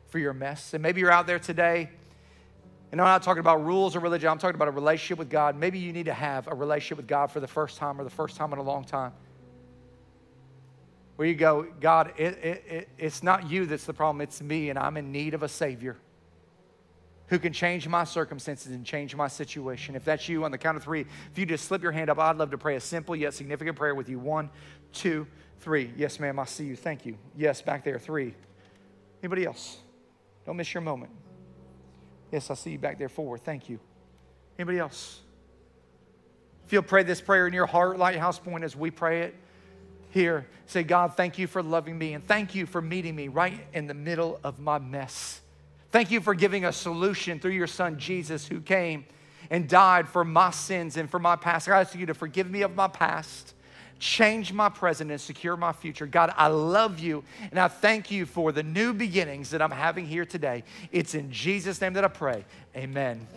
for 0.08 0.18
your 0.18 0.32
mess. 0.32 0.74
And 0.74 0.82
maybe 0.82 1.00
you're 1.00 1.10
out 1.10 1.26
there 1.26 1.40
today, 1.40 1.90
and 2.92 3.00
I'm 3.00 3.06
not 3.06 3.22
talking 3.22 3.40
about 3.40 3.64
rules 3.64 3.96
or 3.96 4.00
religion, 4.00 4.28
I'm 4.28 4.38
talking 4.38 4.54
about 4.54 4.68
a 4.68 4.72
relationship 4.72 5.18
with 5.18 5.28
God. 5.28 5.56
Maybe 5.56 5.78
you 5.78 5.92
need 5.92 6.06
to 6.06 6.14
have 6.14 6.46
a 6.46 6.54
relationship 6.54 6.98
with 6.98 7.08
God 7.08 7.32
for 7.32 7.40
the 7.40 7.48
first 7.48 7.78
time 7.78 8.00
or 8.00 8.04
the 8.04 8.10
first 8.10 8.36
time 8.36 8.52
in 8.52 8.58
a 8.58 8.62
long 8.62 8.84
time. 8.84 9.12
Where 11.16 11.26
you 11.26 11.34
go, 11.34 11.66
God, 11.80 12.12
it, 12.16 12.38
it, 12.44 12.64
it, 12.68 12.88
it's 12.98 13.22
not 13.22 13.50
you 13.50 13.66
that's 13.66 13.86
the 13.86 13.94
problem, 13.94 14.20
it's 14.20 14.40
me, 14.40 14.70
and 14.70 14.78
I'm 14.78 14.96
in 14.96 15.10
need 15.10 15.34
of 15.34 15.42
a 15.42 15.48
Savior 15.48 15.96
who 17.28 17.40
can 17.40 17.52
change 17.52 17.88
my 17.88 18.04
circumstances 18.04 18.70
and 18.70 18.86
change 18.86 19.16
my 19.16 19.26
situation. 19.26 19.96
If 19.96 20.04
that's 20.04 20.28
you, 20.28 20.44
on 20.44 20.52
the 20.52 20.58
count 20.58 20.76
of 20.76 20.84
three, 20.84 21.00
if 21.00 21.36
you 21.36 21.44
just 21.44 21.64
slip 21.64 21.82
your 21.82 21.90
hand 21.90 22.08
up, 22.08 22.20
I'd 22.20 22.36
love 22.36 22.52
to 22.52 22.58
pray 22.58 22.76
a 22.76 22.80
simple 22.80 23.16
yet 23.16 23.34
significant 23.34 23.76
prayer 23.76 23.96
with 23.96 24.08
you. 24.08 24.20
One, 24.20 24.48
two, 24.92 25.24
Three. 25.24 25.32
Yes, 25.96 26.20
ma'am, 26.20 26.38
I 26.38 26.44
see 26.44 26.64
you. 26.64 26.76
Thank 26.76 27.06
you. 27.06 27.16
Yes, 27.36 27.60
back 27.60 27.82
there. 27.82 27.98
Three. 27.98 28.34
Anybody 29.22 29.44
else? 29.44 29.78
Don't 30.44 30.56
miss 30.56 30.72
your 30.72 30.80
moment. 30.80 31.10
Yes, 32.30 32.50
I 32.50 32.54
see 32.54 32.70
you 32.70 32.78
back 32.78 32.98
there. 32.98 33.08
Four. 33.08 33.36
Thank 33.36 33.68
you. 33.68 33.80
Anybody 34.58 34.78
else? 34.78 35.20
If 36.64 36.72
you'll 36.72 36.82
pray 36.82 37.02
this 37.02 37.20
prayer 37.20 37.46
in 37.46 37.52
your 37.52 37.66
heart, 37.66 37.98
Lighthouse 37.98 38.38
Point, 38.38 38.64
as 38.64 38.76
we 38.76 38.90
pray 38.90 39.22
it 39.22 39.34
here, 40.10 40.46
say, 40.66 40.82
God, 40.82 41.16
thank 41.16 41.38
you 41.38 41.46
for 41.46 41.62
loving 41.62 41.98
me 41.98 42.14
and 42.14 42.26
thank 42.26 42.54
you 42.54 42.66
for 42.66 42.80
meeting 42.80 43.14
me 43.14 43.28
right 43.28 43.60
in 43.72 43.86
the 43.86 43.94
middle 43.94 44.40
of 44.44 44.58
my 44.58 44.78
mess. 44.78 45.40
Thank 45.90 46.10
you 46.10 46.20
for 46.20 46.34
giving 46.34 46.64
a 46.64 46.72
solution 46.72 47.38
through 47.38 47.52
your 47.52 47.66
son 47.66 47.98
Jesus 47.98 48.46
who 48.46 48.60
came 48.60 49.04
and 49.50 49.68
died 49.68 50.08
for 50.08 50.24
my 50.24 50.50
sins 50.50 50.96
and 50.96 51.10
for 51.10 51.18
my 51.18 51.36
past. 51.36 51.68
I 51.68 51.80
ask 51.80 51.94
you 51.94 52.06
to 52.06 52.14
forgive 52.14 52.50
me 52.50 52.62
of 52.62 52.74
my 52.74 52.88
past 52.88 53.54
change 53.98 54.52
my 54.52 54.68
present 54.68 55.10
and 55.10 55.20
secure 55.20 55.56
my 55.56 55.72
future. 55.72 56.06
God, 56.06 56.32
I 56.36 56.48
love 56.48 56.98
you 56.98 57.24
and 57.50 57.58
I 57.60 57.68
thank 57.68 58.10
you 58.10 58.26
for 58.26 58.52
the 58.52 58.62
new 58.62 58.92
beginnings 58.92 59.50
that 59.50 59.62
I'm 59.62 59.70
having 59.70 60.06
here 60.06 60.24
today. 60.24 60.64
It's 60.92 61.14
in 61.14 61.30
Jesus' 61.30 61.80
name 61.80 61.92
that 61.94 62.04
I 62.04 62.08
pray. 62.08 62.44
Amen. 62.76 63.20